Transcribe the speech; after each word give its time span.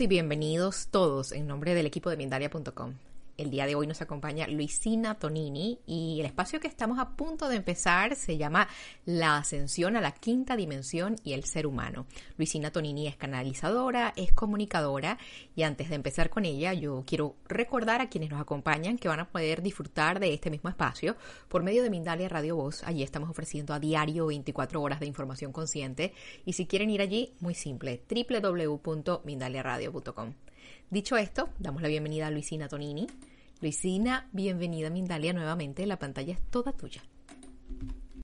Y 0.00 0.06
bienvenidos 0.06 0.88
todos 0.90 1.30
en 1.30 1.46
nombre 1.46 1.74
del 1.74 1.86
equipo 1.86 2.10
de 2.10 2.16
Mindalia.com. 2.16 2.94
El 3.36 3.50
día 3.50 3.66
de 3.66 3.74
hoy 3.74 3.88
nos 3.88 4.00
acompaña 4.00 4.46
Luisina 4.46 5.16
Tonini 5.16 5.80
y 5.86 6.20
el 6.20 6.26
espacio 6.26 6.60
que 6.60 6.68
estamos 6.68 7.00
a 7.00 7.16
punto 7.16 7.48
de 7.48 7.56
empezar 7.56 8.14
se 8.14 8.36
llama 8.36 8.68
La 9.06 9.38
ascensión 9.38 9.96
a 9.96 10.00
la 10.00 10.12
quinta 10.12 10.54
dimensión 10.54 11.16
y 11.24 11.32
el 11.32 11.42
ser 11.42 11.66
humano. 11.66 12.06
Luisina 12.36 12.70
Tonini 12.70 13.08
es 13.08 13.16
canalizadora, 13.16 14.12
es 14.14 14.32
comunicadora 14.32 15.18
y 15.56 15.64
antes 15.64 15.88
de 15.88 15.96
empezar 15.96 16.30
con 16.30 16.44
ella 16.44 16.74
yo 16.74 17.02
quiero 17.08 17.34
recordar 17.48 18.00
a 18.00 18.08
quienes 18.08 18.30
nos 18.30 18.40
acompañan 18.40 18.98
que 18.98 19.08
van 19.08 19.18
a 19.18 19.28
poder 19.28 19.62
disfrutar 19.62 20.20
de 20.20 20.32
este 20.32 20.50
mismo 20.50 20.70
espacio 20.70 21.16
por 21.48 21.64
medio 21.64 21.82
de 21.82 21.90
Mindalia 21.90 22.28
Radio 22.28 22.54
Voz. 22.54 22.84
Allí 22.84 23.02
estamos 23.02 23.28
ofreciendo 23.28 23.74
a 23.74 23.80
diario 23.80 24.26
24 24.26 24.80
horas 24.80 25.00
de 25.00 25.06
información 25.06 25.50
consciente 25.50 26.14
y 26.44 26.52
si 26.52 26.66
quieren 26.66 26.88
ir 26.88 27.02
allí, 27.02 27.34
muy 27.40 27.54
simple, 27.54 28.00
www.mindaliaradio.com. 28.08 30.34
Dicho 30.90 31.16
esto, 31.16 31.48
damos 31.58 31.82
la 31.82 31.88
bienvenida 31.88 32.26
a 32.26 32.30
Luisina 32.30 32.68
Tonini. 32.68 33.06
Luisina, 33.60 34.28
bienvenida 34.32 34.88
a 34.88 34.90
Mindalia 34.90 35.32
nuevamente. 35.32 35.86
La 35.86 35.96
pantalla 35.96 36.34
es 36.34 36.50
toda 36.50 36.72
tuya. 36.72 37.02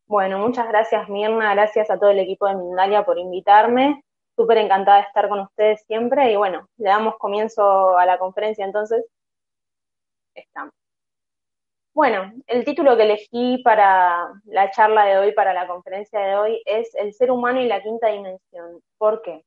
Bueno, 0.07 0.39
muchas 0.39 0.69
gracias 0.69 1.09
Mirna, 1.09 1.55
gracias 1.55 1.91
a 1.91 1.99
todo 1.99 2.11
el 2.11 2.19
equipo 2.19 2.47
de 2.47 2.57
Mindalia 2.57 3.05
por 3.05 3.19
invitarme. 3.19 4.03
Súper 4.37 4.59
encantada 4.59 4.99
de 4.99 5.05
estar 5.05 5.29
con 5.29 5.41
ustedes 5.41 5.83
siempre 5.87 6.33
y 6.33 6.37
bueno, 6.37 6.69
le 6.79 6.89
damos 6.89 7.17
comienzo 7.19 7.97
a 7.97 8.05
la 8.07 8.19
conferencia 8.19 8.65
entonces. 8.65 9.05
Estamos. 10.35 10.75
Bueno, 11.95 12.33
el 12.47 12.65
título 12.65 12.97
que 12.97 13.03
elegí 13.03 13.63
para 13.65 14.33
la 14.45 14.71
charla 14.71 15.05
de 15.05 15.19
hoy, 15.19 15.33
para 15.33 15.53
la 15.53 15.67
conferencia 15.67 16.21
de 16.21 16.37
hoy, 16.37 16.63
es 16.65 16.95
El 16.95 17.13
ser 17.13 17.31
humano 17.31 17.61
y 17.61 17.67
la 17.67 17.83
quinta 17.83 18.09
dimensión. 18.09 18.81
¿Por 18.97 19.23
qué? 19.23 19.45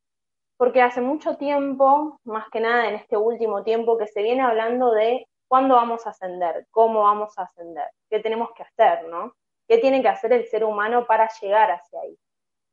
Porque 0.58 0.82
hace 0.82 1.02
mucho 1.02 1.38
tiempo, 1.38 2.20
más 2.24 2.50
que 2.50 2.60
nada 2.60 2.88
en 2.88 2.96
este 2.96 3.18
último 3.18 3.64
tiempo, 3.64 3.98
que 3.98 4.08
se 4.08 4.22
viene 4.22 4.42
hablando 4.42 4.92
de 4.92 5.28
cuándo 5.48 5.76
vamos 5.76 6.06
a 6.08 6.12
ascender, 6.12 6.68
cómo 6.72 7.04
vamos 7.04 7.38
a 7.38 7.44
ascender, 7.44 7.86
qué 8.10 8.20
tenemos 8.20 8.52
que 8.56 8.64
hacer, 8.64 9.08
¿no? 9.08 9.34
¿Qué 9.68 9.78
tiene 9.78 10.02
que 10.02 10.10
hacer 10.10 10.34
el 10.34 10.46
ser 10.46 10.64
humano 10.64 11.06
para 11.06 11.30
llegar 11.42 11.72
hacia 11.72 12.02
ahí? 12.02 12.18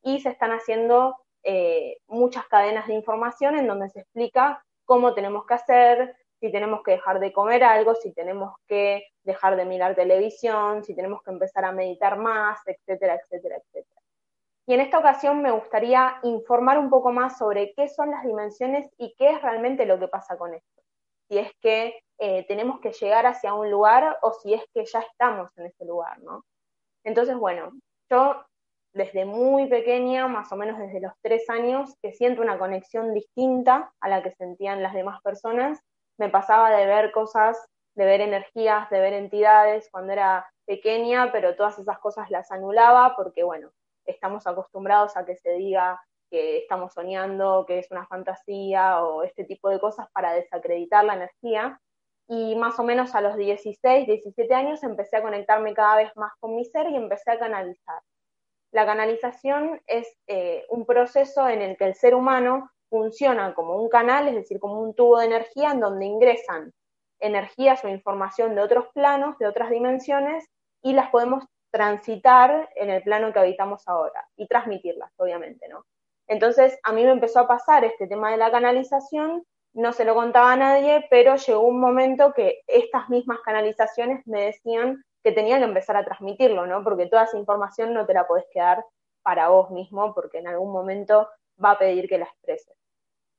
Y 0.03 0.21
se 0.21 0.31
están 0.31 0.53
haciendo 0.53 1.16
eh, 1.43 1.99
muchas 2.06 2.47
cadenas 2.49 2.87
de 2.87 2.94
información 2.94 3.56
en 3.56 3.66
donde 3.66 3.88
se 3.91 4.00
explica 4.00 4.65
cómo 4.84 5.15
tenemos 5.15 5.47
que 5.47 5.54
hacer, 5.54 6.16
si 6.41 6.50
tenemos 6.50 6.83
que 6.83 6.93
dejar 6.93 7.21
de 7.21 7.33
comer 7.33 7.62
algo, 7.65 7.94
si 7.94 8.12
tenemos 8.12 8.54
que 8.66 9.04
dejar 9.25 9.56
de 9.56 9.66
mirar 9.66 9.94
televisión, 9.94 10.83
si 10.83 10.94
tenemos 10.94 11.22
que 11.22 11.31
empezar 11.31 11.65
a 11.65 11.72
meditar 11.72 12.16
más, 12.16 12.59
etcétera, 12.66 13.16
etcétera, 13.16 13.56
etcétera. 13.56 13.90
Y 14.70 14.75
en 14.75 14.82
esta 14.82 15.00
ocasión 15.00 15.42
me 15.42 15.50
gustaría 15.50 16.20
informar 16.22 16.78
un 16.78 16.91
poco 16.91 17.10
más 17.10 17.36
sobre 17.36 17.72
qué 17.75 17.88
son 17.88 18.12
las 18.12 18.22
dimensiones 18.22 18.88
y 18.98 19.16
qué 19.19 19.31
es 19.31 19.42
realmente 19.42 19.84
lo 19.84 19.98
que 19.98 20.06
pasa 20.06 20.38
con 20.38 20.54
esto. 20.54 20.82
Si 21.28 21.38
es 21.38 21.50
que 21.60 21.98
eh, 22.19 22.47
tenemos 22.47 22.78
que 22.78 22.92
llegar 22.92 23.26
hacia 23.26 23.53
un 23.53 23.69
lugar 23.69 24.19
o 24.22 24.32
si 24.32 24.54
es 24.54 24.62
que 24.72 24.84
ya 24.84 25.00
estamos 25.00 25.50
en 25.56 25.66
ese 25.66 25.84
lugar, 25.84 26.20
¿no? 26.20 26.44
Entonces, 27.03 27.36
bueno, 27.36 27.72
yo 28.12 28.44
desde 28.92 29.25
muy 29.25 29.66
pequeña, 29.66 30.28
más 30.28 30.53
o 30.53 30.56
menos 30.56 30.78
desde 30.78 31.00
los 31.00 31.14
tres 31.20 31.50
años, 31.50 31.97
que 32.00 32.12
siento 32.12 32.41
una 32.41 32.56
conexión 32.56 33.12
distinta 33.12 33.92
a 34.00 34.09
la 34.09 34.22
que 34.22 34.30
sentían 34.30 34.84
las 34.84 34.94
demás 34.94 35.20
personas. 35.22 35.80
Me 36.16 36.28
pasaba 36.28 36.70
de 36.70 36.86
ver 36.86 37.10
cosas, 37.10 37.59
de 37.97 38.04
ver 38.04 38.20
energías, 38.20 38.88
de 38.91 39.00
ver 39.00 39.14
entidades 39.14 39.88
cuando 39.91 40.12
era 40.12 40.48
pequeña, 40.64 41.32
pero 41.32 41.56
todas 41.56 41.76
esas 41.80 41.98
cosas 41.98 42.30
las 42.30 42.53
anulaba 42.53 43.16
porque, 43.16 43.42
bueno, 43.42 43.72
estamos 44.05 44.47
acostumbrados 44.47 45.16
a 45.16 45.25
que 45.25 45.37
se 45.37 45.53
diga 45.53 46.00
que 46.31 46.59
estamos 46.59 46.94
soñando, 46.94 47.65
que 47.66 47.81
es 47.81 47.91
una 47.91 48.06
fantasía 48.06 49.03
o 49.03 49.22
este 49.22 49.44
tipo 49.44 49.69
de 49.69 49.81
cosas 49.81 50.06
para 50.12 50.33
desacreditar 50.33 51.05
la 51.05 51.15
energía. 51.15 51.81
Y 52.28 52.55
más 52.55 52.78
o 52.78 52.84
menos 52.84 53.15
a 53.16 53.21
los 53.21 53.37
16, 53.37 54.06
17 54.06 54.55
años 54.55 54.83
empecé 54.84 55.16
a 55.16 55.22
conectarme 55.22 55.75
cada 55.75 55.97
vez 55.97 56.12
más 56.16 56.33
con 56.39 56.55
mi 56.55 56.65
ser 56.65 56.89
y 56.89 56.97
empecé 56.97 57.33
a 57.33 57.39
canalizar. 57.39 58.00
La 58.71 58.87
canalización 58.87 59.83
es 59.87 60.16
eh, 60.28 60.65
un 60.69 60.87
proceso 60.87 61.49
en 61.49 61.60
el 61.60 61.77
que 61.77 61.87
el 61.87 61.97
ser 61.97 62.15
humano 62.15 62.71
funciona 62.89 63.53
como 63.55 63.77
un 63.77 63.89
canal, 63.89 64.28
es 64.28 64.34
decir, 64.34 64.60
como 64.60 64.81
un 64.81 64.94
tubo 64.94 65.19
de 65.19 65.27
energía 65.27 65.72
en 65.72 65.81
donde 65.81 66.06
ingresan 66.06 66.72
energías 67.19 67.84
o 67.84 67.89
información 67.89 68.55
de 68.55 68.62
otros 68.62 68.87
planos, 68.94 69.37
de 69.39 69.49
otras 69.49 69.71
dimensiones, 69.71 70.47
y 70.83 70.93
las 70.93 71.10
podemos 71.10 71.44
transitar 71.70 72.69
en 72.75 72.91
el 72.91 73.03
plano 73.03 73.32
que 73.32 73.38
habitamos 73.38 73.86
ahora 73.86 74.26
y 74.36 74.47
transmitirlas, 74.47 75.12
obviamente, 75.16 75.69
¿no? 75.69 75.86
Entonces, 76.26 76.78
a 76.82 76.92
mí 76.92 77.04
me 77.04 77.10
empezó 77.10 77.41
a 77.41 77.48
pasar 77.48 77.84
este 77.84 78.06
tema 78.06 78.31
de 78.31 78.36
la 78.36 78.50
canalización, 78.50 79.44
no 79.72 79.92
se 79.92 80.04
lo 80.04 80.14
contaba 80.14 80.53
a 80.53 80.56
nadie, 80.56 81.06
pero 81.10 81.36
llegó 81.36 81.60
un 81.60 81.80
momento 81.80 82.32
que 82.32 82.60
estas 82.66 83.09
mismas 83.09 83.41
canalizaciones 83.44 84.26
me 84.26 84.47
decían 84.47 85.04
que 85.22 85.32
tenía 85.32 85.59
que 85.59 85.64
empezar 85.64 85.97
a 85.97 86.04
transmitirlo, 86.04 86.66
¿no? 86.66 86.82
Porque 86.82 87.06
toda 87.06 87.25
esa 87.25 87.38
información 87.38 87.92
no 87.92 88.06
te 88.06 88.14
la 88.14 88.26
podés 88.26 88.47
quedar 88.53 88.84
para 89.22 89.48
vos 89.48 89.70
mismo, 89.70 90.14
porque 90.14 90.38
en 90.38 90.48
algún 90.48 90.72
momento 90.72 91.28
va 91.62 91.72
a 91.72 91.78
pedir 91.78 92.09
que 92.09 92.19
la 92.19 92.25
expreses. 92.25 92.76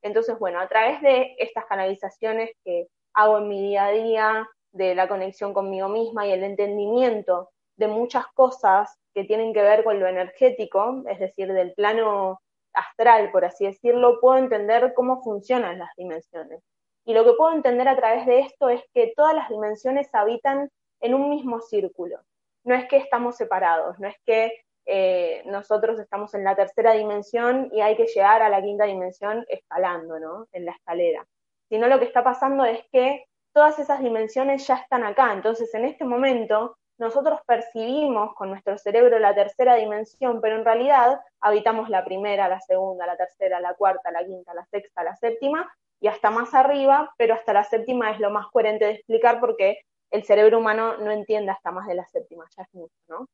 Entonces, 0.02 0.38
bueno, 0.40 0.60
a 0.60 0.68
través 0.68 1.02
de 1.02 1.36
estas 1.38 1.66
canalizaciones 1.66 2.52
que 2.64 2.88
hago 3.14 3.40
en 3.40 3.48
mi 3.48 3.62
día 3.62 3.86
a 3.86 3.92
día, 3.92 4.48
de 4.72 4.96
la 4.96 5.08
conexión 5.08 5.54
conmigo 5.54 5.90
misma 5.90 6.28
y 6.28 6.32
el 6.32 6.44
entendimiento 6.44 7.50
de 7.82 7.88
muchas 7.88 8.28
cosas 8.28 8.98
que 9.14 9.26
tienen 9.26 9.54
que 9.54 9.62
ver 9.62 9.84
con 9.84 10.00
lo 10.00 10.08
energético, 10.08 11.04
es 11.10 11.20
decir, 11.20 11.52
del 11.52 11.74
plano 11.74 12.40
astral, 12.74 13.32
por 13.32 13.44
así 13.44 13.66
decirlo, 13.66 14.20
puedo 14.22 14.38
entender 14.38 14.94
cómo 14.94 15.22
funcionan 15.22 15.80
las 15.80 15.90
dimensiones. 15.98 16.62
Y 17.06 17.14
lo 17.14 17.26
que 17.26 17.34
puedo 17.34 17.54
entender 17.54 17.88
a 17.88 17.96
través 17.96 18.26
de 18.28 18.40
esto 18.42 18.70
es 18.70 18.82
que 18.94 19.14
todas 19.16 19.36
las 19.36 19.50
dimensiones 19.50 20.14
habitan 20.14 20.70
en 21.02 21.16
un 21.16 21.30
mismo 21.30 21.60
círculo. 21.60 22.20
No 22.64 22.76
es 22.76 22.88
que 22.88 22.98
estamos 22.98 23.36
separados, 23.36 24.00
no 24.00 24.08
es 24.08 24.16
que 24.26 24.54
eh, 24.86 25.42
nosotros 25.46 26.00
estamos 26.00 26.34
en 26.36 26.44
la 26.44 26.56
tercera 26.56 26.94
dimensión 26.94 27.70
y 27.74 27.82
hay 27.82 27.96
que 27.96 28.06
llegar 28.06 28.44
a 28.44 28.50
la 28.50 28.62
quinta 28.62 28.86
dimensión 28.86 29.44
escalando, 29.50 30.20
¿no? 30.20 30.48
En 30.52 30.66
la 30.66 30.74
escalera. 30.74 31.26
Sino 31.68 31.88
lo 31.88 31.98
que 31.98 32.06
está 32.06 32.24
pasando 32.24 32.64
es 32.64 32.86
que 32.92 33.26
todas 33.54 33.80
esas 33.80 34.02
dimensiones 34.02 34.68
ya 34.68 34.76
están 34.76 35.04
acá. 35.04 35.34
Entonces, 35.34 35.74
en 35.74 35.86
este 35.86 36.06
momento, 36.06 36.78
nosotros 37.02 37.40
percibimos 37.48 38.36
con 38.36 38.52
nuestro 38.52 38.78
cerebro 38.78 39.18
la 39.18 39.34
tercera 39.34 39.74
dimensión, 39.74 40.40
pero 40.40 40.56
en 40.56 40.64
realidad 40.64 41.20
habitamos 41.40 41.90
la 41.90 42.06
primera, 42.06 42.48
la 42.48 42.62
segunda, 42.62 43.08
la 43.08 43.18
tercera, 43.18 43.60
la 43.60 43.74
cuarta, 43.74 44.12
la 44.12 44.24
quinta, 44.24 44.54
la 44.54 44.64
sexta, 44.66 45.04
la 45.04 45.16
séptima 45.16 45.68
y 46.00 46.08
hasta 46.08 46.30
más 46.30 46.54
arriba, 46.54 47.12
pero 47.18 47.34
hasta 47.34 47.54
la 47.54 47.64
séptima 47.64 48.12
es 48.12 48.20
lo 48.20 48.30
más 48.30 48.46
coherente 48.52 48.86
de 48.86 48.92
explicar 48.92 49.40
porque 49.40 49.80
el 50.12 50.24
cerebro 50.26 50.60
humano 50.60 50.98
no 50.98 51.10
entiende 51.10 51.52
hasta 51.52 51.72
más 51.72 51.88
de 51.88 51.96
la 51.96 52.06
séptima, 52.06 52.46
ya 52.56 52.62
es 52.62 52.70
mucho, 52.74 52.94
¿no? 53.08 53.26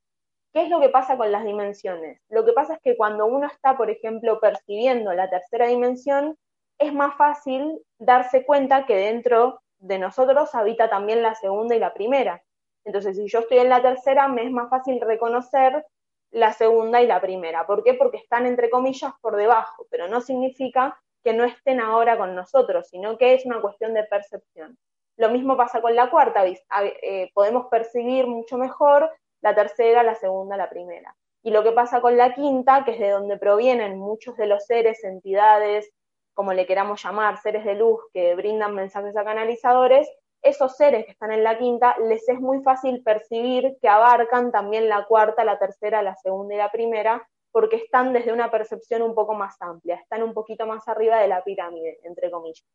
¿Qué 0.53 0.63
es 0.63 0.69
lo 0.69 0.79
que 0.79 0.87
pasa 0.87 1.17
con 1.17 1.29
las 1.29 1.43
dimensiones? 1.43 2.21
Lo 2.29 2.45
que 2.45 2.53
pasa 2.53 2.75
es 2.75 2.79
que 2.81 2.95
cuando 2.95 3.25
uno 3.25 3.47
está, 3.47 3.75
por 3.75 3.89
ejemplo, 3.89 4.39
percibiendo 4.39 5.13
la 5.13 5.29
tercera 5.29 5.67
dimensión, 5.67 6.37
es 6.79 6.93
más 6.93 7.17
fácil 7.17 7.81
darse 7.99 8.45
cuenta 8.45 8.85
que 8.85 8.95
dentro 8.95 9.59
de 9.79 9.99
nosotros 9.99 10.55
habita 10.55 10.89
también 10.89 11.21
la 11.21 11.35
segunda 11.35 11.75
y 11.75 11.79
la 11.79 11.93
primera. 11.93 12.41
Entonces, 12.87 13.17
si 13.17 13.27
yo 13.27 13.39
estoy 13.39 13.57
en 13.57 13.67
la 13.67 13.81
tercera, 13.81 14.29
me 14.29 14.45
es 14.45 14.51
más 14.51 14.69
fácil 14.69 15.01
reconocer 15.01 15.85
la 16.31 16.53
segunda 16.53 17.01
y 17.01 17.05
la 17.05 17.19
primera. 17.19 17.67
¿Por 17.67 17.83
qué? 17.83 17.95
Porque 17.95 18.15
están 18.15 18.45
entre 18.45 18.69
comillas 18.69 19.11
por 19.19 19.35
debajo, 19.35 19.85
pero 19.91 20.07
no 20.07 20.21
significa 20.21 20.97
que 21.21 21.33
no 21.33 21.43
estén 21.43 21.81
ahora 21.81 22.17
con 22.17 22.33
nosotros, 22.33 22.87
sino 22.87 23.17
que 23.17 23.33
es 23.33 23.45
una 23.45 23.59
cuestión 23.59 23.93
de 23.93 24.05
percepción. 24.05 24.77
Lo 25.17 25.29
mismo 25.29 25.57
pasa 25.57 25.81
con 25.81 25.97
la 25.97 26.09
cuarta, 26.09 26.45
eh, 26.45 27.29
podemos 27.33 27.65
percibir 27.65 28.25
mucho 28.25 28.57
mejor 28.57 29.11
la 29.41 29.53
tercera, 29.53 30.01
la 30.01 30.15
segunda, 30.15 30.55
la 30.55 30.69
primera. 30.69 31.13
Y 31.43 31.51
lo 31.51 31.63
que 31.63 31.73
pasa 31.73 31.99
con 31.99 32.15
la 32.15 32.33
quinta, 32.33 32.85
que 32.85 32.91
es 32.91 32.99
de 32.99 33.09
donde 33.09 33.37
provienen 33.37 33.99
muchos 33.99 34.37
de 34.37 34.47
los 34.47 34.65
seres, 34.65 35.03
entidades, 35.03 35.91
como 36.33 36.53
le 36.53 36.65
queramos 36.65 37.03
llamar, 37.03 37.37
seres 37.39 37.65
de 37.65 37.75
luz 37.75 37.99
que 38.13 38.33
brindan 38.35 38.75
mensajes 38.75 39.17
a 39.17 39.25
canalizadores, 39.25 40.09
esos 40.41 40.75
seres 40.75 41.05
que 41.05 41.11
están 41.11 41.31
en 41.31 41.43
la 41.43 41.57
quinta, 41.57 41.97
les 41.99 42.27
es 42.29 42.39
muy 42.39 42.61
fácil 42.61 43.03
percibir 43.03 43.77
que 43.81 43.89
abarcan 43.89 44.51
también 44.51 44.89
la 44.89 45.05
cuarta, 45.05 45.43
la 45.43 45.59
tercera, 45.59 46.01
la 46.01 46.15
segunda 46.15 46.55
y 46.55 46.57
la 46.57 46.71
primera, 46.71 47.27
porque 47.51 47.77
están 47.77 48.13
desde 48.13 48.33
una 48.33 48.51
percepción 48.51 49.01
un 49.01 49.15
poco 49.15 49.33
más 49.33 49.55
amplia, 49.61 49.95
están 49.95 50.23
un 50.23 50.33
poquito 50.33 50.67
más 50.67 50.87
arriba 50.87 51.17
de 51.19 51.27
la 51.27 51.43
pirámide, 51.43 51.99
entre 52.03 52.29
comillas. 52.29 52.65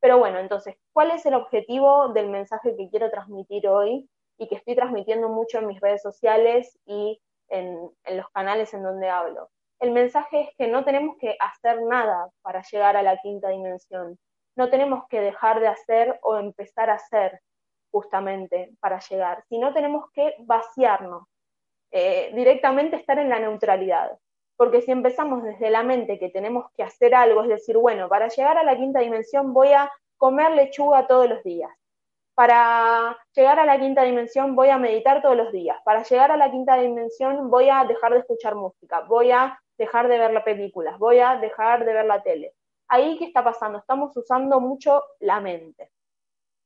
Pero 0.00 0.18
bueno, 0.18 0.38
entonces, 0.38 0.76
¿cuál 0.92 1.10
es 1.10 1.26
el 1.26 1.34
objetivo 1.34 2.08
del 2.08 2.30
mensaje 2.30 2.74
que 2.76 2.88
quiero 2.88 3.10
transmitir 3.10 3.68
hoy 3.68 4.08
y 4.38 4.48
que 4.48 4.54
estoy 4.54 4.74
transmitiendo 4.74 5.28
mucho 5.28 5.58
en 5.58 5.66
mis 5.66 5.80
redes 5.80 6.00
sociales 6.00 6.78
y 6.86 7.20
en, 7.48 7.90
en 8.04 8.16
los 8.16 8.28
canales 8.30 8.72
en 8.72 8.82
donde 8.82 9.10
hablo? 9.10 9.50
El 9.80 9.92
mensaje 9.92 10.42
es 10.42 10.48
que 10.56 10.68
no 10.68 10.84
tenemos 10.84 11.16
que 11.18 11.36
hacer 11.38 11.82
nada 11.82 12.30
para 12.42 12.62
llegar 12.62 12.96
a 12.96 13.02
la 13.02 13.18
quinta 13.18 13.50
dimensión. 13.50 14.18
No 14.56 14.68
tenemos 14.70 15.04
que 15.08 15.20
dejar 15.20 15.60
de 15.60 15.68
hacer 15.68 16.18
o 16.22 16.36
empezar 16.36 16.90
a 16.90 16.94
hacer 16.94 17.40
justamente 17.90 18.72
para 18.80 18.98
llegar, 19.00 19.44
sino 19.48 19.72
tenemos 19.72 20.10
que 20.12 20.34
vaciarnos, 20.40 21.24
eh, 21.90 22.30
directamente 22.34 22.96
estar 22.96 23.18
en 23.18 23.28
la 23.28 23.38
neutralidad. 23.38 24.18
Porque 24.56 24.82
si 24.82 24.92
empezamos 24.92 25.42
desde 25.42 25.70
la 25.70 25.82
mente 25.82 26.18
que 26.18 26.28
tenemos 26.28 26.66
que 26.76 26.82
hacer 26.82 27.14
algo, 27.14 27.42
es 27.42 27.48
decir, 27.48 27.76
bueno, 27.78 28.08
para 28.08 28.28
llegar 28.28 28.58
a 28.58 28.62
la 28.62 28.76
quinta 28.76 29.00
dimensión 29.00 29.54
voy 29.54 29.72
a 29.72 29.90
comer 30.18 30.52
lechuga 30.52 31.06
todos 31.06 31.28
los 31.28 31.42
días. 31.42 31.70
Para 32.34 33.18
llegar 33.34 33.58
a 33.58 33.64
la 33.64 33.78
quinta 33.78 34.02
dimensión 34.02 34.54
voy 34.54 34.68
a 34.68 34.78
meditar 34.78 35.22
todos 35.22 35.36
los 35.36 35.50
días. 35.50 35.78
Para 35.84 36.02
llegar 36.02 36.30
a 36.30 36.36
la 36.36 36.50
quinta 36.50 36.76
dimensión 36.76 37.50
voy 37.50 37.70
a 37.70 37.84
dejar 37.84 38.12
de 38.12 38.20
escuchar 38.20 38.54
música. 38.54 39.00
Voy 39.00 39.30
a 39.30 39.58
dejar 39.78 40.08
de 40.08 40.18
ver 40.18 40.32
las 40.32 40.44
películas, 40.44 40.98
voy 40.98 41.20
a 41.20 41.36
dejar 41.36 41.84
de 41.84 41.92
ver 41.94 42.04
la 42.04 42.22
tele. 42.22 42.52
Ahí, 42.92 43.16
¿qué 43.18 43.26
está 43.26 43.44
pasando? 43.44 43.78
Estamos 43.78 44.16
usando 44.16 44.58
mucho 44.58 45.04
la 45.20 45.38
mente. 45.38 45.92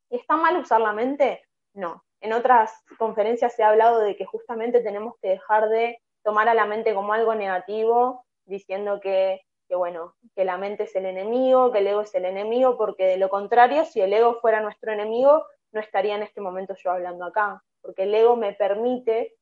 ¿Y 0.08 0.16
está 0.16 0.36
mal 0.36 0.56
usar 0.56 0.80
la 0.80 0.94
mente? 0.94 1.44
No. 1.74 2.02
En 2.22 2.32
otras 2.32 2.72
conferencias 2.96 3.54
se 3.54 3.62
ha 3.62 3.68
hablado 3.68 4.00
de 4.00 4.16
que 4.16 4.24
justamente 4.24 4.80
tenemos 4.80 5.16
que 5.20 5.28
dejar 5.28 5.68
de 5.68 5.98
tomar 6.22 6.48
a 6.48 6.54
la 6.54 6.64
mente 6.64 6.94
como 6.94 7.12
algo 7.12 7.34
negativo, 7.34 8.24
diciendo 8.46 9.00
que, 9.02 9.42
bueno, 9.68 10.14
que 10.34 10.46
la 10.46 10.56
mente 10.56 10.84
es 10.84 10.96
el 10.96 11.04
enemigo, 11.04 11.70
que 11.70 11.80
el 11.80 11.88
ego 11.88 12.00
es 12.00 12.14
el 12.14 12.24
enemigo, 12.24 12.78
porque 12.78 13.04
de 13.04 13.16
lo 13.18 13.28
contrario, 13.28 13.84
si 13.84 14.00
el 14.00 14.14
ego 14.14 14.40
fuera 14.40 14.62
nuestro 14.62 14.92
enemigo, 14.92 15.44
no 15.72 15.80
estaría 15.80 16.14
en 16.14 16.22
este 16.22 16.40
momento 16.40 16.74
yo 16.82 16.90
hablando 16.90 17.26
acá, 17.26 17.62
porque 17.82 18.04
el 18.04 18.14
ego 18.14 18.34
me 18.34 18.54
permite 18.54 19.34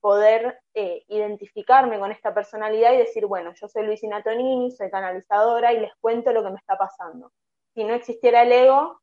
poder 0.00 0.60
eh, 0.74 1.04
identificarme 1.08 1.98
con 1.98 2.12
esta 2.12 2.34
personalidad 2.34 2.92
y 2.92 2.98
decir, 2.98 3.26
bueno, 3.26 3.52
yo 3.54 3.68
soy 3.68 3.84
Luisina 3.84 4.22
Tonini, 4.22 4.70
soy 4.70 4.90
canalizadora 4.90 5.72
y 5.72 5.80
les 5.80 5.94
cuento 6.00 6.32
lo 6.32 6.42
que 6.42 6.50
me 6.50 6.58
está 6.58 6.76
pasando. 6.76 7.32
Si 7.74 7.84
no 7.84 7.94
existiera 7.94 8.42
el 8.42 8.52
ego, 8.52 9.00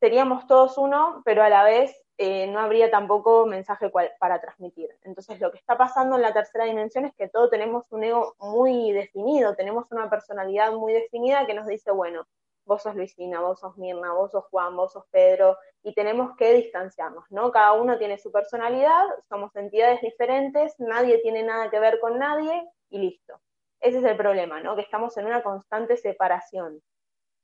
seríamos 0.00 0.46
todos 0.46 0.78
uno, 0.78 1.22
pero 1.24 1.42
a 1.42 1.48
la 1.48 1.64
vez 1.64 2.04
eh, 2.16 2.46
no 2.46 2.60
habría 2.60 2.90
tampoco 2.90 3.44
mensaje 3.46 3.90
para 4.18 4.40
transmitir. 4.40 4.88
Entonces, 5.02 5.40
lo 5.40 5.50
que 5.50 5.58
está 5.58 5.76
pasando 5.76 6.16
en 6.16 6.22
la 6.22 6.32
tercera 6.32 6.64
dimensión 6.64 7.06
es 7.06 7.14
que 7.14 7.28
todos 7.28 7.50
tenemos 7.50 7.90
un 7.90 8.04
ego 8.04 8.36
muy 8.38 8.92
definido, 8.92 9.56
tenemos 9.56 9.90
una 9.90 10.08
personalidad 10.08 10.72
muy 10.72 10.92
definida 10.92 11.46
que 11.46 11.54
nos 11.54 11.66
dice, 11.66 11.90
bueno, 11.90 12.26
vos 12.64 12.82
sos 12.82 12.94
Luisina, 12.94 13.40
vos 13.40 13.60
sos 13.60 13.76
Mirna, 13.76 14.12
vos 14.12 14.30
sos 14.30 14.44
Juan, 14.50 14.76
vos 14.76 14.92
sos 14.92 15.04
Pedro, 15.10 15.56
y 15.82 15.94
tenemos 15.94 16.36
que 16.36 16.54
distanciarnos, 16.54 17.24
¿no? 17.30 17.50
Cada 17.52 17.72
uno 17.72 17.98
tiene 17.98 18.18
su 18.18 18.32
personalidad, 18.32 19.04
somos 19.28 19.54
entidades 19.56 20.00
diferentes, 20.00 20.74
nadie 20.78 21.18
tiene 21.18 21.42
nada 21.42 21.70
que 21.70 21.78
ver 21.78 22.00
con 22.00 22.18
nadie, 22.18 22.68
y 22.90 22.98
listo. 22.98 23.40
Ese 23.80 23.98
es 23.98 24.04
el 24.04 24.16
problema, 24.16 24.60
¿no? 24.60 24.76
Que 24.76 24.82
estamos 24.82 25.16
en 25.16 25.26
una 25.26 25.42
constante 25.42 25.96
separación, 25.96 26.82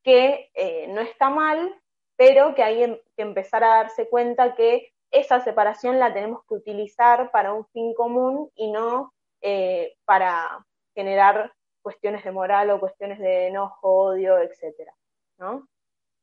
que 0.02 0.50
eh, 0.54 0.86
no 0.88 1.00
está 1.00 1.28
mal, 1.28 1.74
pero 2.16 2.54
que 2.54 2.62
hay 2.62 3.02
que 3.16 3.22
empezar 3.22 3.64
a 3.64 3.76
darse 3.76 4.08
cuenta 4.08 4.54
que 4.54 4.92
esa 5.10 5.40
separación 5.40 5.98
la 5.98 6.12
tenemos 6.12 6.44
que 6.46 6.54
utilizar 6.54 7.30
para 7.30 7.52
un 7.52 7.66
fin 7.66 7.94
común 7.94 8.50
y 8.54 8.70
no 8.70 9.12
eh, 9.42 9.96
para 10.04 10.64
generar 10.94 11.52
cuestiones 11.82 12.24
de 12.24 12.30
moral 12.30 12.70
o 12.70 12.80
cuestiones 12.80 13.18
de 13.18 13.48
enojo, 13.48 13.88
odio, 13.88 14.38
etcétera. 14.38 14.94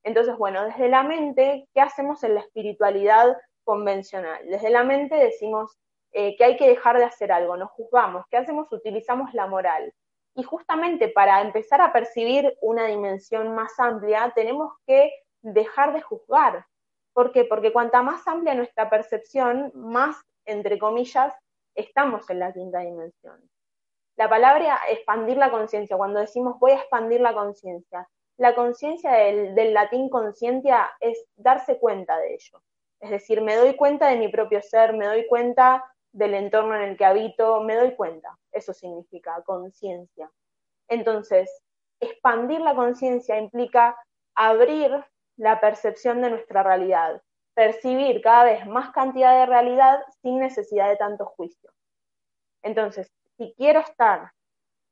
Entonces, 0.04 0.38
bueno, 0.38 0.64
desde 0.66 0.90
la 0.90 1.04
mente, 1.04 1.68
¿qué 1.74 1.82
hacemos 1.82 2.24
en 2.24 2.36
la 2.36 2.42
espiritualidad 2.42 3.38
convencional? 3.64 4.48
Desde 4.48 4.70
la 4.70 4.84
mente 4.84 5.16
decimos 5.16 5.78
eh, 6.14 6.36
que 6.38 6.44
hay 6.44 6.58
que 6.58 6.68
dejar 6.68 6.98
de 6.98 7.04
hacer 7.04 7.32
algo, 7.32 7.58
nos 7.58 7.72
juzgamos, 7.72 8.26
¿qué 8.30 8.38
hacemos? 8.38 8.72
Utilizamos 8.72 9.34
la 9.34 9.48
moral. 9.48 9.94
Y 10.36 10.44
justamente 10.44 11.10
para 11.10 11.42
empezar 11.42 11.82
a 11.82 11.92
percibir 11.92 12.56
una 12.62 12.86
dimensión 12.86 13.56
más 13.56 13.80
amplia, 13.80 14.32
tenemos 14.36 14.72
que 14.86 15.12
dejar 15.42 15.94
de 15.94 16.02
juzgar. 16.02 16.66
¿Por 17.14 17.32
qué? 17.32 17.44
Porque 17.46 17.74
cuanta 17.74 18.04
más 18.04 18.28
amplia 18.28 18.54
nuestra 18.54 18.90
percepción, 18.90 19.72
más, 19.74 20.16
entre 20.46 20.78
comillas, 20.78 21.34
estamos 21.76 22.30
en 22.30 22.40
la 22.40 22.54
quinta 22.54 22.80
dimensión. 22.80 23.42
La 24.16 24.30
palabra 24.30 24.80
expandir 24.90 25.38
la 25.38 25.52
conciencia, 25.52 25.98
cuando 25.98 26.20
decimos 26.20 26.58
voy 26.60 26.72
a 26.72 26.78
expandir 26.78 27.22
la 27.22 27.34
conciencia, 27.34 28.08
la 28.38 28.54
conciencia 28.54 29.12
del, 29.12 29.74
latín 29.74 30.10
conciencia 30.10 30.90
es 31.00 31.26
darse 31.36 31.80
cuenta 31.80 32.18
de 32.18 32.36
ello. 32.36 32.62
Es 33.00 33.10
decir, 33.10 33.42
me 33.42 33.56
doy 33.56 33.76
cuenta 33.76 34.08
de 34.08 34.18
mi 34.18 34.28
propio 34.28 34.62
ser, 34.62 34.94
me 34.94 35.08
doy 35.08 35.28
cuenta 35.28 35.84
del 36.12 36.34
entorno 36.36 36.76
en 36.76 36.84
el 36.84 36.98
que 36.98 37.06
habito, 37.06 37.62
me 37.62 37.76
doy 37.76 37.96
cuenta. 37.96 38.38
Eso 38.52 38.74
significa 38.74 39.42
conciencia. 39.44 40.32
Entonces, 40.88 41.52
expandir 42.00 42.62
la 42.62 42.76
conciencia 42.76 43.38
implica 43.40 43.98
abrir 44.36 45.04
la 45.36 45.60
percepción 45.60 46.22
de 46.22 46.30
nuestra 46.30 46.64
realidad, 46.64 47.22
percibir 47.56 48.22
cada 48.22 48.46
vez 48.46 48.66
más 48.68 48.92
cantidad 48.92 49.40
de 49.40 49.46
realidad 49.48 50.04
sin 50.22 50.40
necesidad 50.40 50.90
de 50.90 50.96
tanto 50.96 51.26
juicio. 51.26 51.72
Entonces, 52.64 53.12
si 53.38 53.54
quiero 53.58 53.80
estar, 53.80 54.32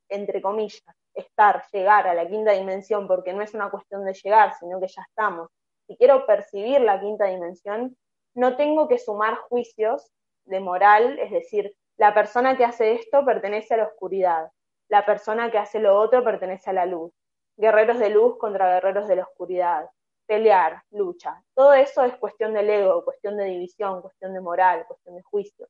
entre 0.09 0.41
comillas, 0.41 0.83
estar, 1.15 1.63
llegar 1.71 2.07
a 2.07 2.13
la 2.13 2.27
quinta 2.27 2.51
dimensión, 2.51 3.07
porque 3.07 3.33
no 3.33 3.41
es 3.41 3.53
una 3.53 3.69
cuestión 3.71 4.05
de 4.05 4.13
llegar, 4.13 4.53
sino 4.59 4.79
que 4.79 4.87
ya 4.87 5.01
estamos. 5.07 5.49
Si 5.87 5.95
quiero 5.97 6.25
percibir 6.25 6.81
la 6.81 6.99
quinta 6.99 7.25
dimensión, 7.25 7.95
no 8.35 8.57
tengo 8.57 8.87
que 8.87 8.99
sumar 8.99 9.37
juicios 9.49 10.11
de 10.45 10.59
moral, 10.59 11.17
es 11.19 11.31
decir, 11.31 11.73
la 11.97 12.13
persona 12.13 12.57
que 12.57 12.65
hace 12.65 12.93
esto 12.93 13.23
pertenece 13.23 13.73
a 13.73 13.77
la 13.77 13.85
oscuridad, 13.85 14.51
la 14.89 15.05
persona 15.05 15.49
que 15.49 15.57
hace 15.57 15.79
lo 15.79 15.99
otro 15.99 16.23
pertenece 16.23 16.69
a 16.69 16.73
la 16.73 16.85
luz. 16.85 17.11
Guerreros 17.57 17.99
de 17.99 18.09
luz 18.09 18.37
contra 18.37 18.73
guerreros 18.73 19.07
de 19.07 19.15
la 19.15 19.23
oscuridad. 19.23 19.89
Pelear, 20.27 20.83
lucha. 20.91 21.41
Todo 21.53 21.73
eso 21.73 22.03
es 22.03 22.15
cuestión 22.17 22.53
del 22.53 22.69
ego, 22.69 23.03
cuestión 23.03 23.37
de 23.37 23.45
división, 23.45 24.01
cuestión 24.01 24.33
de 24.33 24.41
moral, 24.41 24.85
cuestión 24.87 25.15
de 25.15 25.21
juicio. 25.23 25.67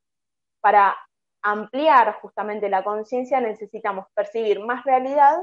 Para 0.62 0.98
ampliar 1.46 2.16
justamente 2.22 2.70
la 2.70 2.84
conciencia 2.84 3.40
necesitamos 3.40 4.08
percibir 4.16 4.60
más 4.60 4.84
realidad 4.84 5.38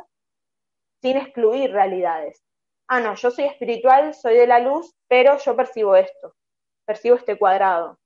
sin 1.01 1.17
excluir 1.17 1.71
realidades. 1.71 2.43
Ah, 2.89 2.99
no, 2.99 3.15
yo 3.15 3.31
soy 3.31 3.45
espiritual, 3.45 4.13
soy 4.13 4.35
de 4.35 4.49
la 4.49 4.59
luz, 4.59 4.93
pero 5.09 5.39
yo 5.39 5.55
percibo 5.55 5.95
esto, 5.95 6.35
percibo 6.85 7.17
este 7.17 7.39
cuadrado. 7.39 7.99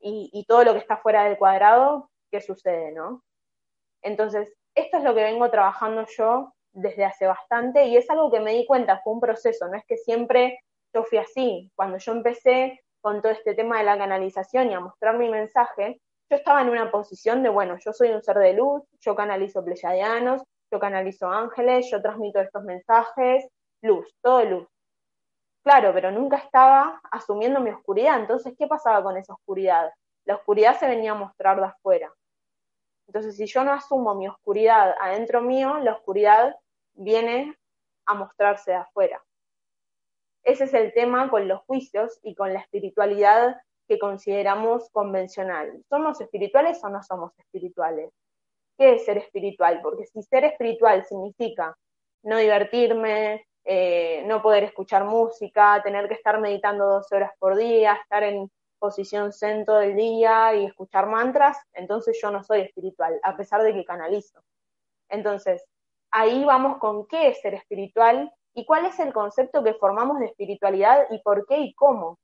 Y, 0.00 0.44
todo 0.46 0.64
lo 0.64 0.72
que 0.74 0.80
está 0.80 0.98
fuera 0.98 1.24
del 1.24 1.38
cuadrado, 1.38 2.10
¿qué 2.30 2.42
sucede, 2.42 2.92
no? 2.92 3.22
Entonces, 4.02 4.54
esto 4.74 4.98
es 4.98 5.04
lo 5.04 5.14
que 5.14 5.22
vengo 5.22 5.50
trabajando 5.50 6.04
yo 6.18 6.52
desde 6.72 7.06
hace 7.06 7.26
bastante 7.26 7.86
y 7.86 7.96
es 7.96 8.10
algo 8.10 8.30
que 8.30 8.40
me 8.40 8.52
di 8.52 8.66
cuenta, 8.66 9.00
fue 9.02 9.14
un 9.14 9.20
proceso, 9.20 9.66
no 9.68 9.78
es 9.78 9.84
que 9.86 9.96
siempre 9.96 10.58
yo 10.94 11.04
fui 11.04 11.18
así. 11.18 11.70
Cuando 11.74 11.96
yo 11.96 12.12
empecé 12.12 12.82
con 13.00 13.22
todo 13.22 13.32
este 13.32 13.54
tema 13.54 13.78
de 13.78 13.84
la 13.84 13.96
canalización 13.96 14.70
y 14.70 14.74
a 14.74 14.80
mostrar 14.80 15.16
mi 15.16 15.30
mensaje, 15.30 16.02
yo 16.30 16.36
estaba 16.36 16.62
en 16.62 16.70
una 16.70 16.90
posición 16.90 17.42
de, 17.42 17.48
bueno, 17.48 17.76
yo 17.78 17.92
soy 17.92 18.10
un 18.10 18.22
ser 18.22 18.38
de 18.38 18.54
luz, 18.54 18.82
yo 19.00 19.14
canalizo 19.14 19.64
pleyadianos, 19.64 20.42
yo 20.70 20.80
canalizo 20.80 21.28
ángeles, 21.28 21.90
yo 21.90 22.00
transmito 22.00 22.40
estos 22.40 22.64
mensajes, 22.64 23.46
luz, 23.82 24.12
todo 24.22 24.44
luz. 24.44 24.68
Claro, 25.62 25.92
pero 25.94 26.10
nunca 26.10 26.36
estaba 26.36 27.00
asumiendo 27.10 27.60
mi 27.60 27.70
oscuridad. 27.70 28.20
Entonces, 28.20 28.54
¿qué 28.58 28.66
pasaba 28.66 29.02
con 29.02 29.16
esa 29.16 29.34
oscuridad? 29.34 29.92
La 30.24 30.36
oscuridad 30.36 30.78
se 30.78 30.86
venía 30.86 31.12
a 31.12 31.16
mostrar 31.16 31.58
de 31.58 31.66
afuera. 31.66 32.12
Entonces, 33.06 33.36
si 33.36 33.46
yo 33.46 33.64
no 33.64 33.72
asumo 33.72 34.14
mi 34.14 34.28
oscuridad 34.28 34.94
adentro 35.00 35.42
mío, 35.42 35.78
la 35.78 35.92
oscuridad 35.92 36.56
viene 36.94 37.56
a 38.06 38.14
mostrarse 38.14 38.72
de 38.72 38.78
afuera. 38.78 39.22
Ese 40.42 40.64
es 40.64 40.74
el 40.74 40.92
tema 40.92 41.30
con 41.30 41.48
los 41.48 41.60
juicios 41.62 42.18
y 42.22 42.34
con 42.34 42.52
la 42.52 42.60
espiritualidad 42.60 43.56
que 43.88 43.98
consideramos 43.98 44.88
convencional. 44.90 45.82
¿Somos 45.88 46.20
espirituales 46.20 46.82
o 46.84 46.88
no 46.88 47.02
somos 47.02 47.32
espirituales? 47.38 48.10
¿Qué 48.78 48.94
es 48.94 49.04
ser 49.04 49.18
espiritual? 49.18 49.80
Porque 49.82 50.06
si 50.06 50.22
ser 50.22 50.44
espiritual 50.44 51.04
significa 51.06 51.76
no 52.22 52.38
divertirme, 52.38 53.46
eh, 53.64 54.24
no 54.26 54.42
poder 54.42 54.64
escuchar 54.64 55.04
música, 55.04 55.80
tener 55.82 56.08
que 56.08 56.14
estar 56.14 56.40
meditando 56.40 56.86
12 56.86 57.16
horas 57.16 57.32
por 57.38 57.56
día, 57.56 57.94
estar 57.94 58.22
en 58.22 58.50
posición 58.78 59.32
zen 59.32 59.64
todo 59.64 59.80
el 59.80 59.96
día 59.96 60.54
y 60.54 60.66
escuchar 60.66 61.06
mantras, 61.06 61.56
entonces 61.72 62.18
yo 62.20 62.30
no 62.30 62.42
soy 62.44 62.60
espiritual, 62.60 63.18
a 63.22 63.34
pesar 63.36 63.62
de 63.62 63.72
que 63.72 63.84
canalizo. 63.84 64.40
Entonces, 65.08 65.64
ahí 66.10 66.44
vamos 66.44 66.78
con 66.78 67.06
qué 67.06 67.28
es 67.28 67.40
ser 67.40 67.54
espiritual 67.54 68.30
y 68.54 68.66
cuál 68.66 68.84
es 68.84 68.98
el 68.98 69.12
concepto 69.12 69.64
que 69.64 69.72
formamos 69.74 70.18
de 70.20 70.26
espiritualidad 70.26 71.06
y 71.10 71.18
por 71.20 71.46
qué 71.46 71.58
y 71.58 71.74
cómo. 71.74 72.18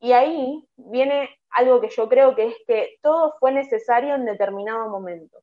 Y 0.00 0.12
ahí 0.12 0.64
viene 0.76 1.28
algo 1.50 1.80
que 1.80 1.90
yo 1.90 2.08
creo 2.08 2.34
que 2.34 2.48
es 2.48 2.56
que 2.66 2.98
todo 3.02 3.34
fue 3.40 3.52
necesario 3.52 4.14
en 4.14 4.24
determinado 4.24 4.88
momento. 4.88 5.38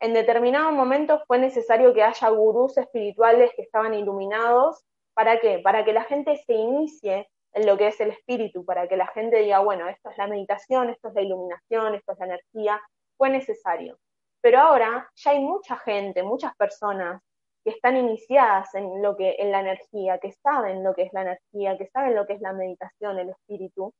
En 0.00 0.14
determinado 0.14 0.72
momento 0.72 1.22
fue 1.26 1.38
necesario 1.38 1.92
que 1.92 2.02
haya 2.02 2.28
gurús 2.30 2.76
espirituales 2.76 3.52
que 3.54 3.62
estaban 3.62 3.94
iluminados. 3.94 4.84
¿Para 5.14 5.40
qué? 5.40 5.58
Para 5.58 5.84
que 5.84 5.92
la 5.92 6.04
gente 6.04 6.36
se 6.36 6.54
inicie 6.54 7.28
en 7.52 7.66
lo 7.66 7.76
que 7.76 7.88
es 7.88 8.00
el 8.00 8.10
espíritu, 8.10 8.64
para 8.64 8.88
que 8.88 8.96
la 8.96 9.08
gente 9.08 9.38
diga, 9.38 9.58
bueno, 9.60 9.88
esto 9.88 10.10
es 10.10 10.18
la 10.18 10.26
meditación, 10.26 10.90
esto 10.90 11.08
es 11.08 11.14
la 11.14 11.22
iluminación, 11.22 11.94
esto 11.94 12.12
es 12.12 12.18
la 12.18 12.26
energía. 12.26 12.82
Fue 13.16 13.28
necesario. 13.28 13.98
Pero 14.40 14.60
ahora 14.60 15.10
ya 15.14 15.32
hay 15.32 15.40
mucha 15.40 15.76
gente, 15.76 16.22
muchas 16.22 16.54
personas 16.56 17.20
que 17.64 17.70
están 17.70 17.96
iniciadas 17.96 18.74
en 18.74 19.02
lo 19.02 19.16
que 19.16 19.36
en 19.38 19.50
la 19.50 19.60
energía, 19.60 20.18
que 20.18 20.32
saben 20.32 20.82
lo 20.82 20.94
que 20.94 21.02
es 21.02 21.12
la 21.12 21.22
energía, 21.22 21.76
que 21.76 21.86
saben 21.88 22.14
lo 22.14 22.26
que 22.26 22.34
es 22.34 22.40
la 22.40 22.52
meditación, 22.52 23.18
el 23.18 23.30
espíritu, 23.30 23.92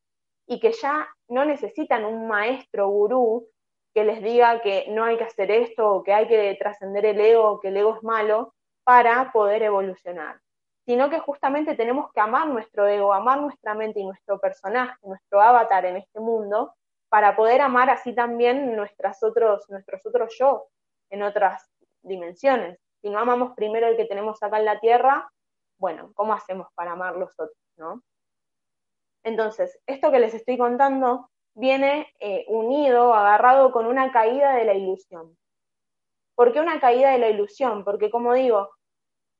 y 0.46 0.58
que 0.60 0.72
ya 0.72 1.08
no 1.28 1.44
necesitan 1.44 2.04
un 2.04 2.26
maestro 2.26 2.88
gurú 2.88 3.46
que 3.94 4.04
les 4.04 4.22
diga 4.22 4.60
que 4.62 4.86
no 4.88 5.04
hay 5.04 5.16
que 5.16 5.24
hacer 5.24 5.50
esto 5.50 5.88
o 5.88 6.02
que 6.02 6.12
hay 6.12 6.26
que 6.28 6.56
trascender 6.58 7.06
el 7.06 7.20
ego, 7.20 7.60
que 7.60 7.68
el 7.68 7.76
ego 7.76 7.96
es 7.96 8.02
malo 8.02 8.54
para 8.84 9.30
poder 9.32 9.62
evolucionar, 9.62 10.40
sino 10.86 11.10
que 11.10 11.18
justamente 11.18 11.76
tenemos 11.76 12.10
que 12.12 12.20
amar 12.20 12.48
nuestro 12.48 12.86
ego, 12.86 13.12
amar 13.12 13.40
nuestra 13.40 13.74
mente 13.74 14.00
y 14.00 14.04
nuestro 14.04 14.38
personaje, 14.38 14.96
nuestro 15.02 15.40
avatar 15.40 15.84
en 15.84 15.98
este 15.98 16.20
mundo, 16.20 16.74
para 17.08 17.34
poder 17.36 17.60
amar 17.60 17.90
así 17.90 18.14
también 18.14 18.74
nuestras 18.76 19.22
otros, 19.22 19.68
nuestros 19.68 20.04
otros 20.06 20.34
yo 20.38 20.68
en 21.10 21.22
otras 21.22 21.68
dimensiones. 22.02 22.78
Si 23.02 23.10
no 23.10 23.18
amamos 23.18 23.54
primero 23.54 23.86
el 23.86 23.96
que 23.96 24.04
tenemos 24.04 24.42
acá 24.42 24.58
en 24.58 24.64
la 24.66 24.80
tierra, 24.80 25.30
bueno, 25.78 26.12
¿cómo 26.14 26.34
hacemos 26.34 26.68
para 26.74 26.92
amar 26.92 27.16
los 27.16 27.32
otros, 27.38 27.56
no? 27.76 28.02
Entonces, 29.22 29.78
esto 29.86 30.10
que 30.10 30.20
les 30.20 30.34
estoy 30.34 30.58
contando 30.58 31.30
viene 31.54 32.12
eh, 32.20 32.44
unido, 32.48 33.14
agarrado 33.14 33.72
con 33.72 33.86
una 33.86 34.12
caída 34.12 34.54
de 34.54 34.64
la 34.64 34.74
ilusión. 34.74 35.36
¿Por 36.34 36.52
qué 36.52 36.60
una 36.60 36.80
caída 36.80 37.10
de 37.10 37.18
la 37.18 37.28
ilusión? 37.28 37.84
Porque, 37.84 38.10
como 38.10 38.32
digo, 38.34 38.70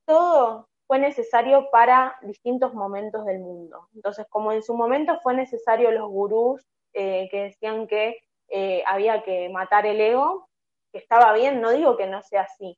todo 0.05 0.67
fue 0.87 0.99
necesario 0.99 1.69
para 1.71 2.17
distintos 2.21 2.73
momentos 2.73 3.25
del 3.25 3.39
mundo. 3.39 3.87
Entonces, 3.95 4.25
como 4.29 4.51
en 4.51 4.61
su 4.61 4.75
momento 4.75 5.19
fue 5.23 5.33
necesario 5.33 5.91
los 5.91 6.09
gurús 6.09 6.67
eh, 6.93 7.29
que 7.31 7.43
decían 7.43 7.87
que 7.87 8.17
eh, 8.49 8.83
había 8.85 9.23
que 9.23 9.49
matar 9.49 9.85
el 9.85 10.01
ego, 10.01 10.49
que 10.91 10.97
estaba 10.97 11.31
bien, 11.33 11.61
no 11.61 11.71
digo 11.71 11.95
que 11.95 12.07
no 12.07 12.21
sea 12.21 12.41
así, 12.41 12.77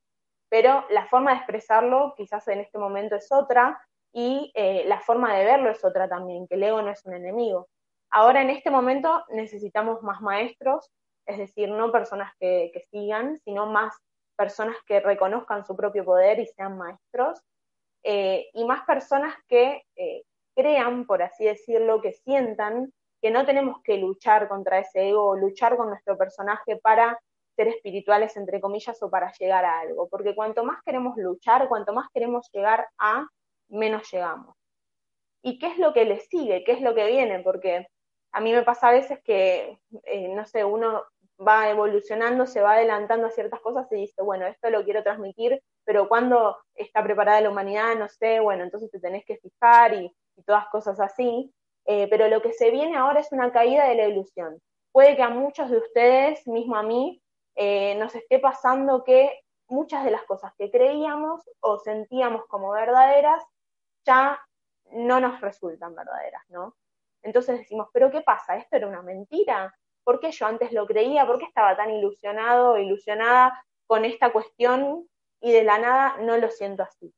pero 0.54 0.84
la 0.90 1.04
forma 1.06 1.32
de 1.32 1.38
expresarlo 1.38 2.14
quizás 2.16 2.46
en 2.46 2.60
este 2.60 2.78
momento 2.78 3.16
es 3.16 3.32
otra 3.32 3.76
y 4.12 4.52
eh, 4.54 4.84
la 4.86 5.00
forma 5.00 5.36
de 5.36 5.44
verlo 5.44 5.68
es 5.68 5.84
otra 5.84 6.08
también, 6.08 6.46
que 6.46 6.54
el 6.54 6.62
ego 6.62 6.80
no 6.80 6.92
es 6.92 7.04
un 7.04 7.14
enemigo. 7.14 7.66
Ahora 8.08 8.40
en 8.40 8.50
este 8.50 8.70
momento 8.70 9.24
necesitamos 9.30 10.00
más 10.04 10.20
maestros, 10.20 10.92
es 11.26 11.38
decir, 11.38 11.70
no 11.70 11.90
personas 11.90 12.32
que, 12.38 12.70
sigan, 12.92 13.36
sino 13.38 13.66
más 13.66 13.96
personas 14.36 14.76
que 14.86 15.00
reconozcan 15.00 15.66
su 15.66 15.74
propio 15.74 16.04
poder 16.04 16.38
y 16.38 16.46
sean 16.46 16.78
maestros, 16.78 17.40
eh, 18.04 18.46
y 18.52 18.64
más 18.64 18.84
personas 18.86 19.34
que 19.48 19.82
eh, 19.96 20.22
crean, 20.54 21.04
por 21.04 21.20
así 21.24 21.46
decirlo, 21.46 22.00
que 22.00 22.12
sientan 22.12 22.92
que 23.20 23.32
no 23.32 23.44
tenemos 23.44 23.82
que 23.82 23.96
luchar 23.96 24.46
contra 24.46 24.78
ese 24.78 25.08
ego, 25.08 25.34
luchar 25.34 25.76
con 25.76 25.88
nuestro 25.88 26.16
personaje 26.16 26.76
para 26.76 27.18
ser 27.54 27.68
espirituales, 27.68 28.36
entre 28.36 28.60
comillas, 28.60 29.02
o 29.02 29.10
para 29.10 29.32
llegar 29.32 29.64
a 29.64 29.80
algo. 29.80 30.08
Porque 30.08 30.34
cuanto 30.34 30.64
más 30.64 30.82
queremos 30.84 31.16
luchar, 31.16 31.68
cuanto 31.68 31.92
más 31.92 32.08
queremos 32.12 32.48
llegar 32.52 32.86
a, 32.98 33.26
menos 33.68 34.10
llegamos. 34.10 34.56
¿Y 35.42 35.58
qué 35.58 35.68
es 35.68 35.78
lo 35.78 35.92
que 35.92 36.04
le 36.04 36.20
sigue? 36.20 36.64
¿Qué 36.64 36.72
es 36.72 36.80
lo 36.80 36.94
que 36.94 37.06
viene? 37.06 37.40
Porque 37.40 37.86
a 38.32 38.40
mí 38.40 38.52
me 38.52 38.62
pasa 38.62 38.88
a 38.88 38.92
veces 38.92 39.20
que, 39.24 39.78
eh, 40.04 40.28
no 40.28 40.44
sé, 40.46 40.64
uno 40.64 41.04
va 41.46 41.68
evolucionando, 41.68 42.46
se 42.46 42.60
va 42.60 42.72
adelantando 42.72 43.26
a 43.26 43.30
ciertas 43.30 43.60
cosas 43.60 43.90
y 43.92 43.96
dice, 43.96 44.22
bueno, 44.22 44.46
esto 44.46 44.70
lo 44.70 44.84
quiero 44.84 45.02
transmitir, 45.02 45.60
pero 45.84 46.08
cuando 46.08 46.56
está 46.74 47.02
preparada 47.02 47.40
la 47.40 47.50
humanidad, 47.50 47.94
no 47.96 48.08
sé, 48.08 48.40
bueno, 48.40 48.64
entonces 48.64 48.90
te 48.90 49.00
tenés 49.00 49.24
que 49.24 49.36
fijar 49.38 49.94
y, 49.94 50.12
todas 50.46 50.66
cosas 50.68 50.98
así. 50.98 51.52
Eh, 51.86 52.08
pero 52.10 52.26
lo 52.28 52.42
que 52.42 52.52
se 52.52 52.70
viene 52.70 52.96
ahora 52.96 53.20
es 53.20 53.30
una 53.30 53.52
caída 53.52 53.86
de 53.86 53.94
la 53.94 54.08
ilusión. 54.08 54.58
Puede 54.90 55.14
que 55.16 55.22
a 55.22 55.28
muchos 55.28 55.70
de 55.70 55.78
ustedes, 55.78 56.46
mismo 56.46 56.76
a 56.76 56.82
mí, 56.82 57.22
eh, 57.54 57.94
nos 57.96 58.14
esté 58.14 58.38
pasando 58.38 59.04
que 59.04 59.40
muchas 59.68 60.04
de 60.04 60.10
las 60.10 60.24
cosas 60.24 60.52
que 60.58 60.70
creíamos 60.70 61.48
o 61.60 61.78
sentíamos 61.78 62.46
como 62.46 62.70
verdaderas 62.70 63.42
ya 64.04 64.40
no 64.92 65.20
nos 65.20 65.40
resultan 65.40 65.94
verdaderas, 65.94 66.42
¿no? 66.48 66.76
Entonces 67.22 67.58
decimos, 67.58 67.88
pero 67.92 68.10
¿qué 68.10 68.20
pasa? 68.20 68.56
¿Esto 68.56 68.76
era 68.76 68.86
una 68.86 69.02
mentira? 69.02 69.74
¿Por 70.04 70.20
qué 70.20 70.30
yo 70.30 70.46
antes 70.46 70.72
lo 70.72 70.86
creía? 70.86 71.26
¿Por 71.26 71.38
qué 71.38 71.46
estaba 71.46 71.76
tan 71.76 71.90
ilusionado 71.90 72.72
o 72.72 72.78
ilusionada 72.78 73.64
con 73.86 74.04
esta 74.04 74.30
cuestión 74.32 75.08
y 75.40 75.52
de 75.52 75.64
la 75.64 75.78
nada 75.78 76.18
no 76.18 76.36
lo 76.36 76.50
siento 76.50 76.82
así? 76.82 77.14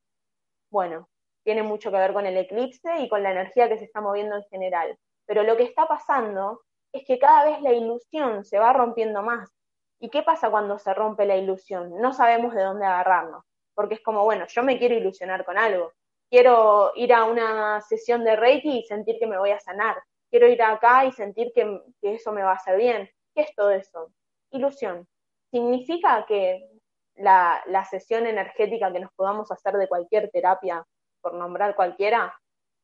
Bueno, 0.69 1.09
tiene 1.43 1.63
mucho 1.63 1.91
que 1.91 1.97
ver 1.97 2.13
con 2.13 2.25
el 2.25 2.37
eclipse 2.37 2.99
y 2.99 3.09
con 3.09 3.23
la 3.23 3.31
energía 3.31 3.67
que 3.67 3.77
se 3.77 3.85
está 3.85 4.01
moviendo 4.01 4.37
en 4.37 4.43
general. 4.43 4.97
Pero 5.25 5.43
lo 5.43 5.57
que 5.57 5.63
está 5.63 5.87
pasando 5.87 6.61
es 6.93 7.05
que 7.05 7.19
cada 7.19 7.45
vez 7.45 7.61
la 7.61 7.73
ilusión 7.73 8.45
se 8.45 8.59
va 8.59 8.73
rompiendo 8.73 9.21
más. 9.21 9.56
¿Y 9.99 10.09
qué 10.09 10.21
pasa 10.21 10.51
cuando 10.51 10.77
se 10.77 10.93
rompe 10.93 11.25
la 11.25 11.35
ilusión? 11.35 11.99
No 11.99 12.13
sabemos 12.13 12.53
de 12.53 12.63
dónde 12.63 12.85
agarrarnos, 12.85 13.43
porque 13.73 13.95
es 13.95 14.01
como, 14.01 14.23
bueno, 14.23 14.45
yo 14.47 14.63
me 14.63 14.77
quiero 14.77 14.95
ilusionar 14.95 15.43
con 15.43 15.57
algo. 15.57 15.93
Quiero 16.29 16.91
ir 16.95 17.13
a 17.13 17.23
una 17.23 17.81
sesión 17.81 18.23
de 18.23 18.35
Reiki 18.35 18.79
y 18.79 18.83
sentir 18.83 19.17
que 19.19 19.27
me 19.27 19.37
voy 19.39 19.51
a 19.51 19.59
sanar. 19.59 19.95
Quiero 20.29 20.47
ir 20.47 20.61
acá 20.61 21.05
y 21.05 21.11
sentir 21.13 21.51
que, 21.55 21.81
eso 22.01 22.31
me 22.31 22.43
va 22.43 22.51
a 22.51 22.55
hacer 22.55 22.77
bien. 22.77 23.09
¿Qué 23.33 23.41
es 23.41 23.55
todo 23.55 23.71
eso? 23.71 24.11
Ilusión. 24.51 25.07
¿Significa 25.51 26.25
que 26.27 26.69
la, 27.15 27.63
la 27.65 27.85
sesión 27.85 28.27
energética 28.27 28.91
que 28.91 28.99
nos 28.99 29.11
podamos 29.13 29.51
hacer 29.51 29.73
de 29.75 29.87
cualquier 29.87 30.29
terapia, 30.29 30.85
por 31.21 31.33
nombrar 31.33 31.75
cualquiera, 31.75 32.37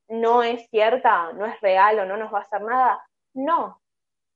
no 0.07 0.41
es 0.41 0.67
cierta, 0.69 1.33
no 1.33 1.45
es 1.45 1.59
real 1.61 1.99
o 1.99 2.05
no 2.05 2.17
nos 2.17 2.33
va 2.33 2.39
a 2.39 2.43
hacer 2.43 2.61
nada? 2.61 3.05
No. 3.33 3.81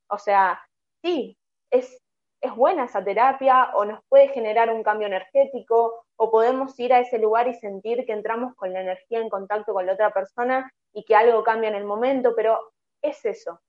O 0.10 0.17
sea, 0.17 0.62
sí, 1.01 1.38
es 1.72 2.01
es 2.41 2.56
buena 2.56 2.86
esa 2.86 3.03
terapia 3.03 3.72
o 3.74 3.86
nos 3.86 4.00
puede 4.10 4.29
generar 4.29 4.72
un 4.72 4.84
cambio 4.84 5.08
energético 5.08 6.06
o 6.15 6.32
podemos 6.32 6.77
ir 6.79 6.94
a 6.94 7.00
ese 7.00 7.17
lugar 7.20 7.48
y 7.48 7.53
sentir 7.56 8.06
que 8.06 8.13
entramos 8.13 8.56
con 8.56 8.74
la 8.74 8.82
energía 8.82 9.20
en 9.20 9.29
contacto 9.29 9.74
con 9.74 9.86
la 9.86 9.94
otra 9.94 10.12
persona 10.12 10.72
y 10.94 11.03
que 11.03 11.15
algo 11.15 11.44
cambia 11.44 11.70
en 11.70 11.75
el 11.75 11.86
momento, 11.86 12.34
pero 12.36 12.74
es 13.01 13.24
eso, 13.25 13.62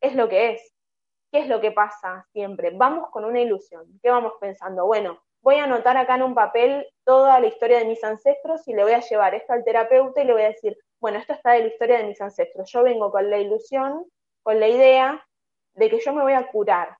es 0.00 0.14
lo 0.14 0.28
que 0.28 0.52
es. 0.52 0.74
¿Qué 1.32 1.40
es 1.40 1.48
lo 1.48 1.60
que 1.60 1.72
pasa 1.72 2.26
siempre? 2.32 2.70
Vamos 2.70 3.10
con 3.10 3.24
una 3.24 3.40
ilusión. 3.40 3.98
¿Qué 4.00 4.08
vamos 4.08 4.34
pensando? 4.40 4.86
Bueno, 4.86 5.18
voy 5.42 5.56
a 5.56 5.64
anotar 5.64 5.96
acá 5.96 6.14
en 6.14 6.22
un 6.22 6.34
papel 6.34 6.86
toda 7.04 7.40
la 7.40 7.48
historia 7.48 7.78
de 7.78 7.86
mis 7.86 8.04
ancestros 8.04 8.66
y 8.68 8.72
le 8.72 8.84
voy 8.84 8.92
a 8.92 9.00
llevar 9.00 9.34
esto 9.34 9.52
al 9.52 9.64
terapeuta 9.64 10.22
y 10.22 10.26
le 10.26 10.32
voy 10.32 10.42
a 10.42 10.48
decir, 10.48 10.78
bueno, 11.00 11.18
esto 11.18 11.32
está 11.32 11.52
de 11.52 11.60
la 11.60 11.66
historia 11.66 11.98
de 11.98 12.04
mis 12.04 12.20
ancestros. 12.20 12.70
Yo 12.70 12.84
vengo 12.84 13.10
con 13.10 13.28
la 13.28 13.38
ilusión, 13.38 14.06
con 14.44 14.60
la 14.60 14.68
idea 14.68 15.26
de 15.74 15.90
que 15.90 15.98
yo 15.98 16.12
me 16.12 16.22
voy 16.22 16.34
a 16.34 16.46
curar, 16.46 16.96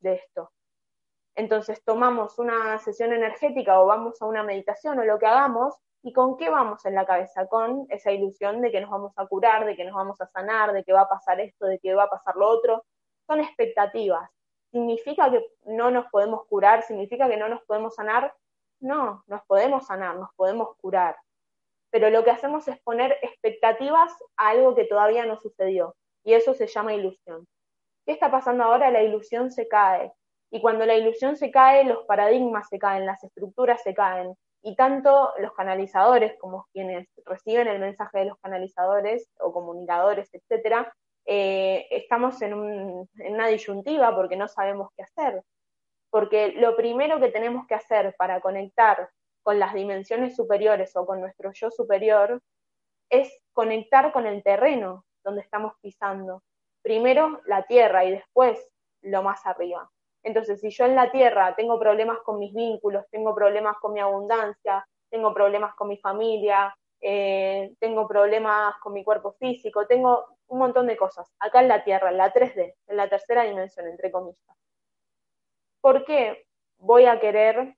de 0.00 0.14
esto. 0.14 0.50
Entonces 1.34 1.82
tomamos 1.84 2.38
una 2.38 2.78
sesión 2.78 3.12
energética 3.12 3.80
o 3.80 3.86
vamos 3.86 4.20
a 4.20 4.26
una 4.26 4.42
meditación 4.42 4.98
o 4.98 5.04
lo 5.04 5.18
que 5.18 5.26
hagamos 5.26 5.74
y 6.02 6.12
con 6.12 6.36
qué 6.36 6.50
vamos 6.50 6.84
en 6.86 6.94
la 6.94 7.06
cabeza, 7.06 7.46
con 7.46 7.86
esa 7.90 8.10
ilusión 8.10 8.60
de 8.60 8.70
que 8.70 8.80
nos 8.80 8.90
vamos 8.90 9.12
a 9.16 9.26
curar, 9.26 9.64
de 9.64 9.76
que 9.76 9.84
nos 9.84 9.94
vamos 9.94 10.20
a 10.20 10.26
sanar, 10.26 10.72
de 10.72 10.82
que 10.82 10.92
va 10.92 11.02
a 11.02 11.08
pasar 11.08 11.40
esto, 11.40 11.66
de 11.66 11.78
que 11.78 11.94
va 11.94 12.04
a 12.04 12.10
pasar 12.10 12.36
lo 12.36 12.48
otro. 12.48 12.84
Son 13.26 13.40
expectativas. 13.40 14.30
¿Significa 14.70 15.30
que 15.30 15.44
no 15.64 15.90
nos 15.90 16.06
podemos 16.10 16.46
curar? 16.46 16.82
¿Significa 16.82 17.28
que 17.28 17.36
no 17.36 17.48
nos 17.48 17.62
podemos 17.62 17.94
sanar? 17.94 18.34
No, 18.80 19.24
nos 19.26 19.42
podemos 19.44 19.86
sanar, 19.86 20.16
nos 20.16 20.32
podemos 20.34 20.76
curar. 20.76 21.16
Pero 21.90 22.08
lo 22.08 22.24
que 22.24 22.30
hacemos 22.30 22.66
es 22.68 22.78
poner 22.80 23.16
expectativas 23.22 24.12
a 24.36 24.50
algo 24.50 24.74
que 24.74 24.84
todavía 24.84 25.26
no 25.26 25.38
sucedió. 25.38 25.96
Y 26.24 26.34
eso 26.34 26.54
se 26.54 26.66
llama 26.66 26.94
ilusión. 26.94 27.46
¿Qué 28.04 28.12
está 28.12 28.30
pasando 28.30 28.64
ahora? 28.64 28.90
La 28.90 29.02
ilusión 29.02 29.50
se 29.50 29.68
cae. 29.68 30.12
Y 30.50 30.60
cuando 30.60 30.84
la 30.84 30.96
ilusión 30.96 31.36
se 31.36 31.50
cae, 31.50 31.84
los 31.84 32.04
paradigmas 32.06 32.68
se 32.68 32.78
caen, 32.78 33.06
las 33.06 33.22
estructuras 33.22 33.82
se 33.82 33.94
caen. 33.94 34.34
Y 34.62 34.74
tanto 34.76 35.32
los 35.38 35.52
canalizadores 35.52 36.36
como 36.38 36.66
quienes 36.72 37.08
reciben 37.24 37.68
el 37.68 37.78
mensaje 37.78 38.18
de 38.18 38.24
los 38.26 38.38
canalizadores 38.40 39.30
o 39.38 39.52
comunicadores, 39.52 40.28
etcétera, 40.32 40.92
eh, 41.26 41.86
estamos 41.90 42.42
en, 42.42 42.52
en 42.52 43.34
una 43.34 43.46
disyuntiva 43.46 44.14
porque 44.14 44.36
no 44.36 44.48
sabemos 44.48 44.90
qué 44.96 45.04
hacer. 45.04 45.42
Porque 46.10 46.52
lo 46.52 46.76
primero 46.76 47.20
que 47.20 47.28
tenemos 47.28 47.66
que 47.66 47.74
hacer 47.74 48.14
para 48.18 48.40
conectar 48.40 49.08
con 49.42 49.58
las 49.58 49.72
dimensiones 49.72 50.36
superiores 50.36 50.94
o 50.96 51.06
con 51.06 51.20
nuestro 51.20 51.52
yo 51.52 51.70
superior 51.70 52.40
es 53.10 53.32
conectar 53.52 54.12
con 54.12 54.26
el 54.26 54.42
terreno 54.42 55.04
donde 55.24 55.42
estamos 55.42 55.74
pisando. 55.80 56.42
Primero 56.82 57.40
la 57.46 57.62
tierra 57.64 58.04
y 58.04 58.12
después 58.12 58.70
lo 59.02 59.22
más 59.22 59.44
arriba. 59.46 59.90
Entonces, 60.22 60.60
si 60.60 60.70
yo 60.70 60.84
en 60.84 60.94
la 60.94 61.10
tierra 61.10 61.54
tengo 61.56 61.78
problemas 61.78 62.18
con 62.20 62.38
mis 62.38 62.52
vínculos, 62.52 63.04
tengo 63.10 63.34
problemas 63.34 63.76
con 63.78 63.92
mi 63.92 64.00
abundancia, 64.00 64.86
tengo 65.10 65.32
problemas 65.32 65.74
con 65.74 65.88
mi 65.88 65.96
familia, 65.96 66.74
eh, 67.00 67.74
tengo 67.78 68.06
problemas 68.06 68.74
con 68.80 68.92
mi 68.92 69.02
cuerpo 69.02 69.32
físico, 69.32 69.86
tengo 69.86 70.36
un 70.48 70.58
montón 70.58 70.86
de 70.86 70.96
cosas. 70.96 71.32
Acá 71.38 71.60
en 71.60 71.68
la 71.68 71.82
tierra, 71.84 72.10
en 72.10 72.18
la 72.18 72.32
3D, 72.32 72.74
en 72.86 72.96
la 72.96 73.08
tercera 73.08 73.44
dimensión, 73.44 73.86
entre 73.86 74.10
comillas. 74.10 74.56
¿Por 75.80 76.04
qué 76.04 76.46
voy 76.78 77.06
a 77.06 77.18
querer 77.18 77.76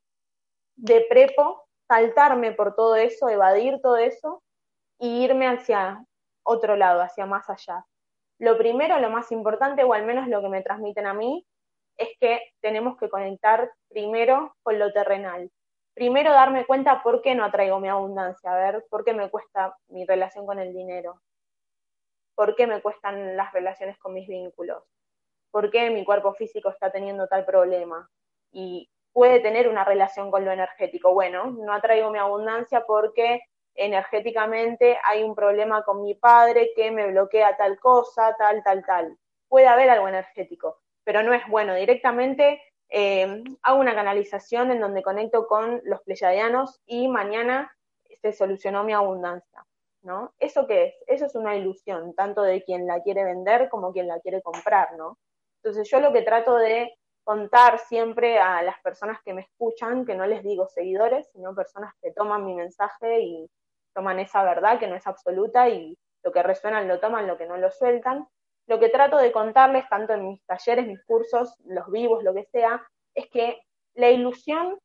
de 0.74 1.06
prepo 1.08 1.64
saltarme 1.86 2.52
por 2.52 2.74
todo 2.74 2.96
eso, 2.96 3.28
evadir 3.28 3.80
todo 3.80 3.96
eso 3.96 4.42
y 4.98 5.24
irme 5.24 5.46
hacia 5.46 6.04
otro 6.42 6.74
lado, 6.76 7.00
hacia 7.00 7.26
más 7.26 7.48
allá? 7.48 7.86
Lo 8.42 8.58
primero, 8.58 8.98
lo 8.98 9.08
más 9.08 9.30
importante, 9.30 9.84
o 9.84 9.92
al 9.92 10.04
menos 10.04 10.26
lo 10.26 10.42
que 10.42 10.48
me 10.48 10.62
transmiten 10.62 11.06
a 11.06 11.14
mí, 11.14 11.46
es 11.96 12.08
que 12.18 12.40
tenemos 12.60 12.96
que 12.96 13.08
conectar 13.08 13.70
primero 13.88 14.56
con 14.64 14.80
lo 14.80 14.92
terrenal. 14.92 15.48
Primero 15.94 16.32
darme 16.32 16.66
cuenta 16.66 17.04
por 17.04 17.22
qué 17.22 17.36
no 17.36 17.44
atraigo 17.44 17.78
mi 17.78 17.88
abundancia, 17.88 18.52
a 18.52 18.56
ver, 18.58 18.84
por 18.90 19.04
qué 19.04 19.14
me 19.14 19.30
cuesta 19.30 19.76
mi 19.86 20.04
relación 20.04 20.44
con 20.44 20.58
el 20.58 20.72
dinero, 20.72 21.20
por 22.34 22.56
qué 22.56 22.66
me 22.66 22.82
cuestan 22.82 23.36
las 23.36 23.52
relaciones 23.52 23.96
con 23.98 24.12
mis 24.12 24.26
vínculos, 24.26 24.82
por 25.52 25.70
qué 25.70 25.90
mi 25.90 26.04
cuerpo 26.04 26.34
físico 26.34 26.68
está 26.68 26.90
teniendo 26.90 27.28
tal 27.28 27.44
problema. 27.44 28.10
Y 28.50 28.90
puede 29.12 29.38
tener 29.38 29.68
una 29.68 29.84
relación 29.84 30.32
con 30.32 30.44
lo 30.44 30.50
energético. 30.50 31.14
Bueno, 31.14 31.52
no 31.52 31.72
atraigo 31.72 32.10
mi 32.10 32.18
abundancia 32.18 32.82
porque 32.88 33.40
energéticamente 33.74 34.98
hay 35.04 35.22
un 35.22 35.34
problema 35.34 35.82
con 35.82 36.02
mi 36.02 36.14
padre 36.14 36.72
que 36.76 36.90
me 36.90 37.10
bloquea 37.10 37.56
tal 37.56 37.78
cosa, 37.78 38.34
tal, 38.38 38.62
tal, 38.62 38.84
tal. 38.84 39.18
Puede 39.48 39.66
haber 39.66 39.90
algo 39.90 40.08
energético 40.08 40.82
pero 41.04 41.22
no 41.22 41.34
es 41.34 41.46
bueno. 41.48 41.74
Directamente 41.74 42.60
eh, 42.88 43.42
hago 43.62 43.80
una 43.80 43.94
canalización 43.94 44.70
en 44.70 44.80
donde 44.80 45.02
conecto 45.02 45.46
con 45.46 45.80
los 45.84 46.02
pleyadianos 46.02 46.80
y 46.86 47.08
mañana 47.08 47.74
se 48.20 48.32
solucionó 48.32 48.84
mi 48.84 48.92
abundancia. 48.92 49.64
¿no? 50.02 50.34
¿Eso 50.40 50.66
qué 50.66 50.86
es? 50.86 50.94
Eso 51.06 51.26
es 51.26 51.34
una 51.36 51.54
ilusión, 51.56 52.12
tanto 52.14 52.42
de 52.42 52.64
quien 52.64 52.88
la 52.88 53.02
quiere 53.02 53.22
vender 53.22 53.68
como 53.68 53.92
quien 53.92 54.08
la 54.08 54.18
quiere 54.18 54.42
comprar, 54.42 54.96
¿no? 54.96 55.16
Entonces 55.62 55.88
yo 55.88 56.00
lo 56.00 56.12
que 56.12 56.22
trato 56.22 56.56
de 56.56 56.92
contar 57.22 57.78
siempre 57.78 58.40
a 58.40 58.62
las 58.62 58.80
personas 58.80 59.22
que 59.24 59.32
me 59.32 59.42
escuchan, 59.42 60.04
que 60.04 60.16
no 60.16 60.26
les 60.26 60.42
digo 60.42 60.66
seguidores, 60.66 61.30
sino 61.30 61.54
personas 61.54 61.94
que 62.02 62.10
toman 62.10 62.44
mi 62.44 62.52
mensaje 62.54 63.20
y 63.20 63.48
toman 63.94 64.20
esa 64.20 64.42
verdad 64.42 64.78
que 64.78 64.88
no 64.88 64.96
es 64.96 65.06
absoluta 65.06 65.68
y 65.68 65.96
lo 66.22 66.32
que 66.32 66.42
resuenan 66.42 66.88
lo 66.88 67.00
toman, 67.00 67.26
lo 67.26 67.36
que 67.36 67.46
no 67.46 67.56
lo 67.56 67.70
sueltan, 67.70 68.26
lo 68.66 68.78
que 68.78 68.88
trato 68.88 69.16
de 69.16 69.32
contarles, 69.32 69.88
tanto 69.88 70.12
en 70.12 70.26
mis 70.26 70.44
talleres, 70.44 70.86
mis 70.86 71.02
cursos, 71.04 71.54
los 71.64 71.90
vivos, 71.90 72.22
lo 72.22 72.34
que 72.34 72.44
sea, 72.44 72.82
es 73.14 73.28
que 73.30 73.60
la 73.94 74.10
ilusión 74.10 74.78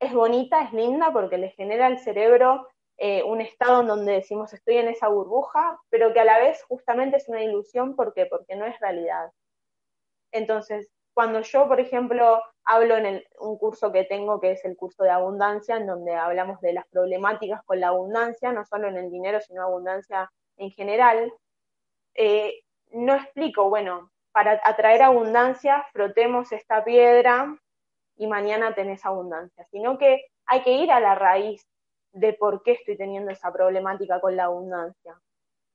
es 0.00 0.12
bonita, 0.12 0.62
es 0.62 0.72
linda, 0.72 1.12
porque 1.12 1.38
le 1.38 1.50
genera 1.50 1.86
al 1.86 1.98
cerebro 1.98 2.68
eh, 2.98 3.22
un 3.22 3.40
estado 3.40 3.80
en 3.80 3.86
donde 3.86 4.12
decimos 4.12 4.52
estoy 4.52 4.78
en 4.78 4.88
esa 4.88 5.08
burbuja, 5.08 5.80
pero 5.88 6.12
que 6.12 6.20
a 6.20 6.24
la 6.24 6.38
vez 6.38 6.62
justamente 6.64 7.16
es 7.16 7.28
una 7.28 7.42
ilusión 7.42 7.94
porque, 7.96 8.26
porque 8.26 8.56
no 8.56 8.66
es 8.66 8.78
realidad. 8.80 9.30
Entonces, 10.32 10.90
cuando 11.18 11.40
yo, 11.40 11.66
por 11.66 11.80
ejemplo, 11.80 12.40
hablo 12.62 12.96
en 12.96 13.24
un 13.40 13.58
curso 13.58 13.90
que 13.90 14.04
tengo, 14.04 14.38
que 14.38 14.52
es 14.52 14.64
el 14.64 14.76
curso 14.76 15.02
de 15.02 15.10
abundancia, 15.10 15.76
en 15.76 15.88
donde 15.88 16.14
hablamos 16.14 16.60
de 16.60 16.72
las 16.72 16.86
problemáticas 16.86 17.64
con 17.64 17.80
la 17.80 17.88
abundancia, 17.88 18.52
no 18.52 18.64
solo 18.64 18.86
en 18.86 18.96
el 18.96 19.10
dinero, 19.10 19.40
sino 19.40 19.64
abundancia 19.64 20.30
en 20.58 20.70
general, 20.70 21.32
eh, 22.14 22.60
no 22.92 23.16
explico, 23.16 23.68
bueno, 23.68 24.12
para 24.30 24.60
atraer 24.62 25.02
abundancia, 25.02 25.84
frotemos 25.92 26.52
esta 26.52 26.84
piedra 26.84 27.58
y 28.16 28.28
mañana 28.28 28.76
tenés 28.76 29.04
abundancia, 29.04 29.66
sino 29.72 29.98
que 29.98 30.26
hay 30.46 30.62
que 30.62 30.74
ir 30.74 30.92
a 30.92 31.00
la 31.00 31.16
raíz 31.16 31.66
de 32.12 32.32
por 32.34 32.62
qué 32.62 32.74
estoy 32.74 32.96
teniendo 32.96 33.32
esa 33.32 33.52
problemática 33.52 34.20
con 34.20 34.36
la 34.36 34.44
abundancia, 34.44 35.20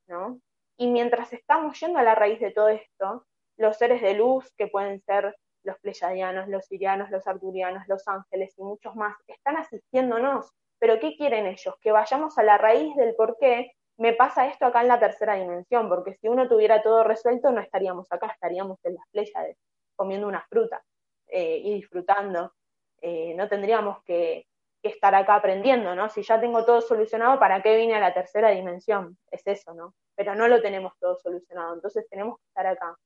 ¿no? 0.07 0.39
Y 0.77 0.87
mientras 0.87 1.33
estamos 1.33 1.77
yendo 1.81 1.99
a 1.99 2.03
la 2.03 2.15
raíz 2.15 2.39
de 2.39 2.51
todo 2.51 2.69
esto, 2.69 3.25
los 3.57 3.77
seres 3.77 4.01
de 4.01 4.13
luz, 4.13 4.51
que 4.57 4.67
pueden 4.67 5.01
ser 5.01 5.35
los 5.63 5.77
pleyadianos, 5.79 6.47
los 6.47 6.65
sirianos, 6.65 7.09
los 7.09 7.27
arturianos, 7.27 7.87
los 7.87 8.07
ángeles 8.07 8.53
y 8.57 8.63
muchos 8.63 8.95
más, 8.95 9.15
están 9.27 9.57
asistiéndonos. 9.57 10.51
Pero 10.79 10.99
¿qué 10.99 11.15
quieren 11.15 11.45
ellos? 11.45 11.75
Que 11.81 11.91
vayamos 11.91 12.37
a 12.37 12.43
la 12.43 12.57
raíz 12.57 12.95
del 12.95 13.15
por 13.15 13.37
qué 13.39 13.71
me 13.97 14.13
pasa 14.13 14.47
esto 14.47 14.65
acá 14.65 14.81
en 14.81 14.87
la 14.87 14.99
tercera 14.99 15.35
dimensión, 15.35 15.87
porque 15.87 16.15
si 16.15 16.27
uno 16.27 16.47
tuviera 16.47 16.81
todo 16.81 17.03
resuelto, 17.03 17.51
no 17.51 17.61
estaríamos 17.61 18.11
acá, 18.11 18.27
estaríamos 18.27 18.79
en 18.83 18.95
las 18.95 19.07
Pléyades, 19.11 19.57
comiendo 19.95 20.27
una 20.27 20.45
fruta 20.49 20.83
eh, 21.27 21.61
y 21.63 21.75
disfrutando. 21.75 22.53
Eh, 23.01 23.33
no 23.35 23.47
tendríamos 23.47 24.03
que, 24.03 24.47
estar 24.81 25.15
acá 25.15 25.35
aprendiendo, 25.35 25.95
¿no? 25.95 26.09
Si 26.09 26.23
ya 26.23 26.41
tengo 26.41 26.65
todo 26.65 26.81
solucionado, 26.81 27.39
¿para 27.39 27.61
qué 27.61 27.77
vine 27.77 27.95
a 27.95 28.01
la 28.01 28.13
tercera 28.13 28.49
dimensión? 28.49 29.17
Es 29.31 29.47
eso, 29.47 29.73
¿no? 29.73 29.95
Pero 30.13 30.35
no 30.35 30.49
lo 30.49 30.61
tenemos 30.61 30.91
todo 30.99 31.15
solucionado, 31.15 31.73
entonces 31.75 32.05
tenemos 32.09 32.37
que 32.37 32.45
estar 32.47 32.67
acá. 32.67 32.97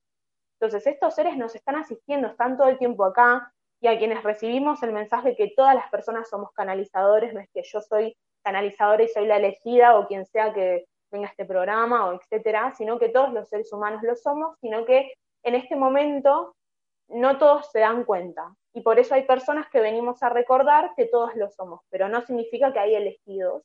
Entonces, 0.60 0.88
estos 0.88 1.16
seres 1.16 1.38
nos 1.38 1.56
están 1.56 1.76
asistiendo, 1.76 2.28
están 2.28 2.58
todo 2.58 2.68
el 2.68 2.78
tiempo 2.78 3.06
acá, 3.06 3.52
y 3.80 3.88
a 3.88 3.98
quienes 3.98 4.24
recibimos 4.24 4.82
el 4.84 4.92
mensaje 4.92 5.36
que 5.36 5.54
todas 5.56 5.76
las 5.76 5.90
personas 5.90 6.30
somos 6.30 6.52
canalizadores, 6.54 7.34
no 7.34 7.40
es 7.40 7.50
que 7.54 7.62
yo 7.64 7.82
soy 7.82 8.18
canalizadora 8.44 9.04
y 9.04 9.08
soy 9.08 9.28
la 9.28 9.38
elegida 9.38 9.98
o 9.98 10.08
quien 10.08 10.26
sea 10.26 10.54
que 10.54 10.86
venga 11.12 11.28
este 11.28 11.46
programa 11.46 12.08
o 12.08 12.14
etcétera, 12.14 12.74
sino 12.76 12.98
que 12.98 13.10
todos 13.10 13.32
los 13.34 13.48
seres 13.50 13.72
humanos 13.72 14.02
lo 14.04 14.16
somos, 14.16 14.58
sino 14.62 14.86
que 14.86 15.14
en 15.44 15.56
este 15.56 15.76
momento 15.76 16.56
no 17.08 17.38
todos 17.38 17.72
se 17.72 17.80
dan 17.80 18.04
cuenta. 18.04 18.54
Y 18.74 18.82
por 18.82 19.00
eso 19.00 19.16
hay 19.16 19.24
personas 19.24 19.70
que 19.70 19.80
venimos 19.80 20.22
a 20.24 20.30
recordar 20.30 20.92
que 20.96 21.06
todos 21.06 21.36
lo 21.36 21.50
somos, 21.50 21.82
pero 21.90 22.10
no 22.10 22.22
significa 22.22 22.74
que 22.74 22.80
hay 22.80 22.96
elegidos. 22.96 23.64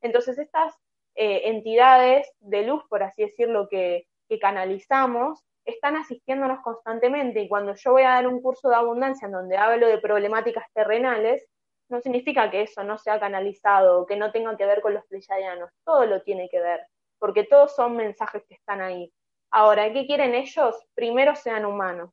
Entonces 0.00 0.38
estas 0.38 0.74
eh, 1.14 1.42
entidades 1.44 2.30
de 2.40 2.62
luz, 2.62 2.82
por 2.88 3.02
así 3.02 3.22
decirlo, 3.22 3.68
que 3.68 4.06
canalizamos, 4.40 5.44
están 5.64 5.96
asistiéndonos 5.96 6.60
constantemente 6.62 7.40
y 7.40 7.48
cuando 7.48 7.74
yo 7.74 7.92
voy 7.92 8.02
a 8.02 8.10
dar 8.10 8.26
un 8.26 8.40
curso 8.40 8.68
de 8.68 8.76
abundancia 8.76 9.26
en 9.26 9.32
donde 9.32 9.56
hablo 9.56 9.86
de 9.86 9.98
problemáticas 9.98 10.64
terrenales, 10.72 11.46
no 11.88 12.00
significa 12.00 12.50
que 12.50 12.62
eso 12.62 12.82
no 12.84 12.98
sea 12.98 13.20
canalizado, 13.20 14.06
que 14.06 14.16
no 14.16 14.32
tenga 14.32 14.56
que 14.56 14.66
ver 14.66 14.80
con 14.80 14.94
los 14.94 15.04
pleyadianos, 15.06 15.70
todo 15.84 16.06
lo 16.06 16.22
tiene 16.22 16.48
que 16.48 16.60
ver, 16.60 16.86
porque 17.18 17.44
todos 17.44 17.74
son 17.74 17.96
mensajes 17.96 18.42
que 18.48 18.54
están 18.54 18.80
ahí. 18.80 19.12
Ahora, 19.50 19.92
¿qué 19.92 20.06
quieren 20.06 20.34
ellos? 20.34 20.74
Primero 20.94 21.36
sean 21.36 21.66
humanos, 21.66 22.10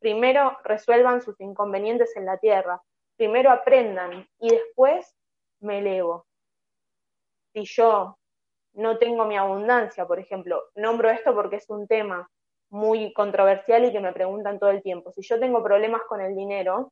primero 0.00 0.58
resuelvan 0.64 1.22
sus 1.22 1.40
inconvenientes 1.40 2.16
en 2.16 2.26
la 2.26 2.38
tierra, 2.38 2.82
primero 3.16 3.50
aprendan 3.50 4.26
y 4.40 4.50
después 4.50 5.14
me 5.60 5.78
elevo. 5.78 6.26
Si 7.52 7.64
yo 7.64 8.18
no 8.74 8.98
tengo 8.98 9.24
mi 9.24 9.36
abundancia, 9.36 10.06
por 10.06 10.18
ejemplo, 10.18 10.60
nombro 10.74 11.10
esto 11.10 11.34
porque 11.34 11.56
es 11.56 11.70
un 11.70 11.86
tema 11.86 12.28
muy 12.72 13.12
controversial 13.12 13.84
y 13.84 13.92
que 13.92 14.00
me 14.00 14.14
preguntan 14.14 14.58
todo 14.58 14.70
el 14.70 14.82
tiempo. 14.82 15.12
Si 15.12 15.22
yo 15.22 15.38
tengo 15.38 15.62
problemas 15.62 16.02
con 16.08 16.22
el 16.22 16.34
dinero, 16.34 16.90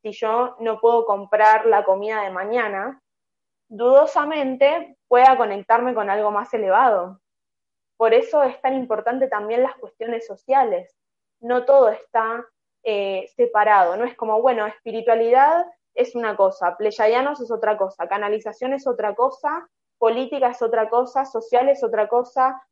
si 0.00 0.12
yo 0.12 0.56
no 0.60 0.80
puedo 0.80 1.04
comprar 1.04 1.66
la 1.66 1.84
comida 1.84 2.22
de 2.22 2.30
mañana, 2.30 3.02
dudosamente 3.68 4.96
pueda 5.08 5.36
conectarme 5.36 5.92
con 5.92 6.08
algo 6.08 6.30
más 6.30 6.54
elevado. 6.54 7.20
Por 7.96 8.14
eso 8.14 8.44
es 8.44 8.60
tan 8.62 8.74
importante 8.74 9.26
también 9.26 9.64
las 9.64 9.74
cuestiones 9.76 10.24
sociales. 10.24 10.94
No 11.40 11.64
todo 11.64 11.88
está 11.88 12.46
eh, 12.84 13.28
separado, 13.34 13.96
no 13.96 14.04
es 14.04 14.14
como, 14.14 14.40
bueno, 14.40 14.66
espiritualidad 14.66 15.66
es 15.94 16.14
una 16.14 16.36
cosa, 16.36 16.76
pleyadianos 16.76 17.40
es 17.40 17.50
otra 17.50 17.76
cosa, 17.76 18.06
canalización 18.06 18.72
es 18.72 18.86
otra 18.86 19.16
cosa, 19.16 19.68
política 19.98 20.50
es 20.50 20.62
otra 20.62 20.88
cosa, 20.88 21.24
social 21.24 21.68
es 21.68 21.82
otra 21.82 22.06
cosa, 22.06 22.62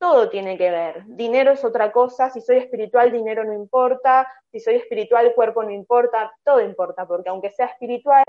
todo 0.00 0.30
tiene 0.30 0.56
que 0.56 0.70
ver. 0.70 1.04
Dinero 1.06 1.52
es 1.52 1.62
otra 1.62 1.92
cosa, 1.92 2.30
si 2.30 2.40
soy 2.40 2.56
espiritual, 2.56 3.12
dinero 3.12 3.44
no 3.44 3.52
importa, 3.52 4.26
si 4.50 4.58
soy 4.58 4.76
espiritual, 4.76 5.34
cuerpo 5.34 5.62
no 5.62 5.70
importa, 5.70 6.32
todo 6.42 6.62
importa, 6.62 7.06
porque 7.06 7.28
aunque 7.28 7.50
sea 7.50 7.66
espiritual, 7.66 8.24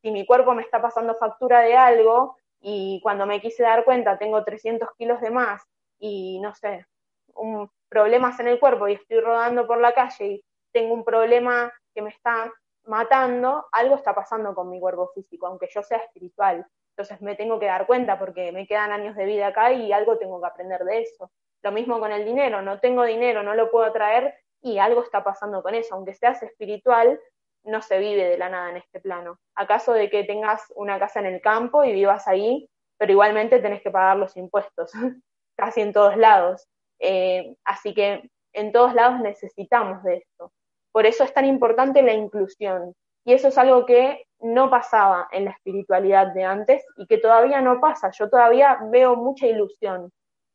si 0.00 0.10
mi 0.10 0.24
cuerpo 0.24 0.54
me 0.54 0.62
está 0.62 0.80
pasando 0.80 1.14
factura 1.16 1.60
de 1.60 1.76
algo 1.76 2.38
y 2.62 3.00
cuando 3.02 3.26
me 3.26 3.40
quise 3.40 3.62
dar 3.62 3.84
cuenta 3.84 4.18
tengo 4.18 4.42
300 4.42 4.88
kilos 4.96 5.20
de 5.20 5.30
más 5.30 5.62
y 5.98 6.40
no 6.40 6.54
sé, 6.54 6.86
un, 7.34 7.70
problemas 7.90 8.40
en 8.40 8.48
el 8.48 8.58
cuerpo 8.58 8.88
y 8.88 8.94
estoy 8.94 9.20
rodando 9.20 9.66
por 9.66 9.78
la 9.78 9.92
calle 9.92 10.26
y 10.26 10.44
tengo 10.72 10.94
un 10.94 11.04
problema 11.04 11.70
que 11.94 12.00
me 12.00 12.10
está 12.10 12.50
matando, 12.84 13.66
algo 13.72 13.94
está 13.94 14.14
pasando 14.14 14.54
con 14.54 14.70
mi 14.70 14.80
cuerpo 14.80 15.10
físico, 15.14 15.46
aunque 15.46 15.68
yo 15.70 15.82
sea 15.82 15.98
espiritual. 15.98 16.66
Entonces 17.00 17.22
me 17.22 17.34
tengo 17.34 17.58
que 17.58 17.64
dar 17.64 17.86
cuenta 17.86 18.18
porque 18.18 18.52
me 18.52 18.66
quedan 18.66 18.92
años 18.92 19.16
de 19.16 19.24
vida 19.24 19.46
acá 19.46 19.72
y 19.72 19.90
algo 19.90 20.18
tengo 20.18 20.38
que 20.38 20.46
aprender 20.46 20.84
de 20.84 21.00
eso. 21.00 21.30
Lo 21.62 21.72
mismo 21.72 21.98
con 21.98 22.12
el 22.12 22.26
dinero, 22.26 22.60
no 22.60 22.78
tengo 22.78 23.04
dinero, 23.04 23.42
no 23.42 23.54
lo 23.54 23.70
puedo 23.70 23.90
traer 23.90 24.34
y 24.60 24.76
algo 24.76 25.02
está 25.02 25.24
pasando 25.24 25.62
con 25.62 25.74
eso. 25.74 25.94
Aunque 25.94 26.12
seas 26.12 26.42
espiritual, 26.42 27.18
no 27.64 27.80
se 27.80 27.98
vive 27.98 28.24
de 28.24 28.36
la 28.36 28.50
nada 28.50 28.68
en 28.68 28.76
este 28.76 29.00
plano. 29.00 29.38
¿Acaso 29.54 29.94
de 29.94 30.10
que 30.10 30.24
tengas 30.24 30.62
una 30.76 30.98
casa 30.98 31.20
en 31.20 31.26
el 31.26 31.40
campo 31.40 31.84
y 31.84 31.94
vivas 31.94 32.28
ahí, 32.28 32.68
pero 32.98 33.12
igualmente 33.12 33.60
tenés 33.60 33.80
que 33.80 33.90
pagar 33.90 34.18
los 34.18 34.36
impuestos, 34.36 34.92
casi 35.56 35.80
en 35.80 35.94
todos 35.94 36.18
lados? 36.18 36.68
Eh, 36.98 37.54
así 37.64 37.94
que 37.94 38.28
en 38.52 38.72
todos 38.72 38.92
lados 38.92 39.20
necesitamos 39.20 40.02
de 40.02 40.16
esto. 40.18 40.52
Por 40.92 41.06
eso 41.06 41.24
es 41.24 41.32
tan 41.32 41.46
importante 41.46 42.02
la 42.02 42.12
inclusión. 42.12 42.94
Y 43.24 43.32
eso 43.32 43.48
es 43.48 43.56
algo 43.56 43.86
que 43.86 44.26
no 44.42 44.70
pasaba 44.70 45.28
en 45.32 45.44
la 45.46 45.50
espiritualidad 45.52 46.28
de 46.28 46.44
antes 46.44 46.84
y 46.96 47.06
que 47.06 47.18
todavía 47.18 47.60
no 47.60 47.80
pasa. 47.80 48.10
Yo 48.10 48.28
todavía 48.28 48.78
veo 48.90 49.16
mucha 49.16 49.46
ilusión, 49.46 50.10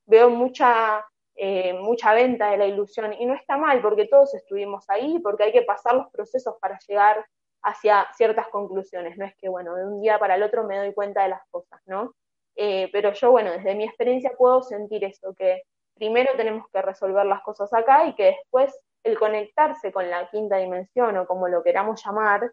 veo 0.06 0.30
mucha, 0.30 1.06
eh, 1.36 1.74
mucha 1.74 2.14
venta 2.14 2.50
de 2.52 2.58
la 2.58 2.66
ilusión 2.66 3.14
y 3.14 3.26
no 3.26 3.34
está 3.36 3.58
mal 3.58 3.82
porque 3.82 4.08
todos 4.08 4.34
estuvimos 4.34 4.86
ahí, 4.90 5.20
porque 5.20 5.44
hay 5.44 5.52
que 5.52 5.62
pasar 5.62 5.96
los 5.96 6.10
procesos 6.12 6.56
para 6.60 6.80
llegar 6.88 7.26
hacia 7.64 8.08
ciertas 8.16 8.48
conclusiones. 8.50 9.18
No 9.18 9.26
es 9.26 9.36
que, 9.38 9.50
bueno, 9.50 9.76
de 9.76 9.86
un 9.86 10.02
día 10.02 10.20
para 10.20 10.36
el 10.36 10.44
otro 10.44 10.64
me 10.64 10.78
doy 10.78 10.94
cuenta 10.94 11.24
de 11.24 11.30
las 11.30 11.42
cosas, 11.50 11.82
¿no? 11.86 12.14
Eh, 12.56 12.90
pero 12.92 13.12
yo, 13.14 13.32
bueno, 13.32 13.52
desde 13.52 13.76
mi 13.76 13.84
experiencia 13.84 14.32
puedo 14.38 14.62
sentir 14.62 15.04
eso, 15.04 15.34
que 15.34 15.64
primero 15.96 16.32
tenemos 16.38 16.68
que 16.72 16.82
resolver 16.82 17.26
las 17.26 17.42
cosas 17.42 17.74
acá 17.74 18.06
y 18.08 18.16
que 18.16 18.26
después 18.26 18.78
el 19.04 19.20
conectarse 19.20 19.92
con 19.92 20.10
la 20.10 20.30
quinta 20.30 20.58
dimensión 20.58 21.18
o 21.18 21.28
como 21.28 21.48
lo 21.48 21.64
queramos 21.64 22.04
llamar, 22.04 22.52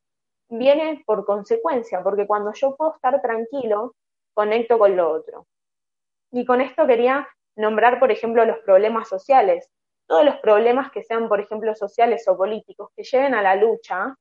viene 0.53 1.03
por 1.07 1.25
consecuencia, 1.25 2.03
porque 2.03 2.27
cuando 2.27 2.53
yo 2.53 2.77
puedo 2.77 2.95
estar 2.95 3.21
tranquilo, 3.23 3.95
conecto 4.35 4.79
con 4.79 4.97
lo 4.97 5.11
otro. 5.11 5.47
Y 6.31 6.45
con 6.45 6.61
esto 6.61 6.87
quería 6.87 7.27
nombrar, 7.57 7.99
por 7.99 8.11
ejemplo, 8.11 8.45
los 8.45 8.59
problemas 8.59 9.09
sociales. 9.09 9.69
Todos 10.07 10.25
los 10.25 10.37
problemas 10.37 10.91
que 10.91 11.03
sean, 11.03 11.29
por 11.29 11.41
ejemplo, 11.41 11.75
sociales 11.75 12.27
o 12.29 12.37
políticos, 12.37 12.91
que 12.95 13.03
lleven 13.03 13.35
a 13.35 13.43
la 13.43 13.57
lucha, 13.57 14.15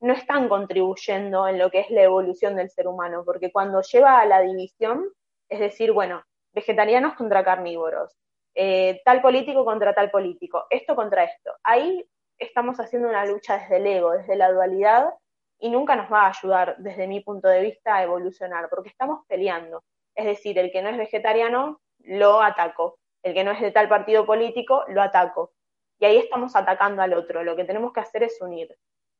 no 0.00 0.12
están 0.12 0.48
contribuyendo 0.48 1.48
en 1.48 1.58
lo 1.58 1.70
que 1.70 1.80
es 1.80 1.90
la 1.90 2.02
evolución 2.02 2.54
del 2.56 2.70
ser 2.70 2.86
humano, 2.86 3.22
porque 3.24 3.50
cuando 3.50 3.80
lleva 3.82 4.20
a 4.20 4.26
la 4.26 4.40
división, 4.40 5.10
es 5.48 5.58
decir, 5.58 5.92
bueno, 5.92 6.22
vegetarianos 6.52 7.14
contra 7.14 7.44
carnívoros, 7.44 8.14
eh, 8.54 9.00
tal 9.04 9.22
político 9.22 9.64
contra 9.64 9.94
tal 9.94 10.10
político, 10.10 10.66
esto 10.70 10.94
contra 10.94 11.24
esto. 11.24 11.52
Ahí 11.62 12.06
estamos 12.38 12.78
haciendo 12.78 13.08
una 13.08 13.24
lucha 13.24 13.58
desde 13.58 13.76
el 13.78 13.86
ego, 13.86 14.12
desde 14.12 14.36
la 14.36 14.52
dualidad, 14.52 15.10
y 15.58 15.70
nunca 15.70 15.96
nos 15.96 16.10
va 16.12 16.22
a 16.22 16.28
ayudar, 16.28 16.76
desde 16.78 17.06
mi 17.06 17.20
punto 17.20 17.48
de 17.48 17.62
vista, 17.62 17.96
a 17.96 18.02
evolucionar, 18.02 18.68
porque 18.68 18.90
estamos 18.90 19.24
peleando. 19.26 19.82
Es 20.14 20.26
decir, 20.26 20.58
el 20.58 20.70
que 20.70 20.82
no 20.82 20.88
es 20.88 20.96
vegetariano, 20.96 21.80
lo 21.98 22.40
ataco. 22.40 22.98
El 23.22 23.34
que 23.34 23.44
no 23.44 23.50
es 23.50 23.60
de 23.60 23.72
tal 23.72 23.88
partido 23.88 24.24
político, 24.24 24.84
lo 24.88 25.02
ataco. 25.02 25.52
Y 25.98 26.04
ahí 26.04 26.18
estamos 26.18 26.54
atacando 26.54 27.02
al 27.02 27.12
otro. 27.12 27.42
Lo 27.42 27.56
que 27.56 27.64
tenemos 27.64 27.92
que 27.92 28.00
hacer 28.00 28.22
es 28.22 28.40
unir. 28.40 28.74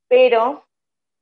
Pero 0.08 0.64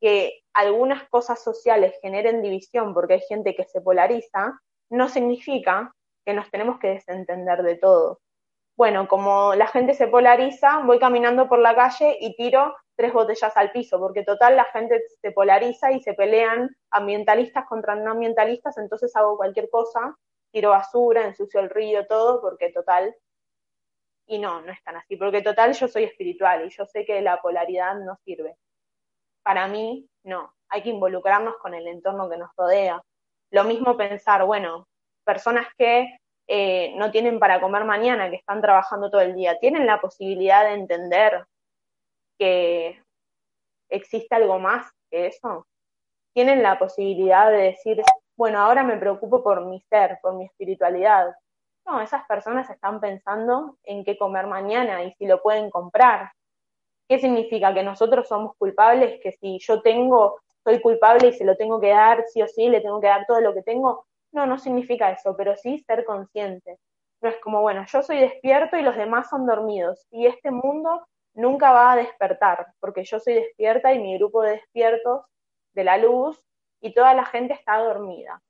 que 0.00 0.42
algunas 0.52 1.08
cosas 1.08 1.42
sociales 1.42 1.94
generen 2.02 2.42
división 2.42 2.92
porque 2.92 3.14
hay 3.14 3.20
gente 3.20 3.54
que 3.54 3.64
se 3.64 3.80
polariza, 3.80 4.60
no 4.90 5.08
significa 5.08 5.94
que 6.24 6.34
nos 6.34 6.50
tenemos 6.50 6.78
que 6.78 6.88
desentender 6.88 7.62
de 7.62 7.76
todo. 7.76 8.20
Bueno, 8.76 9.08
como 9.08 9.54
la 9.54 9.68
gente 9.68 9.94
se 9.94 10.06
polariza, 10.06 10.80
voy 10.84 10.98
caminando 10.98 11.48
por 11.48 11.58
la 11.58 11.74
calle 11.74 12.18
y 12.20 12.36
tiro 12.36 12.76
tres 12.94 13.12
botellas 13.12 13.56
al 13.56 13.72
piso, 13.72 13.98
porque 13.98 14.22
total 14.22 14.56
la 14.56 14.64
gente 14.64 15.02
se 15.20 15.32
polariza 15.32 15.92
y 15.92 16.00
se 16.00 16.12
pelean 16.12 16.76
ambientalistas 16.90 17.64
contra 17.66 17.94
no 17.94 18.10
ambientalistas, 18.10 18.76
entonces 18.76 19.14
hago 19.16 19.38
cualquier 19.38 19.70
cosa, 19.70 20.16
tiro 20.50 20.70
basura, 20.70 21.24
ensucio 21.24 21.60
el 21.60 21.70
río, 21.70 22.06
todo, 22.06 22.40
porque 22.42 22.70
total, 22.70 23.14
y 24.26 24.38
no, 24.38 24.60
no 24.60 24.72
es 24.72 24.82
tan 24.82 24.96
así, 24.96 25.16
porque 25.16 25.40
total 25.40 25.72
yo 25.72 25.88
soy 25.88 26.04
espiritual 26.04 26.66
y 26.66 26.70
yo 26.70 26.84
sé 26.84 27.06
que 27.06 27.22
la 27.22 27.40
polaridad 27.40 27.94
no 27.94 28.16
sirve. 28.24 28.56
Para 29.42 29.68
mí, 29.68 30.06
no, 30.22 30.52
hay 30.68 30.82
que 30.82 30.90
involucrarnos 30.90 31.56
con 31.58 31.74
el 31.74 31.86
entorno 31.86 32.28
que 32.28 32.36
nos 32.36 32.50
rodea. 32.56 33.00
Lo 33.52 33.64
mismo 33.64 33.96
pensar, 33.96 34.44
bueno, 34.44 34.86
personas 35.24 35.68
que 35.78 36.18
eh, 36.48 36.94
no 36.96 37.10
tienen 37.10 37.38
para 37.38 37.60
comer 37.60 37.84
mañana, 37.84 38.30
que 38.30 38.36
están 38.36 38.60
trabajando 38.60 39.10
todo 39.10 39.20
el 39.20 39.34
día, 39.34 39.58
tienen 39.58 39.86
la 39.86 40.00
posibilidad 40.00 40.64
de 40.64 40.74
entender 40.74 41.44
que 42.38 43.02
existe 43.88 44.34
algo 44.34 44.58
más 44.58 44.90
que 45.10 45.26
eso. 45.26 45.66
Tienen 46.34 46.62
la 46.62 46.78
posibilidad 46.78 47.50
de 47.50 47.58
decir, 47.58 48.02
bueno, 48.36 48.60
ahora 48.60 48.84
me 48.84 48.98
preocupo 48.98 49.42
por 49.42 49.64
mi 49.64 49.80
ser, 49.80 50.18
por 50.22 50.34
mi 50.34 50.44
espiritualidad. 50.44 51.34
No, 51.86 52.00
esas 52.00 52.26
personas 52.26 52.68
están 52.68 53.00
pensando 53.00 53.78
en 53.84 54.04
qué 54.04 54.18
comer 54.18 54.46
mañana 54.46 55.02
y 55.04 55.12
si 55.12 55.26
lo 55.26 55.40
pueden 55.42 55.70
comprar. 55.70 56.32
¿Qué 57.08 57.18
significa? 57.18 57.72
Que 57.72 57.82
nosotros 57.82 58.28
somos 58.28 58.56
culpables, 58.56 59.20
que 59.22 59.32
si 59.32 59.58
yo 59.60 59.80
tengo, 59.80 60.40
soy 60.64 60.80
culpable 60.80 61.28
y 61.28 61.32
se 61.32 61.44
lo 61.44 61.56
tengo 61.56 61.80
que 61.80 61.90
dar, 61.90 62.24
sí 62.28 62.42
o 62.42 62.48
sí, 62.48 62.68
le 62.68 62.80
tengo 62.80 63.00
que 63.00 63.06
dar 63.06 63.24
todo 63.26 63.40
lo 63.40 63.54
que 63.54 63.62
tengo. 63.62 64.04
No, 64.36 64.44
no 64.44 64.58
significa 64.58 65.10
eso, 65.10 65.34
pero 65.34 65.56
sí 65.56 65.78
ser 65.86 66.04
consciente. 66.04 66.78
No 67.22 67.30
es 67.30 67.38
como, 67.38 67.62
bueno, 67.62 67.86
yo 67.88 68.02
soy 68.02 68.18
despierto 68.18 68.76
y 68.76 68.82
los 68.82 68.94
demás 68.94 69.30
son 69.30 69.46
dormidos. 69.46 70.06
Y 70.10 70.26
este 70.26 70.50
mundo 70.50 71.06
nunca 71.32 71.72
va 71.72 71.92
a 71.92 71.96
despertar, 71.96 72.66
porque 72.78 73.02
yo 73.04 73.18
soy 73.18 73.32
despierta 73.32 73.94
y 73.94 73.98
mi 73.98 74.18
grupo 74.18 74.42
de 74.42 74.50
despiertos 74.52 75.24
de 75.72 75.84
la 75.84 75.96
luz 75.96 76.38
y 76.82 76.92
toda 76.92 77.14
la 77.14 77.24
gente 77.24 77.54
está 77.54 77.78
dormida. 77.78 78.42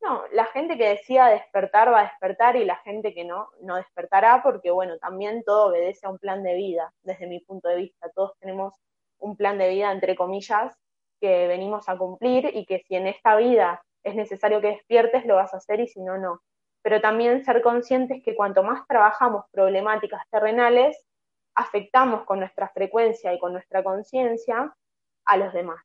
No, 0.00 0.22
la 0.30 0.44
gente 0.44 0.78
que 0.78 0.90
decida 0.90 1.26
despertar 1.26 1.92
va 1.92 2.02
a 2.02 2.04
despertar 2.04 2.54
y 2.54 2.64
la 2.64 2.76
gente 2.76 3.12
que 3.12 3.24
no, 3.24 3.48
no 3.60 3.74
despertará 3.74 4.40
porque, 4.40 4.70
bueno, 4.70 4.98
también 4.98 5.42
todo 5.42 5.66
obedece 5.70 6.06
a 6.06 6.10
un 6.10 6.18
plan 6.18 6.44
de 6.44 6.54
vida, 6.54 6.92
desde 7.02 7.26
mi 7.26 7.40
punto 7.40 7.68
de 7.68 7.76
vista. 7.76 8.08
Todos 8.14 8.38
tenemos 8.38 8.74
un 9.18 9.36
plan 9.36 9.58
de 9.58 9.70
vida, 9.70 9.90
entre 9.90 10.14
comillas, 10.14 10.76
que 11.20 11.48
venimos 11.48 11.88
a 11.88 11.98
cumplir 11.98 12.52
y 12.54 12.66
que 12.66 12.84
si 12.86 12.94
en 12.94 13.08
esta 13.08 13.34
vida 13.34 13.82
es 14.04 14.14
necesario 14.14 14.60
que 14.60 14.68
despiertes, 14.68 15.26
lo 15.26 15.36
vas 15.36 15.54
a 15.54 15.56
hacer 15.56 15.80
y 15.80 15.88
si 15.88 16.00
no, 16.00 16.18
no. 16.18 16.42
Pero 16.82 17.00
también 17.00 17.44
ser 17.44 17.62
conscientes 17.62 18.22
que 18.22 18.36
cuanto 18.36 18.62
más 18.62 18.86
trabajamos 18.86 19.46
problemáticas 19.50 20.22
terrenales, 20.30 20.96
afectamos 21.54 22.24
con 22.24 22.40
nuestra 22.40 22.68
frecuencia 22.68 23.32
y 23.32 23.38
con 23.38 23.52
nuestra 23.52 23.82
conciencia 23.82 24.74
a 25.24 25.36
los 25.36 25.52
demás, 25.52 25.82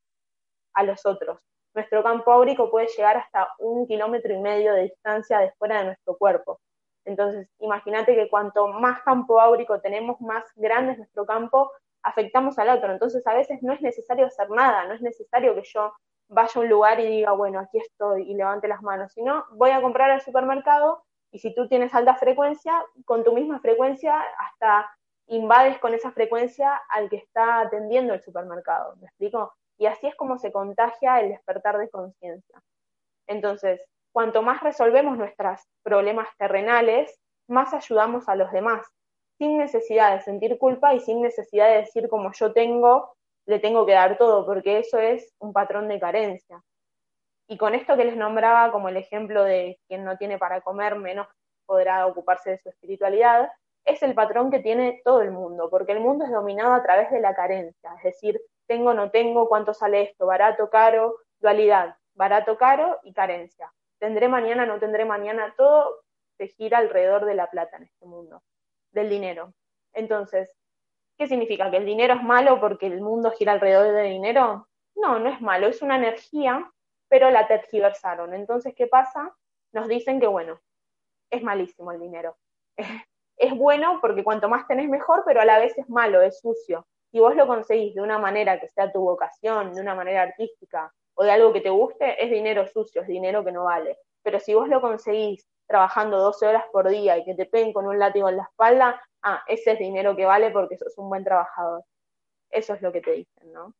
a 0.73 0.83
los 0.83 1.05
otros. 1.05 1.39
Nuestro 1.73 2.03
campo 2.03 2.31
áurico 2.31 2.69
puede 2.69 2.87
llegar 2.87 3.17
hasta 3.17 3.47
un 3.59 3.87
kilómetro 3.87 4.33
y 4.33 4.39
medio 4.39 4.73
de 4.73 4.83
distancia 4.83 5.39
de 5.39 5.51
fuera 5.53 5.79
de 5.79 5.85
nuestro 5.85 6.17
cuerpo. 6.17 6.59
Entonces, 7.05 7.47
imagínate 7.59 8.15
que 8.15 8.29
cuanto 8.29 8.67
más 8.67 9.01
campo 9.03 9.39
áurico 9.39 9.79
tenemos, 9.79 10.19
más 10.19 10.43
grande 10.55 10.93
es 10.93 10.97
nuestro 10.97 11.25
campo, 11.25 11.71
afectamos 12.03 12.57
al 12.59 12.69
otro. 12.69 12.91
Entonces, 12.91 13.25
a 13.25 13.33
veces 13.33 13.61
no 13.61 13.73
es 13.73 13.81
necesario 13.81 14.25
hacer 14.25 14.49
nada, 14.49 14.85
no 14.85 14.93
es 14.93 15.01
necesario 15.01 15.55
que 15.55 15.63
yo 15.63 15.93
vaya 16.29 16.51
a 16.55 16.59
un 16.59 16.69
lugar 16.69 16.99
y 16.99 17.07
diga, 17.07 17.31
bueno, 17.33 17.59
aquí 17.59 17.79
estoy 17.79 18.31
y 18.31 18.35
levante 18.35 18.67
las 18.67 18.81
manos, 18.81 19.11
sino 19.13 19.45
voy 19.51 19.71
a 19.71 19.81
comprar 19.81 20.11
al 20.11 20.21
supermercado 20.21 21.03
y 21.31 21.39
si 21.39 21.53
tú 21.53 21.67
tienes 21.67 21.93
alta 21.93 22.15
frecuencia, 22.15 22.83
con 23.05 23.23
tu 23.23 23.33
misma 23.33 23.59
frecuencia 23.59 24.19
hasta 24.37 24.89
invades 25.27 25.77
con 25.79 25.93
esa 25.93 26.11
frecuencia 26.11 26.75
al 26.89 27.09
que 27.09 27.17
está 27.17 27.61
atendiendo 27.61 28.13
el 28.13 28.21
supermercado, 28.21 28.95
¿me 28.97 29.07
explico? 29.07 29.53
Y 29.77 29.85
así 29.85 30.07
es 30.07 30.15
como 30.15 30.37
se 30.37 30.51
contagia 30.51 31.19
el 31.21 31.29
despertar 31.29 31.77
de 31.77 31.89
conciencia. 31.89 32.61
Entonces, 33.27 33.81
cuanto 34.11 34.41
más 34.41 34.61
resolvemos 34.61 35.17
nuestros 35.17 35.61
problemas 35.83 36.27
terrenales, 36.37 37.19
más 37.47 37.73
ayudamos 37.73 38.27
a 38.27 38.35
los 38.35 38.51
demás, 38.51 38.85
sin 39.37 39.57
necesidad 39.57 40.15
de 40.15 40.21
sentir 40.21 40.57
culpa 40.57 40.93
y 40.93 40.99
sin 40.99 41.21
necesidad 41.21 41.69
de 41.69 41.77
decir 41.77 42.09
como 42.09 42.31
yo 42.33 42.51
tengo, 42.53 43.15
le 43.49 43.57
tengo 43.57 43.83
que 43.83 43.93
dar 43.93 44.15
todo, 44.15 44.45
porque 44.45 44.77
eso 44.77 44.99
es 44.99 45.33
un 45.39 45.53
patrón 45.53 45.87
de 45.87 45.99
carencia. 45.99 46.61
Y 47.47 47.57
con 47.57 47.73
esto 47.73 47.97
que 47.97 48.05
les 48.05 48.15
nombraba 48.15 48.71
como 48.71 48.89
el 48.89 48.97
ejemplo 48.97 49.43
de 49.43 49.79
quien 49.87 50.05
no 50.05 50.17
tiene 50.17 50.37
para 50.37 50.61
comer, 50.61 50.95
menos 50.95 51.27
podrá 51.65 52.05
ocuparse 52.05 52.51
de 52.51 52.59
su 52.59 52.69
espiritualidad, 52.69 53.49
es 53.85 54.03
el 54.03 54.13
patrón 54.13 54.51
que 54.51 54.59
tiene 54.59 55.01
todo 55.03 55.23
el 55.23 55.31
mundo, 55.31 55.67
porque 55.71 55.93
el 55.93 55.99
mundo 55.99 56.25
es 56.25 56.31
dominado 56.31 56.73
a 56.73 56.83
través 56.83 57.09
de 57.09 57.21
la 57.21 57.33
carencia, 57.33 57.91
es 57.97 58.03
decir, 58.03 58.39
tengo, 58.67 58.93
no 58.93 59.09
tengo, 59.09 59.49
cuánto 59.49 59.73
sale 59.73 60.03
esto, 60.03 60.27
barato, 60.27 60.69
caro, 60.69 61.15
dualidad, 61.39 61.95
barato, 62.13 62.55
caro 62.55 62.99
y 63.01 63.13
carencia. 63.13 63.73
Tendré 63.97 64.27
mañana, 64.27 64.67
no 64.67 64.77
tendré 64.77 65.05
mañana, 65.05 65.55
todo 65.57 66.03
se 66.37 66.49
gira 66.49 66.77
alrededor 66.77 67.25
de 67.25 67.33
la 67.33 67.47
plata 67.47 67.77
en 67.77 67.83
este 67.83 68.05
mundo, 68.05 68.43
del 68.91 69.09
dinero. 69.09 69.55
Entonces, 69.93 70.51
¿Qué 71.19 71.27
significa? 71.27 71.69
¿Que 71.69 71.77
el 71.77 71.85
dinero 71.85 72.13
es 72.13 72.23
malo 72.23 72.61
porque 72.61 72.87
el 72.87 73.01
mundo 73.01 73.31
gira 73.31 73.51
alrededor 73.51 73.93
del 73.93 74.09
dinero? 74.09 74.69
No, 74.95 75.19
no 75.19 75.29
es 75.29 75.41
malo, 75.41 75.67
es 75.67 75.81
una 75.81 75.97
energía, 75.97 76.71
pero 77.09 77.29
la 77.29 77.45
tergiversaron. 77.45 78.33
Entonces, 78.33 78.73
¿qué 78.73 78.87
pasa? 78.87 79.35
Nos 79.73 79.89
dicen 79.89 80.21
que, 80.21 80.27
bueno, 80.27 80.61
es 81.29 81.43
malísimo 81.43 81.91
el 81.91 81.99
dinero. 81.99 82.37
Es 83.41 83.55
bueno 83.55 83.99
porque 84.01 84.21
cuanto 84.21 84.49
más 84.49 84.67
tenés 84.67 84.89
mejor, 84.89 85.23
pero 85.25 85.39
a 85.39 85.45
la 85.45 85.59
vez 85.59 85.77
es 85.77 85.87
malo, 85.87 86.21
es 86.21 86.41
sucio. 86.41 86.85
Si 87.09 87.21
vos 87.21 87.37
lo 87.37 87.47
conseguís 87.47 87.95
de 87.95 88.01
una 88.01 88.19
manera 88.19 88.59
que 88.59 88.67
sea 88.67 88.91
tu 88.91 88.99
vocación, 88.99 89.73
de 89.73 89.79
una 89.79 89.95
manera 89.95 90.23
artística 90.23 90.93
o 91.13 91.23
de 91.23 91.31
algo 91.31 91.53
que 91.53 91.61
te 91.61 91.69
guste, 91.69 92.21
es 92.21 92.29
dinero 92.29 92.67
sucio, 92.67 93.01
es 93.01 93.07
dinero 93.07 93.45
que 93.45 93.53
no 93.53 93.63
vale. 93.63 93.97
Pero 94.23 94.41
si 94.41 94.53
vos 94.53 94.67
lo 94.67 94.81
conseguís 94.81 95.47
trabajando 95.67 96.17
12 96.17 96.47
horas 96.47 96.65
por 96.73 96.89
día 96.89 97.17
y 97.17 97.23
que 97.23 97.33
te 97.33 97.45
peguen 97.45 97.71
con 97.71 97.87
un 97.87 97.97
látigo 97.97 98.27
en 98.27 98.35
la 98.35 98.43
espalda, 98.43 99.01
ah, 99.23 99.43
ese 99.47 99.71
es 99.71 99.79
dinero 99.79 100.15
que 100.15 100.25
vale 100.25 100.51
porque 100.51 100.77
sos 100.77 100.97
un 100.97 101.09
buen 101.09 101.23
trabajador. 101.23 101.83
Eso 102.49 102.73
es 102.73 102.81
lo 102.81 102.91
que 102.91 103.01
te 103.01 103.11
dicen, 103.11 103.53
¿no? 103.53 103.73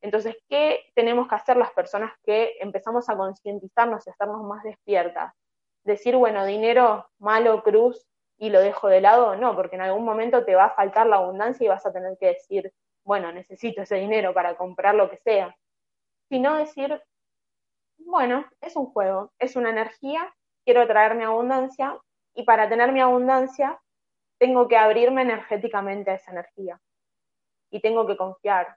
Entonces, 0.00 0.36
¿qué 0.48 0.84
tenemos 0.94 1.28
que 1.28 1.34
hacer 1.34 1.56
las 1.56 1.72
personas 1.72 2.12
que 2.24 2.56
empezamos 2.60 3.08
a 3.08 3.16
concientizarnos 3.16 4.06
y 4.06 4.10
a 4.10 4.12
estarnos 4.12 4.42
más 4.42 4.62
despiertas? 4.62 5.32
Decir, 5.82 6.16
bueno, 6.16 6.44
dinero 6.44 7.08
malo, 7.18 7.62
cruz, 7.62 8.06
y 8.36 8.50
lo 8.50 8.60
dejo 8.60 8.88
de 8.88 9.00
lado, 9.00 9.36
no, 9.36 9.54
porque 9.54 9.76
en 9.76 9.82
algún 9.82 10.04
momento 10.04 10.44
te 10.44 10.54
va 10.54 10.66
a 10.66 10.74
faltar 10.74 11.06
la 11.06 11.16
abundancia 11.16 11.64
y 11.64 11.68
vas 11.68 11.86
a 11.86 11.92
tener 11.92 12.16
que 12.18 12.26
decir, 12.26 12.72
bueno, 13.04 13.30
necesito 13.32 13.82
ese 13.82 13.96
dinero 13.96 14.34
para 14.34 14.56
comprar 14.56 14.94
lo 14.94 15.08
que 15.08 15.18
sea. 15.18 15.56
Sino 16.28 16.56
decir, 16.56 17.00
bueno, 17.98 18.46
es 18.60 18.76
un 18.76 18.86
juego, 18.86 19.32
es 19.38 19.56
una 19.56 19.70
energía, 19.70 20.34
quiero 20.64 20.86
traerme 20.86 21.24
abundancia 21.24 21.98
y 22.34 22.42
para 22.44 22.68
tener 22.68 22.92
mi 22.92 23.00
abundancia 23.00 23.80
tengo 24.38 24.68
que 24.68 24.76
abrirme 24.76 25.22
energéticamente 25.22 26.10
a 26.10 26.14
esa 26.14 26.32
energía 26.32 26.80
y 27.70 27.80
tengo 27.80 28.06
que 28.06 28.16
confiar 28.16 28.76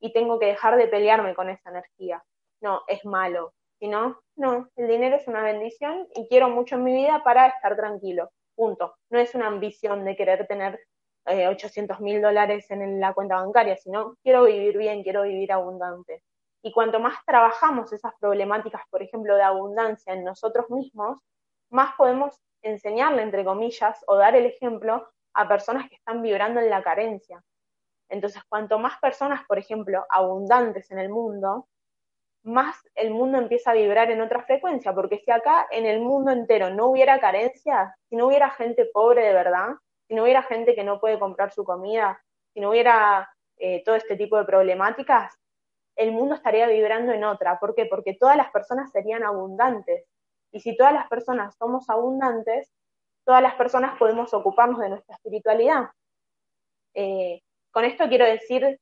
y 0.00 0.12
tengo 0.12 0.38
que 0.38 0.46
dejar 0.46 0.76
de 0.76 0.88
pelearme 0.88 1.34
con 1.34 1.48
esa 1.48 1.70
energía. 1.70 2.22
No, 2.60 2.82
es 2.88 3.04
malo. 3.04 3.54
Si 3.78 3.88
no, 3.88 4.20
no, 4.36 4.68
el 4.76 4.88
dinero 4.88 5.16
es 5.16 5.26
una 5.28 5.42
bendición 5.42 6.06
y 6.14 6.26
quiero 6.28 6.48
mucho 6.48 6.76
en 6.76 6.84
mi 6.84 6.92
vida 6.92 7.22
para 7.24 7.48
estar 7.48 7.76
tranquilo. 7.76 8.30
Punto. 8.54 8.94
No 9.10 9.18
es 9.18 9.34
una 9.34 9.46
ambición 9.46 10.04
de 10.04 10.16
querer 10.16 10.46
tener 10.46 10.78
800 11.26 11.98
eh, 11.98 12.02
mil 12.02 12.22
dólares 12.22 12.70
en 12.70 13.00
la 13.00 13.14
cuenta 13.14 13.36
bancaria, 13.36 13.76
sino 13.76 14.16
quiero 14.22 14.44
vivir 14.44 14.76
bien, 14.76 15.02
quiero 15.02 15.22
vivir 15.22 15.52
abundante. 15.52 16.22
Y 16.62 16.72
cuanto 16.72 17.00
más 17.00 17.16
trabajamos 17.26 17.92
esas 17.92 18.12
problemáticas, 18.20 18.82
por 18.90 19.02
ejemplo, 19.02 19.36
de 19.36 19.42
abundancia 19.42 20.14
en 20.14 20.24
nosotros 20.24 20.70
mismos, 20.70 21.18
más 21.70 21.94
podemos 21.96 22.40
enseñarle, 22.64 23.22
entre 23.22 23.44
comillas, 23.44 24.04
o 24.06 24.16
dar 24.16 24.34
el 24.34 24.46
ejemplo 24.46 25.08
a 25.34 25.48
personas 25.48 25.88
que 25.88 25.96
están 25.96 26.22
vibrando 26.22 26.60
en 26.60 26.70
la 26.70 26.82
carencia. 26.82 27.42
Entonces, 28.08 28.42
cuanto 28.48 28.78
más 28.78 28.98
personas, 29.00 29.44
por 29.46 29.58
ejemplo, 29.58 30.04
abundantes 30.08 30.90
en 30.90 30.98
el 30.98 31.08
mundo, 31.08 31.68
más 32.44 32.76
el 32.94 33.10
mundo 33.10 33.38
empieza 33.38 33.70
a 33.70 33.74
vibrar 33.74 34.10
en 34.10 34.20
otra 34.20 34.42
frecuencia, 34.42 34.94
porque 34.94 35.18
si 35.18 35.30
acá 35.30 35.66
en 35.70 35.86
el 35.86 36.00
mundo 36.00 36.30
entero 36.30 36.70
no 36.70 36.88
hubiera 36.88 37.18
carencia, 37.18 37.96
si 38.08 38.16
no 38.16 38.26
hubiera 38.26 38.50
gente 38.50 38.86
pobre 38.92 39.24
de 39.24 39.32
verdad, 39.32 39.70
si 40.06 40.14
no 40.14 40.24
hubiera 40.24 40.42
gente 40.42 40.74
que 40.74 40.84
no 40.84 41.00
puede 41.00 41.18
comprar 41.18 41.52
su 41.52 41.64
comida, 41.64 42.22
si 42.52 42.60
no 42.60 42.70
hubiera 42.70 43.28
eh, 43.56 43.82
todo 43.84 43.94
este 43.94 44.16
tipo 44.16 44.36
de 44.36 44.44
problemáticas, 44.44 45.34
el 45.96 46.12
mundo 46.12 46.34
estaría 46.34 46.66
vibrando 46.66 47.12
en 47.12 47.24
otra. 47.24 47.58
¿Por 47.58 47.74
qué? 47.74 47.86
Porque 47.86 48.14
todas 48.14 48.36
las 48.36 48.50
personas 48.50 48.90
serían 48.90 49.22
abundantes. 49.22 50.04
Y 50.54 50.60
si 50.60 50.76
todas 50.76 50.92
las 50.92 51.08
personas 51.08 51.56
somos 51.58 51.90
abundantes, 51.90 52.70
todas 53.24 53.42
las 53.42 53.56
personas 53.56 53.98
podemos 53.98 54.32
ocuparnos 54.32 54.78
de 54.78 54.88
nuestra 54.88 55.16
espiritualidad. 55.16 55.90
Eh, 56.94 57.40
con 57.72 57.84
esto 57.84 58.08
quiero 58.08 58.24
decir 58.24 58.78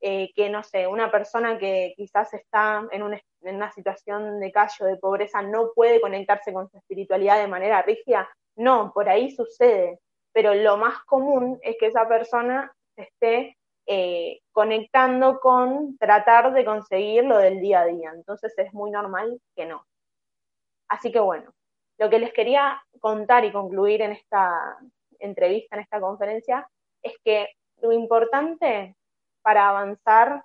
eh, 0.00 0.32
que, 0.36 0.48
no 0.48 0.62
sé, 0.62 0.86
una 0.86 1.10
persona 1.10 1.58
que 1.58 1.94
quizás 1.96 2.32
está 2.32 2.86
en, 2.92 3.02
una 3.02 3.72
situación 3.72 4.38
de 4.38 4.52
callo, 4.52 4.86
de 4.86 4.98
pobreza, 4.98 5.42
no 5.42 5.72
puede 5.74 6.00
conectarse 6.00 6.52
con 6.52 6.70
su 6.70 6.76
espiritualidad 6.78 7.40
de 7.40 7.48
manera 7.48 7.82
rígida. 7.82 8.28
No, 8.54 8.92
por 8.94 9.08
ahí 9.08 9.32
sucede. 9.32 9.98
Pero 10.32 10.54
lo 10.54 10.76
más 10.76 11.02
común 11.06 11.58
es 11.60 11.76
que 11.80 11.86
esa 11.86 12.06
persona 12.06 12.72
esté 12.94 13.56
eh, 13.86 14.38
conectando 14.52 15.40
con 15.40 15.98
tratar 15.98 16.52
de 16.52 16.64
conseguir 16.64 17.24
lo 17.24 17.38
del 17.38 17.60
día 17.60 17.80
a 17.80 17.86
día. 17.86 18.12
Entonces 18.14 18.56
es 18.58 18.72
muy 18.72 18.92
normal 18.92 19.40
que 19.56 19.66
no. 19.66 19.84
Así 20.88 21.10
que 21.12 21.20
bueno, 21.20 21.52
lo 21.98 22.10
que 22.10 22.18
les 22.18 22.32
quería 22.32 22.80
contar 23.00 23.44
y 23.44 23.52
concluir 23.52 24.02
en 24.02 24.12
esta 24.12 24.78
entrevista, 25.18 25.76
en 25.76 25.82
esta 25.82 26.00
conferencia, 26.00 26.68
es 27.02 27.14
que 27.24 27.48
lo 27.80 27.92
importante 27.92 28.96
para 29.42 29.68
avanzar, 29.68 30.44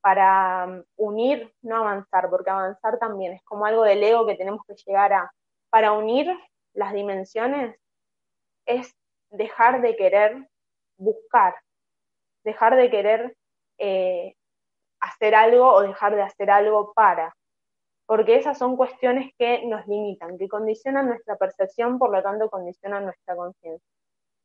para 0.00 0.66
um, 0.66 0.84
unir, 0.96 1.52
no 1.62 1.76
avanzar, 1.76 2.30
porque 2.30 2.50
avanzar 2.50 2.98
también 2.98 3.32
es 3.32 3.42
como 3.44 3.66
algo 3.66 3.82
del 3.82 4.02
ego 4.02 4.26
que 4.26 4.36
tenemos 4.36 4.62
que 4.66 4.74
llegar 4.74 5.12
a, 5.12 5.32
para 5.70 5.92
unir 5.92 6.30
las 6.74 6.92
dimensiones, 6.92 7.76
es 8.66 8.94
dejar 9.30 9.80
de 9.80 9.96
querer 9.96 10.48
buscar, 10.96 11.54
dejar 12.44 12.76
de 12.76 12.90
querer 12.90 13.36
eh, 13.78 14.34
hacer 15.00 15.34
algo 15.34 15.72
o 15.72 15.82
dejar 15.82 16.14
de 16.14 16.22
hacer 16.22 16.50
algo 16.50 16.92
para, 16.92 17.34
porque 18.08 18.36
esas 18.36 18.56
son 18.56 18.78
cuestiones 18.78 19.34
que 19.38 19.66
nos 19.66 19.86
limitan, 19.86 20.38
que 20.38 20.48
condicionan 20.48 21.08
nuestra 21.08 21.36
percepción, 21.36 21.98
por 21.98 22.10
lo 22.10 22.22
tanto 22.22 22.48
condicionan 22.48 23.04
nuestra 23.04 23.36
conciencia. 23.36 23.86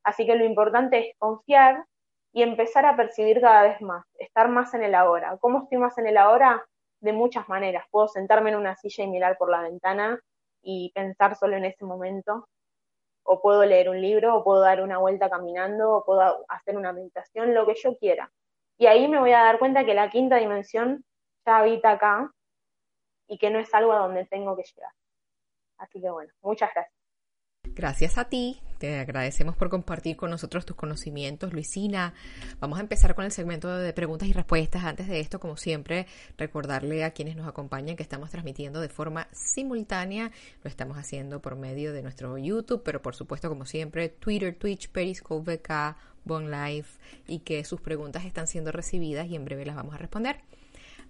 Así 0.04 0.26
que 0.26 0.36
lo 0.36 0.44
importante 0.44 0.98
es 0.98 1.16
confiar 1.16 1.82
y 2.34 2.42
empezar 2.42 2.84
a 2.84 2.94
percibir 2.94 3.40
cada 3.40 3.62
vez 3.62 3.80
más, 3.80 4.04
estar 4.18 4.50
más 4.50 4.74
en 4.74 4.82
el 4.82 4.94
ahora. 4.94 5.38
¿Cómo 5.40 5.62
estoy 5.62 5.78
más 5.78 5.96
en 5.96 6.06
el 6.08 6.18
ahora? 6.18 6.62
De 7.00 7.14
muchas 7.14 7.48
maneras. 7.48 7.86
Puedo 7.90 8.06
sentarme 8.06 8.50
en 8.50 8.56
una 8.56 8.76
silla 8.76 9.04
y 9.04 9.06
mirar 9.06 9.38
por 9.38 9.50
la 9.50 9.62
ventana 9.62 10.20
y 10.60 10.92
pensar 10.94 11.34
solo 11.34 11.56
en 11.56 11.64
ese 11.64 11.86
momento, 11.86 12.46
o 13.22 13.40
puedo 13.40 13.64
leer 13.64 13.88
un 13.88 13.98
libro, 13.98 14.36
o 14.36 14.44
puedo 14.44 14.60
dar 14.60 14.82
una 14.82 14.98
vuelta 14.98 15.30
caminando, 15.30 15.90
o 15.90 16.04
puedo 16.04 16.44
hacer 16.48 16.76
una 16.76 16.92
meditación, 16.92 17.54
lo 17.54 17.64
que 17.64 17.76
yo 17.76 17.96
quiera. 17.96 18.30
Y 18.76 18.88
ahí 18.88 19.08
me 19.08 19.20
voy 19.20 19.32
a 19.32 19.42
dar 19.42 19.58
cuenta 19.58 19.86
que 19.86 19.94
la 19.94 20.10
quinta 20.10 20.36
dimensión 20.36 21.02
ya 21.46 21.58
habita 21.60 21.92
acá 21.92 22.30
y 23.26 23.38
que 23.38 23.50
no 23.50 23.58
es 23.58 23.72
algo 23.74 23.92
a 23.92 23.98
donde 23.98 24.26
tengo 24.26 24.56
que 24.56 24.62
llegar. 24.62 24.92
Así 25.78 26.00
que 26.00 26.10
bueno, 26.10 26.32
muchas 26.42 26.70
gracias. 26.74 27.04
Gracias 27.76 28.18
a 28.18 28.28
ti, 28.28 28.60
te 28.78 29.00
agradecemos 29.00 29.56
por 29.56 29.68
compartir 29.68 30.16
con 30.16 30.30
nosotros 30.30 30.64
tus 30.64 30.76
conocimientos, 30.76 31.52
Luisina. 31.52 32.14
Vamos 32.60 32.78
a 32.78 32.82
empezar 32.82 33.16
con 33.16 33.24
el 33.24 33.32
segmento 33.32 33.68
de 33.76 33.92
preguntas 33.92 34.28
y 34.28 34.32
respuestas. 34.32 34.84
Antes 34.84 35.08
de 35.08 35.18
esto, 35.18 35.40
como 35.40 35.56
siempre, 35.56 36.06
recordarle 36.36 37.02
a 37.02 37.10
quienes 37.10 37.34
nos 37.34 37.48
acompañan 37.48 37.96
que 37.96 38.04
estamos 38.04 38.30
transmitiendo 38.30 38.80
de 38.80 38.90
forma 38.90 39.26
simultánea. 39.32 40.30
Lo 40.62 40.68
estamos 40.68 40.98
haciendo 40.98 41.42
por 41.42 41.56
medio 41.56 41.92
de 41.92 42.02
nuestro 42.02 42.38
YouTube, 42.38 42.82
pero 42.84 43.02
por 43.02 43.16
supuesto, 43.16 43.48
como 43.48 43.64
siempre, 43.64 44.08
Twitter, 44.08 44.54
Twitch, 44.54 44.90
Periscope, 44.90 45.56
VK, 45.56 45.96
Bon 46.24 46.50
Life 46.50 47.00
y 47.26 47.40
que 47.40 47.64
sus 47.64 47.80
preguntas 47.80 48.24
están 48.24 48.46
siendo 48.46 48.70
recibidas 48.70 49.26
y 49.26 49.34
en 49.34 49.44
breve 49.44 49.66
las 49.66 49.74
vamos 49.74 49.94
a 49.94 49.98
responder. 49.98 50.36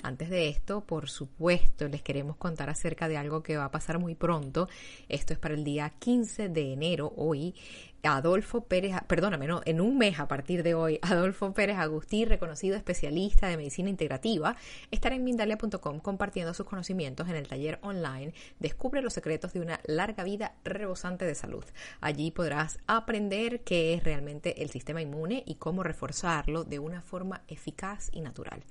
Antes 0.04 0.28
de 0.28 0.50
esto, 0.50 0.82
por 0.82 1.08
supuesto, 1.08 1.88
les 1.88 2.02
queremos 2.02 2.36
contar 2.36 2.68
acerca 2.68 3.08
de 3.08 3.16
algo 3.16 3.42
que 3.42 3.56
va 3.56 3.64
a 3.64 3.70
pasar 3.70 3.98
muy 3.98 4.14
pronto. 4.14 4.68
Esto 5.08 5.32
es 5.32 5.38
para 5.38 5.54
el 5.54 5.64
día 5.64 5.94
15 5.98 6.50
de 6.50 6.74
enero, 6.74 7.14
hoy. 7.16 7.54
Adolfo 8.02 8.64
Pérez, 8.64 8.94
perdóname, 9.06 9.46
no, 9.46 9.62
en 9.64 9.80
un 9.80 9.96
mes 9.96 10.20
a 10.20 10.28
partir 10.28 10.62
de 10.62 10.74
hoy, 10.74 10.98
Adolfo 11.02 11.54
Pérez 11.54 11.78
Agustí, 11.78 12.26
reconocido 12.26 12.76
especialista 12.76 13.48
de 13.48 13.56
medicina 13.56 13.88
integrativa, 13.88 14.56
estará 14.90 15.16
en 15.16 15.24
Mindalia.com 15.24 16.00
compartiendo 16.00 16.52
sus 16.52 16.66
conocimientos 16.66 17.26
en 17.30 17.36
el 17.36 17.48
taller 17.48 17.78
online 17.80 18.34
Descubre 18.60 19.00
los 19.00 19.14
secretos 19.14 19.54
de 19.54 19.60
una 19.60 19.80
larga 19.86 20.22
vida 20.22 20.52
rebosante 20.64 21.24
de 21.24 21.34
salud. 21.34 21.64
Allí 22.02 22.30
podrás 22.30 22.78
aprender 22.86 23.62
qué 23.62 23.94
es 23.94 24.04
realmente 24.04 24.62
el 24.62 24.68
sistema 24.68 25.00
inmune 25.00 25.42
y 25.46 25.54
cómo 25.54 25.82
reforzarlo 25.82 26.64
de 26.64 26.78
una 26.78 27.00
forma 27.00 27.40
eficaz 27.48 28.10
y 28.12 28.20
natural. 28.20 28.62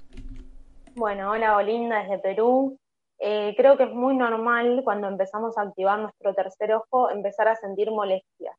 Bueno, 0.94 1.30
hola 1.30 1.56
Olinda 1.56 2.02
desde 2.02 2.18
Perú. 2.18 2.76
Eh, 3.20 3.54
creo 3.56 3.76
que 3.76 3.84
es 3.84 3.92
muy 3.92 4.16
normal 4.16 4.82
cuando 4.84 5.08
empezamos 5.08 5.58
a 5.58 5.62
activar 5.62 5.98
nuestro 5.98 6.34
tercer 6.34 6.72
ojo 6.74 7.10
empezar 7.10 7.48
a 7.48 7.56
sentir 7.56 7.90
molestias. 7.90 8.56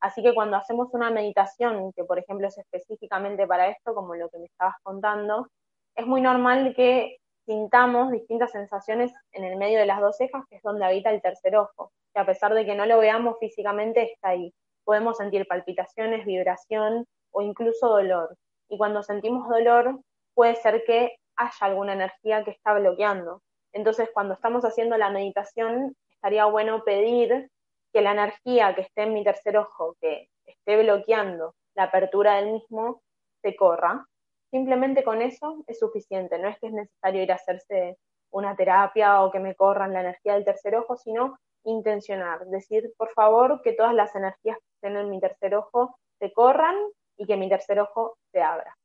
Así 0.00 0.22
que 0.22 0.34
cuando 0.34 0.56
hacemos 0.56 0.88
una 0.92 1.10
meditación, 1.10 1.92
que 1.92 2.04
por 2.04 2.18
ejemplo 2.18 2.48
es 2.48 2.58
específicamente 2.58 3.46
para 3.46 3.68
esto, 3.68 3.94
como 3.94 4.14
lo 4.14 4.28
que 4.30 4.38
me 4.38 4.46
estabas 4.46 4.74
contando, 4.82 5.46
es 5.94 6.06
muy 6.06 6.20
normal 6.20 6.74
que 6.74 7.18
sintamos 7.46 8.10
distintas 8.10 8.50
sensaciones 8.52 9.12
en 9.32 9.44
el 9.44 9.56
medio 9.56 9.78
de 9.78 9.86
las 9.86 10.00
dos 10.00 10.16
cejas, 10.16 10.44
que 10.48 10.56
es 10.56 10.62
donde 10.62 10.84
habita 10.84 11.10
el 11.10 11.22
tercer 11.22 11.56
ojo, 11.56 11.92
que 12.12 12.20
a 12.20 12.26
pesar 12.26 12.54
de 12.54 12.64
que 12.64 12.74
no 12.74 12.86
lo 12.86 12.98
veamos 12.98 13.36
físicamente, 13.38 14.12
está 14.12 14.30
ahí. 14.30 14.52
Podemos 14.84 15.16
sentir 15.16 15.46
palpitaciones, 15.46 16.26
vibración 16.26 17.06
o 17.30 17.42
incluso 17.42 17.88
dolor. 17.88 18.36
Y 18.68 18.78
cuando 18.78 19.02
sentimos 19.02 19.48
dolor, 19.48 20.00
puede 20.34 20.56
ser 20.56 20.84
que 20.84 21.16
haya 21.36 21.56
alguna 21.60 21.94
energía 21.94 22.44
que 22.44 22.52
está 22.52 22.74
bloqueando. 22.74 23.42
Entonces, 23.72 24.10
cuando 24.12 24.34
estamos 24.34 24.64
haciendo 24.64 24.96
la 24.96 25.10
meditación, 25.10 25.94
estaría 26.10 26.44
bueno 26.46 26.84
pedir 26.84 27.50
que 27.92 28.00
la 28.00 28.12
energía 28.12 28.74
que 28.74 28.82
esté 28.82 29.02
en 29.02 29.14
mi 29.14 29.24
tercer 29.24 29.56
ojo, 29.56 29.96
que 30.00 30.28
esté 30.46 30.82
bloqueando 30.82 31.54
la 31.74 31.84
apertura 31.84 32.36
del 32.36 32.52
mismo, 32.52 33.02
se 33.42 33.56
corra. 33.56 34.06
Simplemente 34.50 35.02
con 35.02 35.22
eso 35.22 35.64
es 35.66 35.78
suficiente, 35.78 36.38
no 36.38 36.48
es 36.48 36.58
que 36.58 36.68
es 36.68 36.72
necesario 36.72 37.22
ir 37.22 37.32
a 37.32 37.36
hacerse 37.36 37.96
una 38.30 38.56
terapia 38.56 39.22
o 39.22 39.30
que 39.30 39.40
me 39.40 39.54
corran 39.54 39.92
la 39.92 40.00
energía 40.00 40.34
del 40.34 40.44
tercer 40.44 40.76
ojo, 40.76 40.96
sino 40.96 41.38
intencionar, 41.64 42.46
decir, 42.46 42.92
por 42.96 43.10
favor, 43.12 43.60
que 43.62 43.72
todas 43.72 43.94
las 43.94 44.14
energías 44.14 44.58
que 44.58 44.74
estén 44.74 44.96
en 44.96 45.10
mi 45.10 45.20
tercer 45.20 45.54
ojo 45.54 45.96
se 46.18 46.32
corran 46.32 46.74
y 47.16 47.26
que 47.26 47.36
mi 47.36 47.48
tercer 47.48 47.80
ojo 47.80 48.16
se 48.32 48.40
abra. 48.42 48.76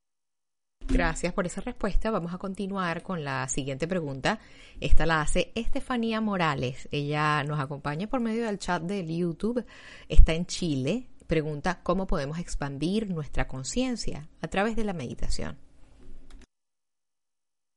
Gracias 0.89 1.33
por 1.33 1.45
esa 1.45 1.61
respuesta. 1.61 2.11
Vamos 2.11 2.33
a 2.33 2.37
continuar 2.37 3.03
con 3.03 3.23
la 3.23 3.47
siguiente 3.49 3.87
pregunta. 3.87 4.39
Esta 4.79 5.05
la 5.05 5.21
hace 5.21 5.51
Estefanía 5.53 6.21
Morales. 6.21 6.87
Ella 6.91 7.43
nos 7.43 7.59
acompaña 7.59 8.07
por 8.07 8.21
medio 8.21 8.45
del 8.45 8.57
chat 8.57 8.81
del 8.83 9.07
YouTube. 9.07 9.65
Está 10.07 10.33
en 10.33 10.45
Chile. 10.45 11.09
Pregunta 11.27 11.81
cómo 11.83 12.07
podemos 12.07 12.39
expandir 12.39 13.09
nuestra 13.09 13.47
conciencia 13.47 14.29
a 14.41 14.47
través 14.47 14.77
de 14.77 14.85
la 14.85 14.93
meditación. 14.93 15.57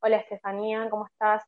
Hola 0.03 0.19
Estefanía, 0.19 0.89
¿cómo 0.89 1.07
estás? 1.07 1.43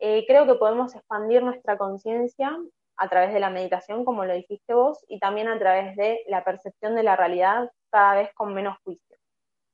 Eh, 0.00 0.24
creo 0.26 0.46
que 0.46 0.54
podemos 0.54 0.94
expandir 0.96 1.42
nuestra 1.42 1.76
conciencia 1.76 2.50
a 2.96 3.08
través 3.08 3.32
de 3.32 3.40
la 3.40 3.50
meditación, 3.50 4.04
como 4.04 4.24
lo 4.24 4.34
dijiste 4.34 4.74
vos, 4.74 5.04
y 5.08 5.18
también 5.18 5.48
a 5.48 5.58
través 5.58 5.96
de 5.96 6.20
la 6.28 6.44
percepción 6.44 6.94
de 6.94 7.02
la 7.02 7.16
realidad 7.16 7.70
cada 7.90 8.14
vez 8.14 8.30
con 8.34 8.54
menos 8.54 8.78
juicio. 8.84 9.16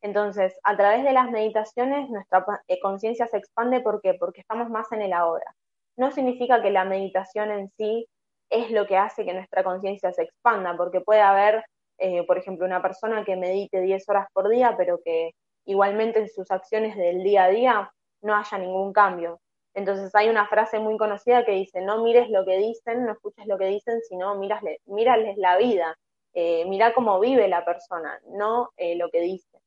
Entonces, 0.03 0.59
a 0.63 0.77
través 0.77 1.05
de 1.05 1.13
las 1.13 1.31
meditaciones, 1.31 2.09
nuestra 2.09 2.45
eh, 2.69 2.81
conciencia 2.81 3.27
se 3.27 3.37
expande. 3.37 3.81
¿Por 3.81 4.01
qué? 4.01 4.15
Porque 4.15 4.41
estamos 4.41 4.71
más 4.71 4.91
en 4.93 5.03
el 5.03 5.13
ahora. 5.13 5.55
No 5.97 6.11
significa 6.11 6.63
que 6.63 6.71
la 6.71 6.85
meditación 6.85 7.51
en 7.51 7.71
sí 7.77 8.07
es 8.51 8.71
lo 8.71 8.87
que 8.87 8.97
hace 8.97 9.25
que 9.25 9.35
nuestra 9.35 9.63
conciencia 9.63 10.13
se 10.13 10.23
expanda, 10.23 10.77
porque 10.77 11.01
puede 11.01 11.21
haber, 11.21 11.65
eh, 11.99 12.25
por 12.27 12.39
ejemplo, 12.39 12.67
una 12.67 12.83
persona 12.83 13.25
que 13.25 13.37
medite 13.37 13.81
10 13.81 14.09
horas 14.09 14.27
por 14.33 14.49
día, 14.49 14.75
pero 14.77 15.01
que 15.05 15.33
igualmente 15.67 16.21
en 16.21 16.29
sus 16.29 16.51
acciones 16.51 16.97
del 16.97 17.23
día 17.23 17.45
a 17.45 17.49
día 17.51 17.93
no 18.23 18.35
haya 18.35 18.59
ningún 18.59 18.93
cambio. 18.93 19.41
Entonces 19.75 20.15
hay 20.15 20.29
una 20.29 20.47
frase 20.49 20.79
muy 20.79 20.97
conocida 20.97 21.45
que 21.45 21.53
dice, 21.53 21.81
no 21.81 22.03
mires 22.03 22.29
lo 22.29 22.45
que 22.45 22.59
dicen, 22.59 23.05
no 23.07 23.13
escuches 23.13 23.47
lo 23.47 23.57
que 23.57 23.67
dicen, 23.67 24.01
sino 24.09 24.35
mírales, 24.35 25.37
la 25.37 25.57
vida, 25.57 25.97
eh, 26.33 26.65
mira 26.67 26.93
cómo 26.93 27.21
vive 27.21 27.49
la 27.49 27.65
persona, 27.65 28.21
no 28.29 28.71
eh, 28.77 28.97
lo 28.97 29.11
que 29.11 29.21
dice 29.21 29.59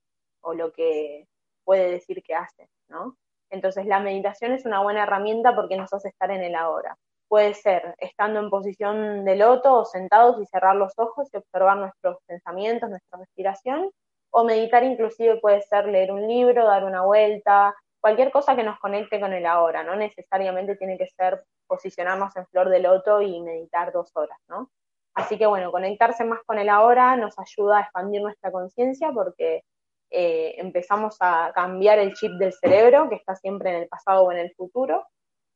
o 0.41 0.53
lo 0.53 0.71
que 0.71 1.27
puede 1.63 1.89
decir 1.91 2.21
que 2.23 2.35
hace, 2.35 2.69
¿no? 2.89 3.17
Entonces 3.49 3.85
la 3.85 3.99
meditación 3.99 4.51
es 4.51 4.65
una 4.65 4.81
buena 4.81 5.03
herramienta 5.03 5.55
porque 5.55 5.77
nos 5.77 5.93
hace 5.93 6.09
estar 6.09 6.31
en 6.31 6.41
el 6.43 6.55
ahora. 6.55 6.97
Puede 7.27 7.53
ser 7.53 7.95
estando 7.99 8.39
en 8.39 8.49
posición 8.49 9.25
de 9.25 9.35
loto 9.35 9.73
o 9.73 9.85
sentados 9.85 10.41
y 10.41 10.45
cerrar 10.45 10.75
los 10.75 10.93
ojos 10.97 11.29
y 11.33 11.37
observar 11.37 11.77
nuestros 11.77 12.17
pensamientos, 12.25 12.89
nuestra 12.89 13.19
respiración, 13.19 13.91
o 14.31 14.43
meditar 14.43 14.83
inclusive 14.83 15.37
puede 15.39 15.61
ser 15.61 15.85
leer 15.87 16.11
un 16.11 16.27
libro, 16.27 16.65
dar 16.65 16.83
una 16.83 17.03
vuelta, 17.03 17.75
cualquier 18.03 18.31
cosa 18.31 18.53
que 18.53 18.63
nos 18.63 18.77
conecte 18.79 19.17
con 19.21 19.31
el 19.31 19.45
ahora, 19.45 19.81
no 19.81 19.95
necesariamente 19.95 20.75
tiene 20.75 20.97
que 20.97 21.07
ser 21.07 21.45
posicionarnos 21.65 22.35
en 22.35 22.45
flor 22.47 22.67
de 22.67 22.81
loto 22.81 23.21
y 23.21 23.39
meditar 23.39 23.93
dos 23.93 24.11
horas, 24.15 24.37
¿no? 24.49 24.69
Así 25.15 25.37
que 25.37 25.45
bueno, 25.45 25.71
conectarse 25.71 26.25
más 26.25 26.41
con 26.45 26.59
el 26.59 26.67
ahora 26.67 27.15
nos 27.15 27.39
ayuda 27.39 27.77
a 27.77 27.81
expandir 27.83 28.21
nuestra 28.21 28.51
conciencia 28.51 29.13
porque 29.13 29.63
eh, 30.11 30.55
empezamos 30.57 31.15
a 31.21 31.53
cambiar 31.55 31.97
el 31.97 32.13
chip 32.13 32.33
del 32.33 32.51
cerebro, 32.51 33.07
que 33.07 33.15
está 33.15 33.37
siempre 33.37 33.69
en 33.69 33.83
el 33.83 33.87
pasado 33.87 34.23
o 34.23 34.31
en 34.33 34.39
el 34.39 34.53
futuro, 34.53 35.07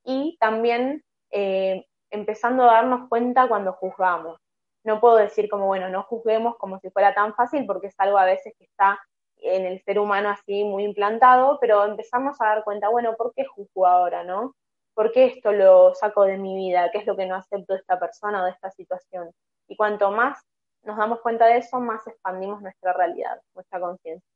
y 0.05 0.37
también 0.39 1.03
eh, 1.31 1.85
empezando 2.11 2.63
a 2.63 2.75
darnos 2.75 3.09
cuenta 3.09 3.49
cuando 3.49 3.73
juzgamos. 3.73 4.39
No 4.85 5.01
puedo 5.01 5.17
decir 5.17 5.49
como, 5.49 5.65
bueno, 5.65 5.89
no 5.89 6.03
juzguemos 6.03 6.55
como 6.55 6.79
si 6.79 6.89
fuera 6.91 7.13
tan 7.13 7.35
fácil, 7.35 7.65
porque 7.65 7.87
es 7.87 7.95
algo 7.97 8.17
a 8.17 8.23
veces 8.23 8.53
que 8.57 8.63
está 8.63 8.97
en 9.41 9.65
el 9.65 9.81
ser 9.83 9.99
humano 9.99 10.29
así 10.29 10.63
muy 10.63 10.83
implantado, 10.83 11.57
pero 11.59 11.85
empezamos 11.85 12.39
a 12.41 12.45
dar 12.45 12.63
cuenta, 12.63 12.89
bueno, 12.89 13.15
¿por 13.15 13.33
qué 13.33 13.45
juzgo 13.45 13.85
ahora, 13.85 14.23
no? 14.23 14.55
¿Por 14.93 15.11
qué 15.11 15.25
esto 15.25 15.51
lo 15.51 15.93
saco 15.93 16.23
de 16.23 16.37
mi 16.37 16.55
vida? 16.55 16.89
¿Qué 16.91 16.99
es 16.99 17.05
lo 17.05 17.15
que 17.15 17.25
no 17.25 17.35
acepto 17.35 17.73
de 17.73 17.79
esta 17.79 17.99
persona 17.99 18.41
o 18.41 18.45
de 18.45 18.51
esta 18.51 18.71
situación? 18.71 19.31
Y 19.67 19.75
cuanto 19.75 20.11
más 20.11 20.43
nos 20.83 20.97
damos 20.97 21.19
cuenta 21.21 21.45
de 21.45 21.57
eso, 21.57 21.79
más 21.79 22.05
expandimos 22.07 22.61
nuestra 22.61 22.93
realidad, 22.93 23.39
nuestra 23.53 23.79
conciencia. 23.79 24.27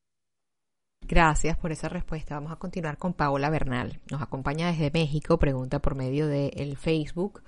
Gracias 1.01 1.57
por 1.57 1.71
esa 1.71 1.89
respuesta. 1.89 2.35
Vamos 2.35 2.51
a 2.51 2.57
continuar 2.57 2.97
con 2.97 3.13
Paola 3.13 3.49
Bernal. 3.49 3.99
Nos 4.11 4.21
acompaña 4.21 4.67
desde 4.67 4.91
México, 4.91 5.39
pregunta 5.39 5.79
por 5.79 5.95
medio 5.95 6.27
del 6.27 6.77
Facebook 6.77 7.41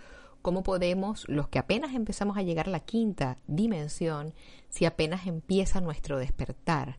cómo 0.43 0.61
podemos, 0.61 1.27
los 1.29 1.47
que 1.47 1.57
apenas 1.57 1.95
empezamos 1.95 2.37
a 2.37 2.43
llegar 2.43 2.67
a 2.67 2.71
la 2.71 2.81
quinta 2.81 3.37
dimensión, 3.47 4.33
si 4.69 4.85
apenas 4.85 5.25
empieza 5.25 5.81
nuestro 5.81 6.19
despertar. 6.19 6.97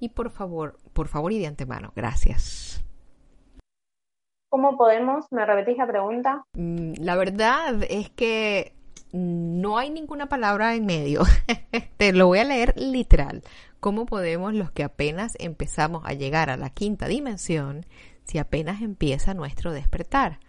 Y 0.00 0.10
por 0.10 0.30
favor, 0.30 0.76
por 0.92 1.08
favor 1.08 1.32
y 1.32 1.38
de 1.38 1.46
antemano, 1.46 1.92
gracias. 1.96 2.84
¿Cómo 4.48 4.76
podemos? 4.76 5.26
¿Me 5.30 5.44
repetís 5.44 5.78
la 5.78 5.86
pregunta? 5.86 6.44
Mm, 6.54 6.94
la 6.98 7.16
verdad 7.16 7.82
es 7.88 8.10
que 8.10 8.74
no 9.12 9.78
hay 9.78 9.90
ninguna 9.90 10.28
palabra 10.28 10.74
en 10.74 10.86
medio. 10.86 11.22
Te 11.96 12.12
lo 12.12 12.26
voy 12.26 12.38
a 12.38 12.44
leer 12.44 12.74
literal. 12.76 13.42
¿Cómo 13.80 14.06
podemos 14.06 14.54
los 14.54 14.70
que 14.70 14.84
apenas 14.84 15.36
empezamos 15.38 16.04
a 16.04 16.12
llegar 16.12 16.50
a 16.50 16.56
la 16.56 16.70
quinta 16.70 17.06
dimensión 17.06 17.86
si 18.24 18.38
apenas 18.38 18.82
empieza 18.82 19.34
nuestro 19.34 19.72
despertar? 19.72 20.40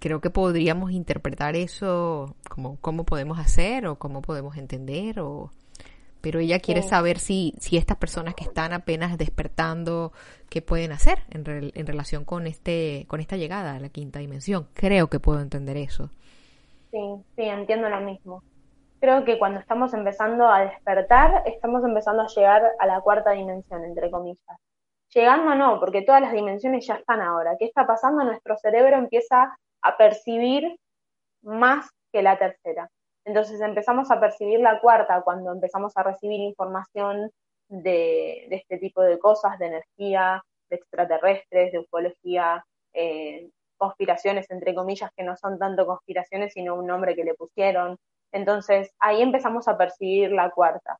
creo 0.00 0.20
que 0.20 0.30
podríamos 0.30 0.90
interpretar 0.90 1.54
eso 1.54 2.34
como 2.48 2.76
cómo 2.80 3.04
podemos 3.04 3.38
hacer 3.38 3.86
o 3.86 4.00
cómo 4.00 4.20
podemos 4.20 4.56
entender 4.56 5.20
o 5.20 5.52
pero 6.20 6.40
ella 6.40 6.58
quiere 6.58 6.82
saber 6.82 7.18
si, 7.18 7.54
si 7.58 7.76
estas 7.76 7.96
personas 7.96 8.34
que 8.34 8.44
están 8.44 8.72
apenas 8.72 9.16
despertando, 9.18 10.12
qué 10.48 10.62
pueden 10.62 10.92
hacer 10.92 11.20
en, 11.30 11.72
en 11.74 11.86
relación 11.86 12.24
con 12.24 12.46
este, 12.46 13.06
con 13.08 13.20
esta 13.20 13.36
llegada 13.36 13.74
a 13.74 13.80
la 13.80 13.88
quinta 13.88 14.18
dimensión. 14.18 14.68
Creo 14.74 15.08
que 15.08 15.20
puedo 15.20 15.40
entender 15.40 15.76
eso. 15.76 16.10
Sí, 16.90 16.98
sí, 17.36 17.42
entiendo 17.42 17.88
lo 17.88 18.00
mismo. 18.00 18.42
Creo 19.00 19.24
que 19.24 19.38
cuando 19.38 19.60
estamos 19.60 19.94
empezando 19.94 20.48
a 20.48 20.60
despertar, 20.60 21.42
estamos 21.46 21.82
empezando 21.84 22.22
a 22.22 22.26
llegar 22.26 22.62
a 22.78 22.86
la 22.86 23.00
cuarta 23.00 23.30
dimensión, 23.30 23.84
entre 23.84 24.10
comillas. 24.10 24.58
Llegando 25.14 25.54
no, 25.54 25.80
porque 25.80 26.02
todas 26.02 26.20
las 26.20 26.32
dimensiones 26.32 26.86
ya 26.86 26.94
están 26.94 27.20
ahora. 27.20 27.56
¿Qué 27.58 27.64
está 27.64 27.86
pasando? 27.86 28.22
Nuestro 28.24 28.56
cerebro 28.58 28.96
empieza 28.96 29.56
a 29.82 29.96
percibir 29.96 30.76
más 31.42 31.88
que 32.12 32.22
la 32.22 32.38
tercera. 32.38 32.90
Entonces 33.24 33.60
empezamos 33.60 34.10
a 34.10 34.20
percibir 34.20 34.60
la 34.60 34.80
cuarta 34.80 35.22
cuando 35.22 35.52
empezamos 35.52 35.96
a 35.96 36.02
recibir 36.02 36.40
información 36.40 37.30
de, 37.68 38.46
este 38.50 38.78
tipo 38.78 39.02
de 39.02 39.18
cosas, 39.18 39.58
de 39.58 39.66
energía, 39.66 40.42
de 40.68 40.76
extraterrestres, 40.76 41.72
de 41.72 41.78
ufología, 41.78 42.64
eh, 42.92 43.50
conspiraciones, 43.76 44.50
entre 44.50 44.74
comillas, 44.74 45.10
que 45.16 45.24
no 45.24 45.36
son 45.36 45.58
tanto 45.58 45.86
conspiraciones, 45.86 46.52
sino 46.52 46.74
un 46.74 46.86
nombre 46.86 47.14
que 47.14 47.24
le 47.24 47.34
pusieron. 47.34 47.96
Entonces 48.32 48.92
ahí 49.00 49.22
empezamos 49.22 49.68
a 49.68 49.76
percibir 49.78 50.32
la 50.32 50.50
cuarta. 50.50 50.98